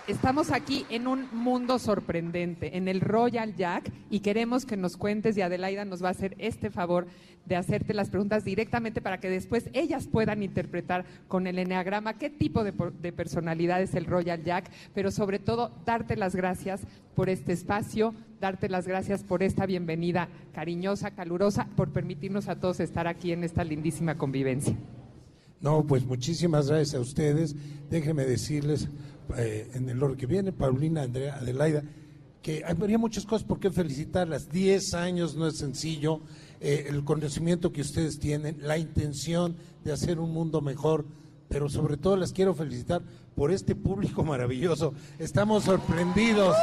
Estamos 0.08 0.52
aquí 0.52 0.86
en 0.90 1.06
un 1.06 1.28
mundo 1.34 1.80
sorprendente, 1.80 2.78
en 2.78 2.88
el 2.88 3.02
Royal 3.02 3.58
Jack, 3.58 3.92
y 4.10 4.22
queremos 4.22 4.66
que 4.66 4.78
nos 4.78 4.96
cuentes, 4.96 5.36
y 5.36 5.42
Adelaida 5.42 5.84
nos 5.84 6.02
va 6.02 6.08
a 6.08 6.12
hacer 6.12 6.34
este 6.38 6.70
favor 6.70 7.08
de 7.46 7.58
hacerte 7.58 7.94
las 7.94 8.10
preguntas 8.10 8.46
directamente 8.46 9.02
para 9.02 9.20
que 9.20 9.30
después 9.30 9.70
ellas 9.74 10.08
puedan 10.08 10.44
interpretar 10.44 11.04
con 11.28 11.46
el 11.46 11.60
enneagrama 11.60 12.18
qué 12.18 12.30
tipo 12.30 12.64
de, 12.64 12.74
de 13.02 13.12
personalidad 13.12 13.82
es 13.82 13.96
el 13.96 14.06
Royal 14.06 14.46
Jack, 14.46 14.72
pero 14.94 15.12
sobre 15.12 15.40
todo 15.40 15.74
darte 15.86 16.16
las 16.16 16.38
gracias 16.38 16.88
por 17.14 17.28
este 17.28 17.52
espacio, 17.52 18.14
darte 18.40 18.70
las 18.70 18.88
gracias 18.88 19.26
por 19.26 19.44
esta 19.44 19.66
bienvenida 19.66 20.30
cariñosa, 20.54 21.12
calurosa, 21.12 21.68
por 21.76 21.92
permitirnos 21.92 22.48
a 22.48 22.62
todos 22.62 22.80
estar 22.80 23.08
aquí 23.08 23.34
en 23.34 23.44
esta 23.44 23.66
lindísima 23.66 24.18
convivencia. 24.18 24.74
No, 25.60 25.86
pues 25.86 26.06
muchísimas 26.06 26.70
gracias 26.70 26.96
a 26.96 27.00
ustedes. 27.00 27.56
Déjenme 27.90 28.26
decirles, 28.26 28.90
eh, 29.38 29.70
en 29.74 29.90
el 29.90 30.02
orden 30.02 30.18
que 30.18 30.26
viene, 30.26 30.52
Paulina, 30.52 31.04
Andrea, 31.04 31.36
Adelaida, 31.36 31.84
que 32.42 32.64
habría 32.66 32.98
muchas 32.98 33.26
cosas 33.26 33.46
por 33.46 33.60
qué 33.60 33.70
felicitarlas. 33.72 34.50
Diez 34.50 34.94
años 34.94 35.36
no 35.36 35.48
es 35.48 35.58
sencillo, 35.58 36.22
eh, 36.60 36.86
el 36.90 37.04
conocimiento 37.04 37.72
que 37.72 37.82
ustedes 37.82 38.20
tienen, 38.20 38.58
la 38.62 38.78
intención 38.78 39.56
de 39.84 39.92
hacer 39.92 40.20
un 40.20 40.32
mundo 40.32 40.62
mejor, 40.62 41.06
pero 41.50 41.70
sobre 41.70 41.98
todo 41.98 42.16
las 42.16 42.32
quiero 42.32 42.54
felicitar 42.54 43.02
por 43.36 43.52
este 43.52 43.76
público 43.76 44.24
maravilloso. 44.26 44.94
Estamos 45.20 45.66
sorprendidos 45.66 46.56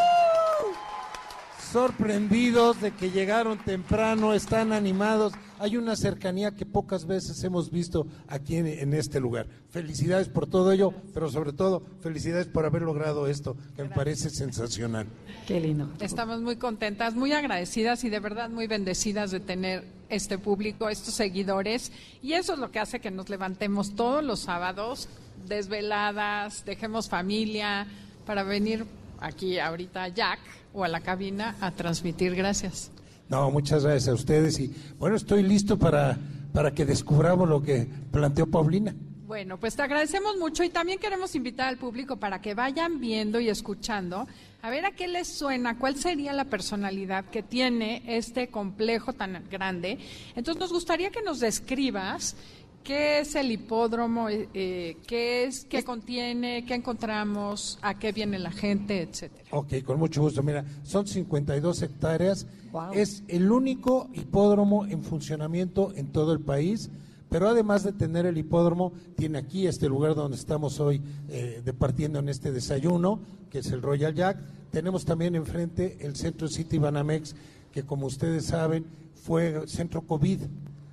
sorprendidos 1.74 2.80
de 2.80 2.92
que 2.92 3.10
llegaron 3.10 3.58
temprano, 3.58 4.32
están 4.32 4.72
animados. 4.72 5.32
Hay 5.58 5.76
una 5.76 5.96
cercanía 5.96 6.52
que 6.52 6.64
pocas 6.64 7.04
veces 7.04 7.42
hemos 7.42 7.72
visto 7.72 8.06
aquí 8.28 8.58
en, 8.58 8.68
en 8.68 8.94
este 8.94 9.18
lugar. 9.18 9.48
Felicidades 9.70 10.28
por 10.28 10.46
todo 10.46 10.70
ello, 10.70 10.94
pero 11.12 11.28
sobre 11.28 11.52
todo 11.52 11.82
felicidades 12.00 12.46
por 12.46 12.64
haber 12.64 12.82
logrado 12.82 13.26
esto, 13.26 13.56
que 13.74 13.82
me 13.82 13.88
parece 13.88 14.30
sensacional. 14.30 15.08
Qué 15.48 15.58
lindo. 15.58 15.90
Estamos 15.98 16.40
muy 16.40 16.54
contentas, 16.54 17.16
muy 17.16 17.32
agradecidas 17.32 18.04
y 18.04 18.08
de 18.08 18.20
verdad 18.20 18.50
muy 18.50 18.68
bendecidas 18.68 19.32
de 19.32 19.40
tener 19.40 19.82
este 20.08 20.38
público, 20.38 20.88
estos 20.88 21.14
seguidores. 21.14 21.90
Y 22.22 22.34
eso 22.34 22.52
es 22.52 22.60
lo 22.60 22.70
que 22.70 22.78
hace 22.78 23.00
que 23.00 23.10
nos 23.10 23.28
levantemos 23.28 23.96
todos 23.96 24.22
los 24.22 24.38
sábados, 24.38 25.08
desveladas, 25.48 26.64
dejemos 26.64 27.08
familia 27.08 27.88
para 28.24 28.44
venir 28.44 28.86
aquí 29.18 29.58
ahorita 29.58 30.06
Jack 30.06 30.38
o 30.74 30.84
a 30.84 30.88
la 30.88 31.00
cabina 31.00 31.56
a 31.60 31.70
transmitir. 31.70 32.34
Gracias. 32.34 32.90
No, 33.28 33.50
muchas 33.50 33.84
gracias 33.84 34.08
a 34.08 34.14
ustedes 34.14 34.60
y 34.60 34.74
bueno, 34.98 35.16
estoy 35.16 35.42
listo 35.42 35.78
para, 35.78 36.18
para 36.52 36.72
que 36.72 36.84
descubramos 36.84 37.48
lo 37.48 37.62
que 37.62 37.88
planteó 38.10 38.46
Paulina. 38.46 38.94
Bueno, 39.26 39.58
pues 39.58 39.74
te 39.74 39.82
agradecemos 39.82 40.36
mucho 40.36 40.62
y 40.64 40.68
también 40.68 40.98
queremos 40.98 41.34
invitar 41.34 41.68
al 41.68 41.78
público 41.78 42.18
para 42.18 42.42
que 42.42 42.52
vayan 42.52 43.00
viendo 43.00 43.40
y 43.40 43.48
escuchando 43.48 44.28
a 44.60 44.68
ver 44.70 44.84
a 44.84 44.92
qué 44.92 45.08
les 45.08 45.28
suena, 45.28 45.78
cuál 45.78 45.96
sería 45.96 46.34
la 46.34 46.44
personalidad 46.44 47.24
que 47.24 47.42
tiene 47.42 48.02
este 48.06 48.48
complejo 48.48 49.14
tan 49.14 49.42
grande. 49.50 49.98
Entonces 50.36 50.60
nos 50.60 50.72
gustaría 50.72 51.10
que 51.10 51.22
nos 51.22 51.40
describas 51.40 52.36
qué 52.84 53.20
es 53.20 53.34
el 53.34 53.50
hipódromo, 53.50 54.28
eh, 54.28 54.48
eh, 54.54 54.98
qué 55.06 55.44
es, 55.44 55.64
qué 55.64 55.82
contiene, 55.82 56.64
qué 56.66 56.74
encontramos, 56.74 57.78
a 57.82 57.98
qué 57.98 58.12
viene 58.12 58.38
la 58.38 58.52
gente, 58.52 59.02
etcétera. 59.02 59.48
Ok, 59.50 59.82
con 59.84 59.98
mucho 59.98 60.20
gusto. 60.20 60.42
Mira, 60.42 60.64
son 60.84 61.06
52 61.06 61.82
hectáreas. 61.82 62.46
Es 62.92 63.24
el 63.28 63.50
único 63.50 64.08
hipódromo 64.12 64.84
en 64.86 65.02
funcionamiento 65.02 65.92
en 65.96 66.08
todo 66.08 66.32
el 66.32 66.40
país. 66.40 66.90
Pero 67.30 67.48
además 67.48 67.82
de 67.82 67.92
tener 67.92 68.26
el 68.26 68.38
hipódromo, 68.38 68.92
tiene 69.16 69.38
aquí 69.38 69.66
este 69.66 69.88
lugar 69.88 70.14
donde 70.14 70.36
estamos 70.36 70.78
hoy 70.78 71.02
eh, 71.28 71.62
departiendo 71.64 72.20
en 72.20 72.28
este 72.28 72.52
desayuno, 72.52 73.18
que 73.50 73.58
es 73.58 73.72
el 73.72 73.82
Royal 73.82 74.14
Jack. 74.14 74.38
Tenemos 74.70 75.04
también 75.04 75.34
enfrente 75.34 75.96
el 76.00 76.14
Centro 76.14 76.46
City 76.46 76.78
Banamex, 76.78 77.34
que 77.72 77.82
como 77.82 78.06
ustedes 78.06 78.44
saben 78.44 78.84
fue 79.14 79.66
centro 79.66 80.02
COVID 80.02 80.42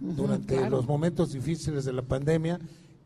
durante 0.02 0.56
claro. 0.56 0.78
los 0.78 0.88
momentos 0.88 1.32
difíciles 1.32 1.86
de 1.86 1.94
la 1.94 2.02
pandemia. 2.02 2.60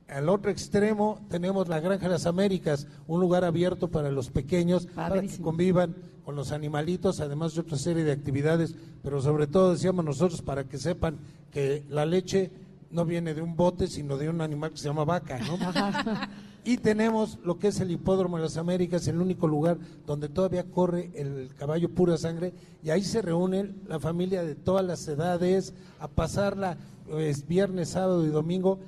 Al 0.07 0.29
otro 0.29 0.51
extremo 0.51 1.19
tenemos 1.29 1.67
la 1.67 1.79
Granja 1.79 2.05
de 2.05 2.13
las 2.13 2.25
Américas, 2.25 2.87
un 3.07 3.19
lugar 3.19 3.43
abierto 3.43 3.89
para 3.89 4.11
los 4.11 4.29
pequeños, 4.29 4.87
para 4.87 5.21
que 5.21 5.37
convivan 5.39 5.95
con 6.23 6.35
los 6.35 6.51
animalitos, 6.51 7.19
además 7.19 7.53
de 7.53 7.61
otra 7.61 7.77
serie 7.77 8.03
de 8.03 8.11
actividades, 8.11 8.75
pero 9.03 9.21
sobre 9.21 9.47
todo 9.47 9.73
decíamos 9.73 10.05
nosotros 10.05 10.41
para 10.41 10.63
que 10.63 10.77
sepan 10.77 11.17
que 11.51 11.83
la 11.89 12.05
leche 12.05 12.51
no 12.91 13.05
viene 13.05 13.33
de 13.33 13.41
un 13.41 13.55
bote, 13.55 13.87
sino 13.87 14.17
de 14.17 14.29
un 14.29 14.41
animal 14.41 14.71
que 14.71 14.77
se 14.77 14.87
llama 14.87 15.05
vaca, 15.05 15.39
¿no? 15.39 15.57
Y 16.67 16.77
tenemos 16.77 17.37
lo 17.43 17.59
que 17.59 17.67
es 17.67 17.79
el 17.79 17.91
Hipódromo 17.91 18.37
de 18.37 18.43
las 18.43 18.57
Américas, 18.57 19.07
el 19.07 19.21
único 19.21 19.47
lugar 19.47 19.77
donde 20.07 20.29
todavía 20.29 20.63
corre 20.63 21.11
el 21.13 21.51
caballo 21.55 21.89
pura 21.89 22.17
sangre, 22.17 22.53
y 22.83 22.89
ahí 22.89 23.03
se 23.03 23.21
reúne 23.21 23.71
la 23.87 23.99
familia 23.99 24.43
de 24.43 24.55
todas 24.55 24.83
las 24.83 25.07
edades 25.07 25.75
a 25.99 26.07
pasarla 26.07 26.77
pues, 27.07 27.47
viernes, 27.47 27.89
sábado 27.89 28.25
y 28.25 28.29
domingo 28.29 28.79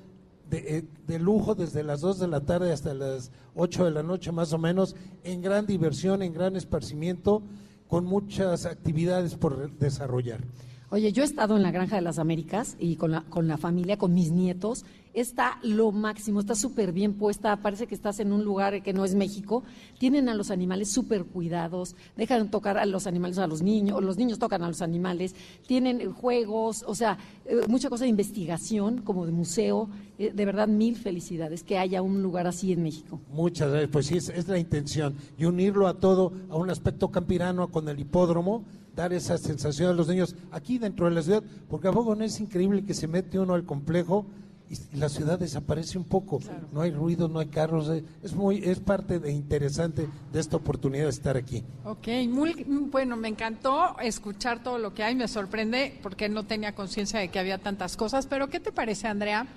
de, 0.50 0.86
eh, 1.08 1.20
lujo 1.20 1.54
desde 1.54 1.84
las 1.84 2.02
2 2.02 2.20
de 2.20 2.28
la 2.28 2.42
tarde 2.42 2.72
hasta 2.72 2.96
las 2.96 3.32
8 3.56 3.86
de 3.86 3.92
la 3.92 4.02
noche 4.02 4.32
más 4.32 4.54
o 4.54 4.58
menos, 4.58 4.96
en 5.24 5.44
gran 5.44 5.68
diversión, 5.68 6.24
en 6.24 6.34
gran 6.34 6.56
esparcimiento, 6.56 7.44
con 7.88 8.06
muchas 8.06 8.66
actividades 8.66 9.36
por 9.36 9.72
desarrollar. 9.78 10.42
Oye, 10.90 11.12
yo 11.12 11.22
he 11.22 11.26
estado 11.26 11.58
en 11.58 11.64
la 11.64 11.72
Granja 11.72 11.98
de 11.98 12.02
las 12.02 12.18
Américas 12.18 12.78
y 12.80 12.96
con 12.96 13.12
la, 13.12 13.22
con 13.24 13.48
la 13.48 13.58
familia, 13.58 13.98
con 13.98 14.14
mis 14.14 14.32
nietos. 14.32 14.86
Está 15.18 15.58
lo 15.64 15.92
máximo, 15.92 16.42
está 16.42 16.54
súper 16.54 16.92
bien 16.92 17.16
puesta. 17.16 17.56
Parece 17.56 17.88
que 17.88 17.96
estás 17.96 18.20
en 18.20 18.32
un 18.32 18.44
lugar 18.44 18.84
que 18.84 18.94
no 18.94 19.04
es 19.04 19.16
México. 19.16 19.64
Tienen 19.98 20.30
a 20.30 20.36
los 20.36 20.52
animales 20.52 20.92
súper 20.92 21.26
cuidados, 21.26 21.96
dejan 22.16 22.52
tocar 22.52 22.78
a 22.78 22.86
los 22.86 23.08
animales 23.08 23.40
a 23.40 23.48
los 23.48 23.64
niños, 23.64 24.00
los 24.04 24.18
niños 24.18 24.38
tocan 24.38 24.62
a 24.62 24.68
los 24.68 24.84
animales. 24.84 25.34
Tienen 25.66 26.12
juegos, 26.14 26.86
o 26.86 26.94
sea, 26.94 27.18
eh, 27.48 27.62
mucha 27.68 27.90
cosa 27.90 28.04
de 28.04 28.12
investigación, 28.12 29.02
como 29.02 29.26
de 29.26 29.32
museo. 29.32 29.90
Eh, 30.20 30.32
de 30.36 30.46
verdad, 30.46 30.68
mil 30.68 30.96
felicidades 30.96 31.64
que 31.64 31.80
haya 31.80 32.04
un 32.04 32.22
lugar 32.22 32.46
así 32.46 32.72
en 32.72 32.84
México. 32.84 33.20
Muchas 33.32 33.72
gracias, 33.72 33.90
pues 33.90 34.06
sí, 34.06 34.18
es, 34.18 34.30
es 34.30 34.48
la 34.48 34.60
intención. 34.60 35.16
Y 35.36 35.46
unirlo 35.46 35.88
a 35.88 35.96
todo, 35.96 36.32
a 36.48 36.58
un 36.58 36.70
aspecto 36.70 37.10
campirano 37.10 37.70
con 37.70 37.90
el 37.90 38.00
hipódromo, 38.00 38.66
dar 38.96 39.14
esa 39.14 39.40
sensación 39.40 39.90
a 39.90 39.94
los 39.94 40.08
niños 40.10 40.36
aquí 40.52 40.78
dentro 40.78 41.08
de 41.08 41.16
la 41.16 41.24
ciudad, 41.24 41.44
porque 41.68 41.88
a 41.88 41.92
poco 41.92 42.14
no 42.14 42.24
es 42.24 42.40
increíble 42.40 42.86
que 42.86 42.94
se 42.94 43.08
mete 43.08 43.40
uno 43.40 43.56
al 43.56 43.66
complejo 43.66 44.28
y 44.70 44.98
la 44.98 45.10
ciudad 45.10 45.40
desaparece 45.40 45.98
un 45.98 46.04
poco. 46.04 46.40
No 46.72 46.82
hay 46.82 46.92
ruido, 46.92 47.28
no 47.28 47.40
hay 47.40 47.48
carros, 47.48 47.90
eh, 47.90 48.04
es 48.24 48.34
muy, 48.34 48.58
es 48.64 48.80
parte 48.80 49.20
de 49.20 49.32
interesante 49.32 50.08
de 50.34 50.40
esta 50.40 50.58
oportunidad 50.58 51.06
de 51.06 51.10
estar 51.10 51.38
aquí. 51.38 51.64
Ok, 51.86 52.08
muy 52.30 52.66
bueno, 52.68 53.16
me 53.16 53.30
encantó 53.30 53.98
escuchar 54.00 54.64
todo 54.64 54.78
lo 54.78 54.94
que 54.94 55.04
hay, 55.04 55.16
me 55.16 55.28
sorprende 55.28 56.00
porque 56.04 56.28
no 56.30 56.44
tenía 56.44 56.74
conciencia 56.76 57.20
de 57.20 57.30
que 57.30 57.40
había 57.40 57.58
tantas 57.58 57.96
cosas, 57.98 58.28
pero 58.28 58.50
¿qué 58.50 58.60
te 58.60 58.72
parece, 58.72 59.08
Andrea? 59.08 59.48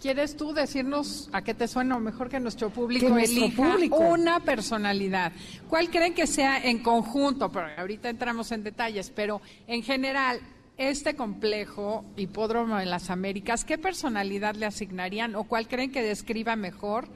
¿Quieres 0.00 0.34
tú 0.34 0.54
decirnos 0.54 1.28
a 1.30 1.42
qué 1.42 1.52
te 1.52 1.68
suena 1.68 1.94
o 1.96 2.00
mejor 2.00 2.30
que 2.30 2.40
nuestro 2.40 2.70
público 2.70 3.04
Que 3.06 3.12
nuestro 3.12 3.44
elija 3.44 3.70
público. 3.72 3.98
una 3.98 4.40
personalidad? 4.40 5.30
¿Cuál 5.68 5.90
creen 5.90 6.14
que 6.14 6.26
sea 6.26 6.58
en 6.64 6.82
conjunto? 6.82 7.50
Pero 7.52 7.66
ahorita 7.76 8.08
entramos 8.08 8.50
en 8.50 8.62
detalles, 8.64 9.12
pero 9.14 9.42
en 9.66 9.82
general, 9.82 10.40
este 10.80 11.14
complejo 11.14 12.06
Hipódromo 12.16 12.78
de 12.78 12.86
las 12.86 13.10
Américas, 13.10 13.66
¿qué 13.66 13.76
personalidad 13.76 14.54
le 14.54 14.64
asignarían 14.64 15.34
o 15.36 15.44
cuál 15.44 15.68
creen 15.68 15.92
que 15.92 16.02
describa 16.02 16.56
mejor 16.56 17.06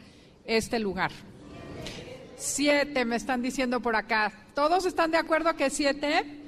este 0.44 0.78
lugar? 0.78 1.10
Siete, 2.36 3.06
me 3.06 3.16
están 3.16 3.40
diciendo 3.40 3.80
por 3.80 3.96
acá. 3.96 4.30
¿Todos 4.54 4.84
están 4.84 5.10
de 5.12 5.16
acuerdo 5.16 5.56
que 5.56 5.70
siete? 5.70 6.42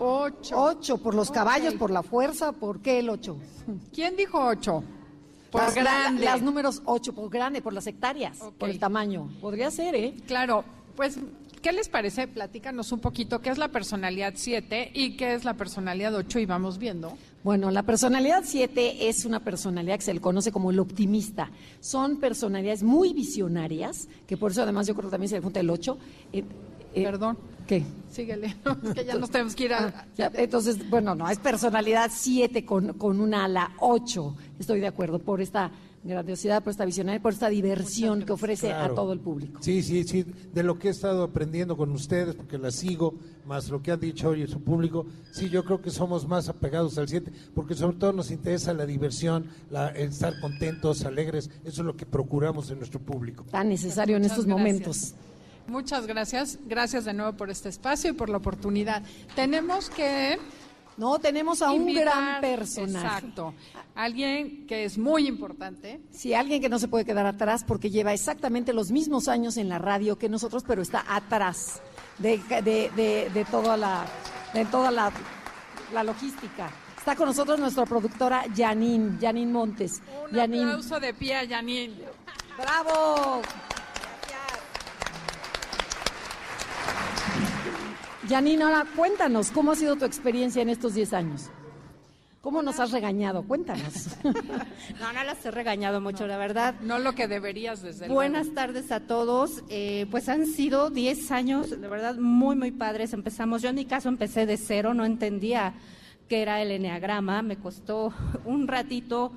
Ocho. 0.00 0.56
Ocho, 0.60 0.98
por 0.98 1.14
los 1.14 1.30
caballos, 1.30 1.74
por 1.74 1.92
la 1.92 2.02
fuerza, 2.02 2.50
¿por 2.50 2.80
qué 2.80 2.98
el 2.98 3.08
ocho? 3.08 3.36
¿Quién 3.94 4.16
dijo 4.16 4.44
ocho? 4.44 4.82
Por 5.52 5.62
Las- 5.62 5.74
grande. 5.76 6.24
Las 6.24 6.42
números 6.42 6.82
ocho, 6.86 7.14
por 7.14 7.30
grande, 7.30 7.62
por 7.62 7.72
las 7.72 7.86
hectáreas, 7.86 8.38
por 8.58 8.68
el 8.68 8.80
tamaño. 8.80 9.30
Podría 9.40 9.70
ser, 9.70 9.94
¿eh? 9.94 10.14
Claro, 10.26 10.64
pues, 10.96 11.18
¿qué 11.60 11.72
les 11.72 11.88
parece? 11.88 12.26
Platícanos 12.28 12.92
un 12.92 13.00
poquito 13.00 13.40
qué 13.40 13.50
es 13.50 13.58
la 13.58 13.68
personalidad 13.68 14.34
7 14.36 14.92
y 14.94 15.16
qué 15.16 15.34
es 15.34 15.44
la 15.44 15.54
personalidad 15.54 16.14
8 16.14 16.38
y 16.38 16.46
vamos 16.46 16.78
viendo. 16.78 17.16
Bueno, 17.44 17.70
la 17.70 17.82
personalidad 17.82 18.42
7 18.44 19.08
es 19.08 19.24
una 19.24 19.40
personalidad 19.40 19.96
que 19.96 20.04
se 20.04 20.14
le 20.14 20.20
conoce 20.20 20.52
como 20.52 20.70
el 20.70 20.78
optimista. 20.78 21.50
Son 21.80 22.18
personalidades 22.18 22.82
muy 22.82 23.12
visionarias, 23.12 24.08
que 24.26 24.36
por 24.36 24.50
eso 24.50 24.62
además 24.62 24.86
yo 24.86 24.94
creo 24.94 25.06
que 25.06 25.12
también 25.12 25.28
se 25.28 25.36
le 25.36 25.42
junta 25.42 25.60
el 25.60 25.70
8. 25.70 25.98
Perdón. 26.94 27.38
¿Qué? 27.66 27.84
Síguele, 28.10 28.56
es 28.84 28.94
que 28.94 29.04
ya 29.04 29.14
nos 29.14 29.30
tenemos 29.30 29.54
que 29.54 29.64
ir 29.64 29.74
a... 29.74 29.86
Ah, 29.86 30.06
ya, 30.16 30.32
entonces, 30.34 30.88
bueno, 30.88 31.14
no, 31.14 31.28
es 31.28 31.38
personalidad 31.38 32.10
7 32.12 32.64
con, 32.64 32.94
con 32.94 33.20
una 33.20 33.44
ala 33.44 33.72
8. 33.80 34.34
Estoy 34.58 34.80
de 34.80 34.86
acuerdo 34.86 35.18
por 35.18 35.42
esta 35.42 35.70
grandiosidad, 36.04 36.62
por 36.62 36.70
esta 36.70 36.84
visionaria, 36.84 37.20
por 37.20 37.32
esta 37.32 37.48
diversión 37.48 38.22
que 38.22 38.32
ofrece 38.32 38.72
a 38.72 38.94
todo 38.94 39.12
el 39.12 39.20
público. 39.20 39.60
Sí, 39.62 39.82
sí, 39.82 40.04
sí, 40.04 40.24
de 40.52 40.62
lo 40.62 40.78
que 40.78 40.88
he 40.88 40.90
estado 40.90 41.22
aprendiendo 41.22 41.76
con 41.76 41.90
ustedes, 41.92 42.34
porque 42.34 42.58
la 42.58 42.70
sigo, 42.70 43.14
más 43.46 43.68
lo 43.68 43.82
que 43.82 43.92
han 43.92 44.00
dicho 44.00 44.30
hoy 44.30 44.46
su 44.46 44.62
público, 44.62 45.06
sí, 45.32 45.48
yo 45.48 45.64
creo 45.64 45.82
que 45.82 45.90
somos 45.90 46.26
más 46.26 46.48
apegados 46.48 46.96
al 46.98 47.08
7, 47.08 47.32
porque 47.54 47.74
sobre 47.74 47.96
todo 47.96 48.12
nos 48.12 48.30
interesa 48.30 48.72
la 48.72 48.86
diversión, 48.86 49.46
la, 49.70 49.88
el 49.88 50.08
estar 50.10 50.38
contentos, 50.40 51.04
alegres, 51.04 51.50
eso 51.64 51.82
es 51.82 51.86
lo 51.86 51.96
que 51.96 52.06
procuramos 52.06 52.70
en 52.70 52.78
nuestro 52.78 53.00
público. 53.00 53.44
Tan 53.50 53.68
necesario 53.68 54.16
en 54.16 54.24
estos 54.24 54.46
gracias. 54.46 54.58
momentos. 54.58 55.14
Muchas 55.66 56.06
gracias, 56.06 56.58
gracias 56.66 57.04
de 57.04 57.12
nuevo 57.12 57.34
por 57.34 57.50
este 57.50 57.68
espacio 57.68 58.10
y 58.10 58.14
por 58.14 58.30
la 58.30 58.38
oportunidad. 58.38 59.02
Tenemos 59.34 59.90
que... 59.90 60.38
No, 60.98 61.18
tenemos 61.18 61.62
a 61.62 61.70
un 61.70 61.94
gran 61.94 62.40
personaje. 62.40 63.06
Exacto, 63.06 63.54
alguien 63.94 64.66
que 64.66 64.84
es 64.84 64.98
muy 64.98 65.26
importante. 65.28 66.00
Sí, 66.10 66.34
alguien 66.34 66.60
que 66.60 66.68
no 66.68 66.78
se 66.78 66.88
puede 66.88 67.04
quedar 67.04 67.24
atrás 67.24 67.64
porque 67.64 67.88
lleva 67.90 68.12
exactamente 68.12 68.72
los 68.72 68.90
mismos 68.90 69.28
años 69.28 69.56
en 69.56 69.68
la 69.68 69.78
radio 69.78 70.18
que 70.18 70.28
nosotros, 70.28 70.64
pero 70.66 70.82
está 70.82 71.04
atrás 71.08 71.80
de, 72.18 72.38
de, 72.48 72.90
de- 72.96 73.30
de 73.32 73.44
toda 73.46 73.76
la 73.76 74.04
de 74.52 74.64
toda 74.64 74.90
la, 74.90 75.12
la 75.92 76.02
logística. 76.02 76.70
Está 76.98 77.14
con 77.14 77.26
nosotros 77.28 77.58
nuestra 77.60 77.86
productora 77.86 78.44
Janine, 78.54 79.18
Janine 79.20 79.50
Montes. 79.52 80.02
Un 80.30 80.36
Janine, 80.36 80.64
aplauso 80.64 80.98
de 81.00 81.14
pie 81.14 81.36
a 81.36 81.46
Janine. 81.48 81.94
¡Bravo! 82.58 83.40
Janine, 88.28 88.62
ahora 88.62 88.84
cuéntanos, 88.94 89.50
¿cómo 89.50 89.72
ha 89.72 89.74
sido 89.74 89.96
tu 89.96 90.04
experiencia 90.04 90.60
en 90.60 90.68
estos 90.68 90.94
10 90.94 91.12
años? 91.14 91.50
¿Cómo 92.42 92.62
nos 92.62 92.78
has 92.78 92.92
regañado? 92.92 93.42
Cuéntanos. 93.42 94.16
No, 95.00 95.12
no 95.12 95.22
las 95.22 95.44
he 95.46 95.50
regañado 95.50 96.00
mucho, 96.00 96.26
la 96.26 96.36
verdad. 96.36 96.74
No 96.80 96.98
lo 96.98 97.14
que 97.14 97.28
deberías 97.28 97.82
desde 97.82 98.06
luego. 98.06 98.14
Buenas 98.14 98.52
tardes 98.52 98.90
a 98.90 99.00
todos. 99.00 99.62
Eh, 99.68 100.06
pues 100.10 100.28
han 100.28 100.46
sido 100.46 100.90
10 100.90 101.30
años, 101.30 101.70
de 101.70 101.88
verdad, 101.88 102.16
muy, 102.16 102.56
muy 102.56 102.72
padres. 102.72 103.12
Empezamos, 103.12 103.62
yo 103.62 103.68
en 103.68 103.76
mi 103.76 103.84
caso 103.84 104.08
empecé 104.08 104.44
de 104.44 104.56
cero, 104.56 104.92
no 104.92 105.04
entendía 105.04 105.74
qué 106.28 106.42
era 106.42 106.60
el 106.60 106.72
enneagrama, 106.72 107.42
me 107.42 107.56
costó 107.56 108.12
un 108.44 108.66
ratito 108.66 109.32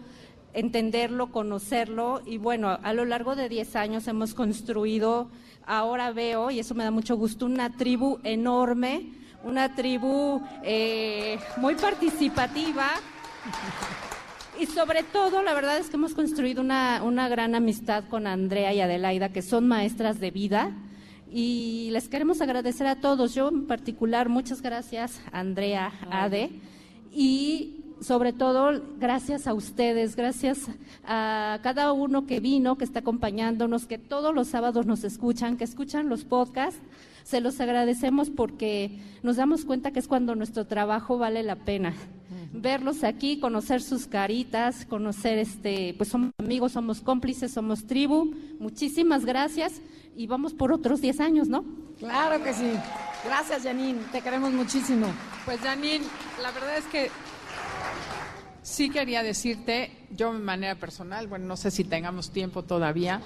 entenderlo, 0.53 1.31
conocerlo 1.31 2.21
y 2.25 2.37
bueno, 2.37 2.77
a 2.81 2.93
lo 2.93 3.05
largo 3.05 3.35
de 3.35 3.49
10 3.49 3.75
años 3.75 4.07
hemos 4.07 4.33
construido, 4.33 5.29
ahora 5.65 6.11
veo, 6.11 6.51
y 6.51 6.59
eso 6.59 6.75
me 6.75 6.83
da 6.83 6.91
mucho 6.91 7.15
gusto, 7.15 7.45
una 7.45 7.75
tribu 7.77 8.19
enorme, 8.23 9.13
una 9.43 9.75
tribu 9.75 10.41
eh, 10.63 11.39
muy 11.57 11.75
participativa. 11.75 12.89
Y 14.59 14.67
sobre 14.67 15.01
todo, 15.03 15.41
la 15.41 15.53
verdad 15.53 15.77
es 15.77 15.89
que 15.89 15.95
hemos 15.95 16.13
construido 16.13 16.61
una, 16.61 17.01
una 17.03 17.27
gran 17.29 17.55
amistad 17.55 18.03
con 18.09 18.27
Andrea 18.27 18.73
y 18.73 18.81
Adelaida, 18.81 19.29
que 19.29 19.41
son 19.41 19.67
maestras 19.67 20.19
de 20.19 20.29
vida. 20.29 20.71
Y 21.31 21.89
les 21.91 22.09
queremos 22.09 22.41
agradecer 22.41 22.85
a 22.85 22.97
todos. 22.99 23.33
Yo 23.33 23.49
en 23.49 23.65
particular, 23.65 24.29
muchas 24.29 24.61
gracias, 24.61 25.21
Andrea, 25.31 25.91
Ade. 26.11 26.51
Y 27.11 27.80
sobre 28.01 28.33
todo, 28.33 28.81
gracias 28.99 29.47
a 29.47 29.53
ustedes, 29.53 30.15
gracias 30.15 30.67
a 31.05 31.59
cada 31.63 31.93
uno 31.93 32.25
que 32.25 32.39
vino, 32.39 32.77
que 32.77 32.83
está 32.83 32.99
acompañándonos, 32.99 33.85
que 33.85 33.97
todos 33.97 34.33
los 34.33 34.47
sábados 34.47 34.85
nos 34.85 35.03
escuchan, 35.03 35.57
que 35.57 35.63
escuchan 35.63 36.09
los 36.09 36.25
podcasts. 36.25 36.81
Se 37.23 37.39
los 37.39 37.61
agradecemos 37.61 38.29
porque 38.29 38.99
nos 39.21 39.37
damos 39.37 39.63
cuenta 39.63 39.91
que 39.91 39.99
es 39.99 40.07
cuando 40.07 40.35
nuestro 40.35 40.65
trabajo 40.65 41.17
vale 41.17 41.43
la 41.43 41.55
pena 41.55 41.93
verlos 42.53 43.03
aquí, 43.03 43.39
conocer 43.39 43.81
sus 43.81 44.07
caritas, 44.07 44.85
conocer 44.85 45.37
este, 45.39 45.93
pues 45.97 46.09
somos 46.09 46.31
amigos, 46.37 46.73
somos 46.73 47.01
cómplices, 47.01 47.51
somos 47.51 47.87
tribu. 47.87 48.33
Muchísimas 48.59 49.25
gracias 49.25 49.81
y 50.15 50.27
vamos 50.27 50.53
por 50.53 50.71
otros 50.71 51.01
10 51.01 51.19
años, 51.19 51.47
¿no? 51.47 51.63
Claro 51.99 52.43
que 52.43 52.53
sí. 52.53 52.71
Gracias, 53.23 53.63
Janine. 53.63 53.99
Te 54.11 54.21
queremos 54.21 54.51
muchísimo. 54.51 55.07
Pues 55.45 55.59
Janine, 55.59 56.03
la 56.41 56.51
verdad 56.51 56.77
es 56.77 56.85
que 56.85 57.11
sí 58.61 58.89
quería 58.89 59.23
decirte, 59.23 59.91
yo 60.11 60.33
de 60.33 60.39
manera 60.39 60.75
personal, 60.75 61.27
bueno, 61.27 61.45
no 61.45 61.57
sé 61.57 61.71
si 61.71 61.83
tengamos 61.83 62.31
tiempo 62.31 62.63
todavía, 62.63 63.21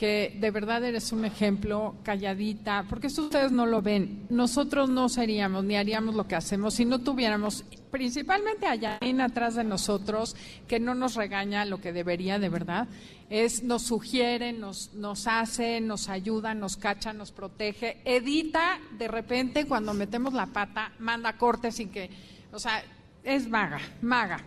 que 0.00 0.34
de 0.40 0.50
verdad 0.50 0.82
eres 0.82 1.12
un 1.12 1.26
ejemplo 1.26 1.94
calladita, 2.02 2.86
porque 2.88 3.08
esto 3.08 3.24
ustedes 3.24 3.52
no 3.52 3.66
lo 3.66 3.82
ven. 3.82 4.24
Nosotros 4.30 4.88
no 4.88 5.10
seríamos 5.10 5.62
ni 5.64 5.76
haríamos 5.76 6.14
lo 6.14 6.26
que 6.26 6.36
hacemos 6.36 6.72
si 6.72 6.86
no 6.86 7.00
tuviéramos 7.00 7.66
principalmente 7.90 8.66
a 8.66 8.78
Janine 8.80 9.24
atrás 9.24 9.56
de 9.56 9.64
nosotros, 9.64 10.36
que 10.66 10.80
no 10.80 10.94
nos 10.94 11.16
regaña 11.16 11.66
lo 11.66 11.82
que 11.82 11.92
debería 11.92 12.38
de 12.38 12.48
verdad, 12.48 12.88
es 13.28 13.62
nos 13.62 13.82
sugiere, 13.82 14.54
nos, 14.54 14.94
nos 14.94 15.26
hace, 15.26 15.82
nos 15.82 16.08
ayuda, 16.08 16.54
nos 16.54 16.78
cacha, 16.78 17.12
nos 17.12 17.30
protege, 17.30 17.98
edita 18.06 18.80
de 18.96 19.06
repente 19.06 19.66
cuando 19.66 19.92
metemos 19.92 20.32
la 20.32 20.46
pata, 20.46 20.92
manda 20.98 21.36
cortes 21.36 21.74
sin 21.74 21.90
que, 21.90 22.08
o 22.52 22.58
sea, 22.58 22.82
es 23.22 23.46
maga, 23.50 23.80
maga. 24.00 24.40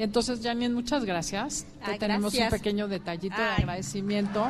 Y 0.00 0.02
entonces, 0.02 0.40
Janine, 0.42 0.72
muchas 0.72 1.04
gracias. 1.04 1.66
Te 1.84 1.98
tenemos 1.98 2.32
gracias. 2.32 2.50
un 2.50 2.58
pequeño 2.58 2.88
detallito 2.88 3.36
de 3.36 3.48
agradecimiento. 3.48 4.40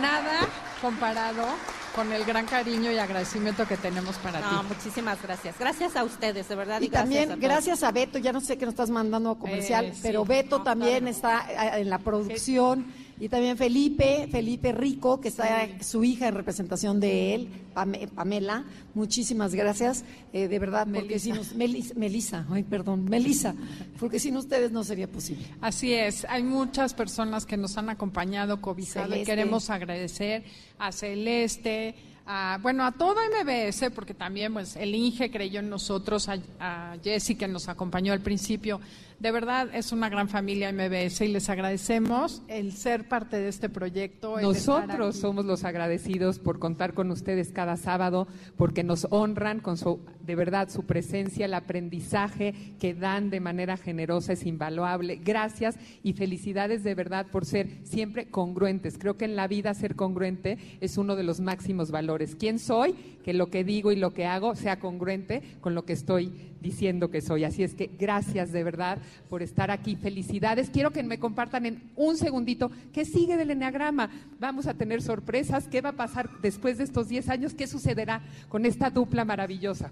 Nada 0.00 0.46
comparado 0.80 1.44
con 1.92 2.12
el 2.12 2.24
gran 2.24 2.46
cariño 2.46 2.92
y 2.92 2.96
agradecimiento 2.96 3.66
que 3.66 3.76
tenemos 3.76 4.14
para 4.18 4.38
No, 4.38 4.60
ti. 4.60 4.66
muchísimas 4.68 5.20
gracias. 5.20 5.56
Gracias 5.58 5.96
a 5.96 6.04
ustedes, 6.04 6.48
de 6.48 6.54
verdad. 6.54 6.80
Y 6.82 6.86
gracias 6.86 6.94
a 6.94 7.26
también 7.26 7.40
gracias 7.40 7.82
a 7.82 7.90
Beto, 7.90 8.18
ya 8.18 8.32
no 8.32 8.40
sé 8.40 8.58
que 8.58 8.64
nos 8.64 8.74
estás 8.74 8.90
mandando 8.90 9.30
a 9.30 9.38
comercial, 9.40 9.86
Eh, 9.86 9.92
sí, 9.92 10.00
pero 10.04 10.24
Beto 10.24 10.58
no, 10.58 10.62
también 10.64 11.08
está 11.08 11.46
eh, 11.50 11.80
en 11.80 11.90
la 11.90 11.98
producción 11.98 12.86
y 13.20 13.28
también 13.28 13.56
Felipe, 13.58 14.26
Felipe 14.30 14.72
Rico, 14.72 15.20
que 15.20 15.28
está 15.28 15.68
su 15.82 16.02
hija 16.02 16.26
en 16.28 16.34
representación 16.34 16.98
de 16.98 17.34
él, 17.34 17.48
Pame- 17.74 18.08
Pamela. 18.08 18.64
Muchísimas 18.94 19.54
gracias, 19.54 20.04
eh, 20.32 20.48
de 20.48 20.58
verdad, 20.58 20.88
porque 20.92 21.18
si 21.20 21.30
nos 21.30 21.54
Melis- 21.54 21.94
Melisa, 21.94 22.46
ay, 22.50 22.62
perdón, 22.64 23.04
Melisa, 23.04 23.54
porque 24.00 24.18
sin 24.18 24.36
ustedes 24.36 24.72
no 24.72 24.82
sería 24.82 25.06
posible. 25.06 25.46
Así 25.60 25.92
es, 25.92 26.24
hay 26.28 26.42
muchas 26.42 26.94
personas 26.94 27.46
que 27.46 27.56
nos 27.56 27.76
han 27.78 27.90
acompañado, 27.90 28.60
cobijado 28.60 29.14
y 29.14 29.24
queremos 29.26 29.70
agradecer 29.70 30.42
a 30.78 30.90
Celeste, 30.90 31.94
a, 32.26 32.58
bueno, 32.62 32.84
a 32.84 32.92
todo 32.92 33.16
MBS, 33.16 33.90
porque 33.90 34.14
también 34.14 34.52
pues 34.52 34.76
el 34.76 34.94
INGE 34.94 35.30
creyó 35.30 35.60
en 35.60 35.68
nosotros, 35.68 36.28
a, 36.28 36.38
a 36.58 36.96
Jessy 37.02 37.34
que 37.34 37.48
nos 37.48 37.68
acompañó 37.68 38.12
al 38.12 38.20
principio. 38.20 38.80
De 39.20 39.32
verdad 39.32 39.68
es 39.74 39.92
una 39.92 40.08
gran 40.08 40.30
familia 40.30 40.72
MBS 40.72 41.20
y 41.20 41.28
les 41.28 41.50
agradecemos 41.50 42.42
el 42.48 42.72
ser 42.72 43.06
parte 43.06 43.36
de 43.36 43.48
este 43.48 43.68
proyecto. 43.68 44.40
Nosotros 44.40 45.16
somos 45.16 45.44
los 45.44 45.64
agradecidos 45.64 46.38
por 46.38 46.58
contar 46.58 46.94
con 46.94 47.10
ustedes 47.10 47.52
cada 47.52 47.76
sábado, 47.76 48.26
porque 48.56 48.82
nos 48.82 49.06
honran 49.10 49.60
con 49.60 49.76
su 49.76 50.00
de 50.24 50.36
verdad 50.36 50.70
su 50.70 50.84
presencia, 50.84 51.46
el 51.46 51.54
aprendizaje 51.54 52.54
que 52.78 52.94
dan 52.94 53.30
de 53.30 53.40
manera 53.40 53.76
generosa 53.76 54.32
es 54.32 54.46
invaluable. 54.46 55.16
Gracias 55.16 55.76
y 56.02 56.12
felicidades 56.12 56.84
de 56.84 56.94
verdad 56.94 57.26
por 57.26 57.44
ser 57.44 57.68
siempre 57.82 58.30
congruentes. 58.30 58.96
Creo 58.96 59.16
que 59.16 59.24
en 59.24 59.36
la 59.36 59.48
vida 59.48 59.74
ser 59.74 59.96
congruente 59.96 60.56
es 60.80 60.96
uno 60.98 61.16
de 61.16 61.24
los 61.24 61.40
máximos 61.40 61.90
valores. 61.90 62.36
¿Quién 62.36 62.58
soy? 62.58 62.92
Que 63.24 63.34
lo 63.34 63.50
que 63.50 63.64
digo 63.64 63.92
y 63.92 63.96
lo 63.96 64.14
que 64.14 64.24
hago 64.24 64.54
sea 64.54 64.78
congruente 64.78 65.42
con 65.60 65.74
lo 65.74 65.84
que 65.84 65.92
estoy 65.92 66.32
diciendo 66.60 67.10
que 67.10 67.20
soy. 67.20 67.44
Así 67.44 67.62
es 67.62 67.74
que 67.74 67.90
gracias 67.98 68.52
de 68.52 68.64
verdad 68.64 68.98
por 69.28 69.42
estar 69.42 69.70
aquí. 69.70 69.96
Felicidades. 69.96 70.70
Quiero 70.70 70.90
que 70.90 71.02
me 71.02 71.18
compartan 71.18 71.66
en 71.66 71.90
un 71.96 72.16
segundito 72.16 72.70
qué 72.92 73.04
sigue 73.04 73.36
del 73.36 73.50
Enneagrama. 73.50 74.10
Vamos 74.38 74.66
a 74.66 74.74
tener 74.74 75.02
sorpresas. 75.02 75.68
¿Qué 75.68 75.80
va 75.80 75.90
a 75.90 75.96
pasar 75.96 76.28
después 76.42 76.78
de 76.78 76.84
estos 76.84 77.08
10 77.08 77.28
años? 77.28 77.54
¿Qué 77.54 77.66
sucederá 77.66 78.22
con 78.48 78.66
esta 78.66 78.90
dupla 78.90 79.24
maravillosa? 79.24 79.90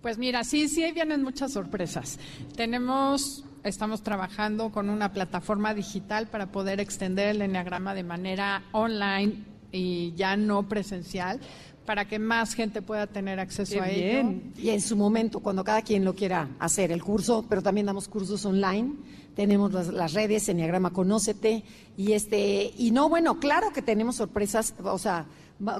Pues 0.00 0.18
mira, 0.18 0.44
sí, 0.44 0.68
sí, 0.68 0.84
vienen 0.92 1.22
muchas 1.22 1.52
sorpresas. 1.52 2.18
Tenemos, 2.56 3.44
estamos 3.62 4.02
trabajando 4.02 4.70
con 4.70 4.90
una 4.90 5.12
plataforma 5.12 5.72
digital 5.72 6.26
para 6.26 6.52
poder 6.52 6.78
extender 6.78 7.28
el 7.28 7.40
Enneagrama 7.40 7.94
de 7.94 8.04
manera 8.04 8.64
online 8.72 9.44
y 9.72 10.12
ya 10.14 10.36
no 10.36 10.68
presencial 10.68 11.40
para 11.84 12.06
que 12.06 12.18
más 12.18 12.54
gente 12.54 12.82
pueda 12.82 13.06
tener 13.06 13.38
acceso 13.40 13.80
a 13.80 13.88
ello. 13.88 14.30
Y 14.56 14.70
en 14.70 14.80
su 14.80 14.96
momento, 14.96 15.40
cuando 15.40 15.64
cada 15.64 15.82
quien 15.82 16.04
lo 16.04 16.14
quiera 16.14 16.48
hacer, 16.58 16.92
el 16.92 17.02
curso, 17.02 17.44
pero 17.48 17.62
también 17.62 17.86
damos 17.86 18.08
cursos 18.08 18.44
online, 18.44 18.94
tenemos 19.34 19.72
las, 19.72 20.12
redes, 20.12 20.48
Enneagrama 20.48 20.90
Conócete, 20.90 21.62
y 21.96 22.12
este, 22.12 22.72
y 22.76 22.90
no, 22.90 23.08
bueno, 23.08 23.38
claro 23.38 23.72
que 23.72 23.82
tenemos 23.82 24.16
sorpresas, 24.16 24.74
o 24.82 24.98
sea, 24.98 25.26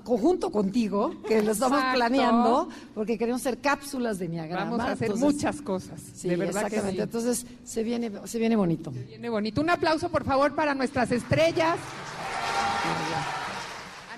conjunto 0.05 0.51
contigo, 0.51 1.23
que 1.27 1.43
lo 1.43 1.53
estamos 1.53 1.83
planeando, 1.95 2.69
porque 2.95 3.19
queremos 3.19 3.41
hacer 3.41 3.59
cápsulas 3.59 4.19
de 4.19 4.27
Enneagrama. 4.27 4.71
Vamos 4.73 4.81
a 4.81 4.93
hacer 4.93 5.15
muchas 5.17 5.63
cosas, 5.63 6.23
de 6.23 6.37
verdad 6.37 6.67
exactamente. 6.67 7.03
Entonces, 7.03 7.47
se 7.65 7.83
viene, 7.83 8.11
se 8.25 8.39
viene 8.39 8.57
bonito. 8.57 8.93
Se 8.93 9.05
viene 9.05 9.29
bonito. 9.29 9.61
Un 9.61 9.71
aplauso, 9.71 10.11
por 10.11 10.25
favor, 10.25 10.55
para 10.55 10.75
nuestras 10.75 11.11
estrellas 11.13 11.79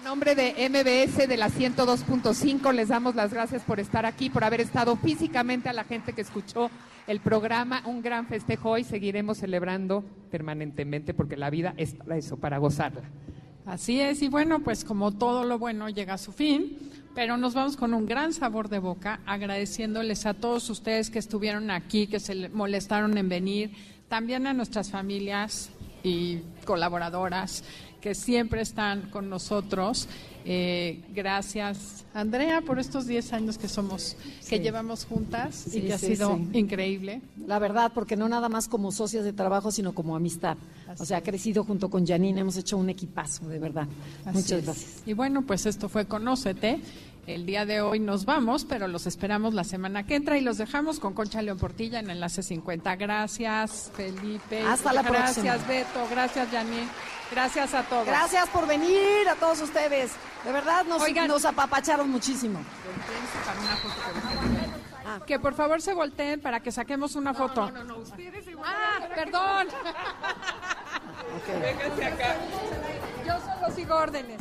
nombre 0.07 0.37
de 0.37 0.55
MBS 0.69 1.27
de 1.27 1.37
la 1.37 1.51
102.5 1.51 2.73
les 2.73 2.91
damos 2.91 3.17
las 3.17 3.35
gracias 3.35 3.63
por 3.63 3.81
estar 3.81 4.07
aquí, 4.07 4.31
por 4.31 4.45
haber 4.45 4.61
estado 4.61 4.95
físicamente 4.95 5.69
a 5.69 5.73
la 5.73 5.83
gente 5.83 6.13
que 6.13 6.21
escuchó 6.21 6.71
el 7.09 7.19
programa. 7.19 7.83
Un 7.87 8.03
gran 8.03 8.29
festejo 8.29 8.71
hoy, 8.71 8.85
seguiremos 8.85 9.39
celebrando 9.39 10.05
permanentemente 10.31 11.13
porque 11.13 11.37
la 11.37 11.51
vida 11.51 11.75
es 11.77 11.95
para 11.95 12.17
eso, 12.17 12.37
para 12.37 12.59
gozarla. 12.59 13.03
Así 13.65 14.01
es, 14.01 14.23
y 14.23 14.29
bueno, 14.29 14.61
pues 14.61 14.85
como 14.85 15.11
todo 15.11 15.43
lo 15.43 15.59
bueno 15.59 15.89
llega 15.89 16.15
a 16.15 16.19
su 16.19 16.31
fin, 16.31 16.79
pero 17.17 17.37
nos 17.37 17.55
vamos 17.55 17.77
con 17.77 17.93
un 17.93 18.07
gran 18.07 18.33
sabor 18.33 18.69
de 18.69 18.79
boca, 18.79 19.19
agradeciéndoles 19.27 20.25
a 20.25 20.35
todos 20.35 20.71
ustedes 20.71 21.11
que 21.11 21.19
estuvieron 21.19 21.69
aquí, 21.73 22.07
que 22.07 22.21
se 22.21 22.49
molestaron 22.51 23.19
en 23.19 23.29
venir, 23.29 23.73
también 24.09 24.47
a 24.47 24.53
nuestras 24.53 24.89
familias 24.89 25.71
y 26.05 26.43
colaboradoras 26.65 27.65
que 28.01 28.15
siempre 28.15 28.61
están 28.61 29.11
con 29.11 29.29
nosotros. 29.29 30.09
Eh, 30.49 31.03
gracias, 31.13 32.05
Andrea, 32.15 32.61
por 32.61 32.79
estos 32.79 33.09
10 33.09 33.33
años 33.33 33.59
que 33.59 33.67
somos, 33.67 34.17
que 34.49 34.61
llevamos 34.61 35.05
juntas 35.05 35.75
y 35.75 35.81
que 35.81 35.93
ha 35.93 35.99
sido 35.99 36.39
increíble. 36.53 37.21
La 37.47 37.59
verdad, 37.59 37.91
porque 37.93 38.17
no 38.17 38.29
nada 38.29 38.49
más 38.49 38.69
como 38.69 38.93
socias 38.93 39.25
de 39.25 39.33
trabajo, 39.33 39.73
sino 39.73 39.93
como 39.93 40.15
amistad. 40.15 40.57
o 40.99 41.05
sea, 41.05 41.19
ha 41.19 41.23
crecido 41.23 41.65
junto 41.65 41.91
con 41.91 42.07
Janine, 42.07 42.43
hemos 42.43 42.57
hecho 42.57 42.77
un 42.77 42.89
equipazo, 42.91 43.49
de 43.49 43.59
verdad. 43.59 43.89
Muchas 44.33 44.63
gracias. 44.63 45.03
Y 45.05 45.15
bueno, 45.15 45.43
pues 45.43 45.67
esto 45.67 45.89
fue 45.89 46.07
Conócete. 46.07 46.79
El 47.27 47.45
día 47.45 47.67
de 47.67 47.81
hoy 47.81 47.99
nos 47.99 48.25
vamos, 48.25 48.65
pero 48.65 48.87
los 48.87 49.07
esperamos 49.07 49.53
la 49.53 49.65
semana 49.65 50.07
que 50.07 50.15
entra 50.15 50.39
y 50.39 50.43
los 50.43 50.59
dejamos 50.59 51.01
con 51.01 51.13
Concha 51.13 51.43
León 51.43 51.59
Portilla 51.59 51.99
en 51.99 52.09
Enlace 52.09 52.43
50. 52.43 52.95
Gracias, 52.95 53.91
Felipe. 53.97 54.63
Hasta 54.63 54.93
la 54.93 55.03
gracias, 55.03 55.23
próxima. 55.25 55.55
Gracias, 55.57 55.69
Beto. 55.69 56.09
Gracias, 56.09 56.49
Janine. 56.51 56.89
Gracias 57.33 57.75
a 57.75 57.83
todos. 57.83 58.07
Gracias 58.07 58.49
por 58.51 58.69
venir 58.69 59.29
a 59.29 59.35
todos 59.35 59.61
ustedes. 59.61 60.13
De 60.45 60.53
verdad 60.53 60.85
nos, 60.85 61.03
nos 61.27 61.45
apapacharon 61.45 62.09
muchísimo. 62.09 62.61
Ah, 65.05 65.21
que 65.27 65.41
por 65.41 65.55
favor 65.55 65.83
se 65.83 65.95
volteen 65.95 66.41
para 66.41 66.61
que 66.61 66.71
saquemos 66.71 67.17
una 67.17 67.35
foto. 67.35 67.73
No, 67.73 67.79
no, 67.79 67.85
no, 67.85 67.97
ustedes 67.99 68.47
igual. 68.47 68.71
Ah, 68.73 69.09
perdón. 69.13 69.67
Vénganse 71.61 72.05
acá. 72.05 72.37
Yo 73.27 73.35
solo 73.41 73.75
sigo 73.75 73.97
órdenes. 73.97 74.41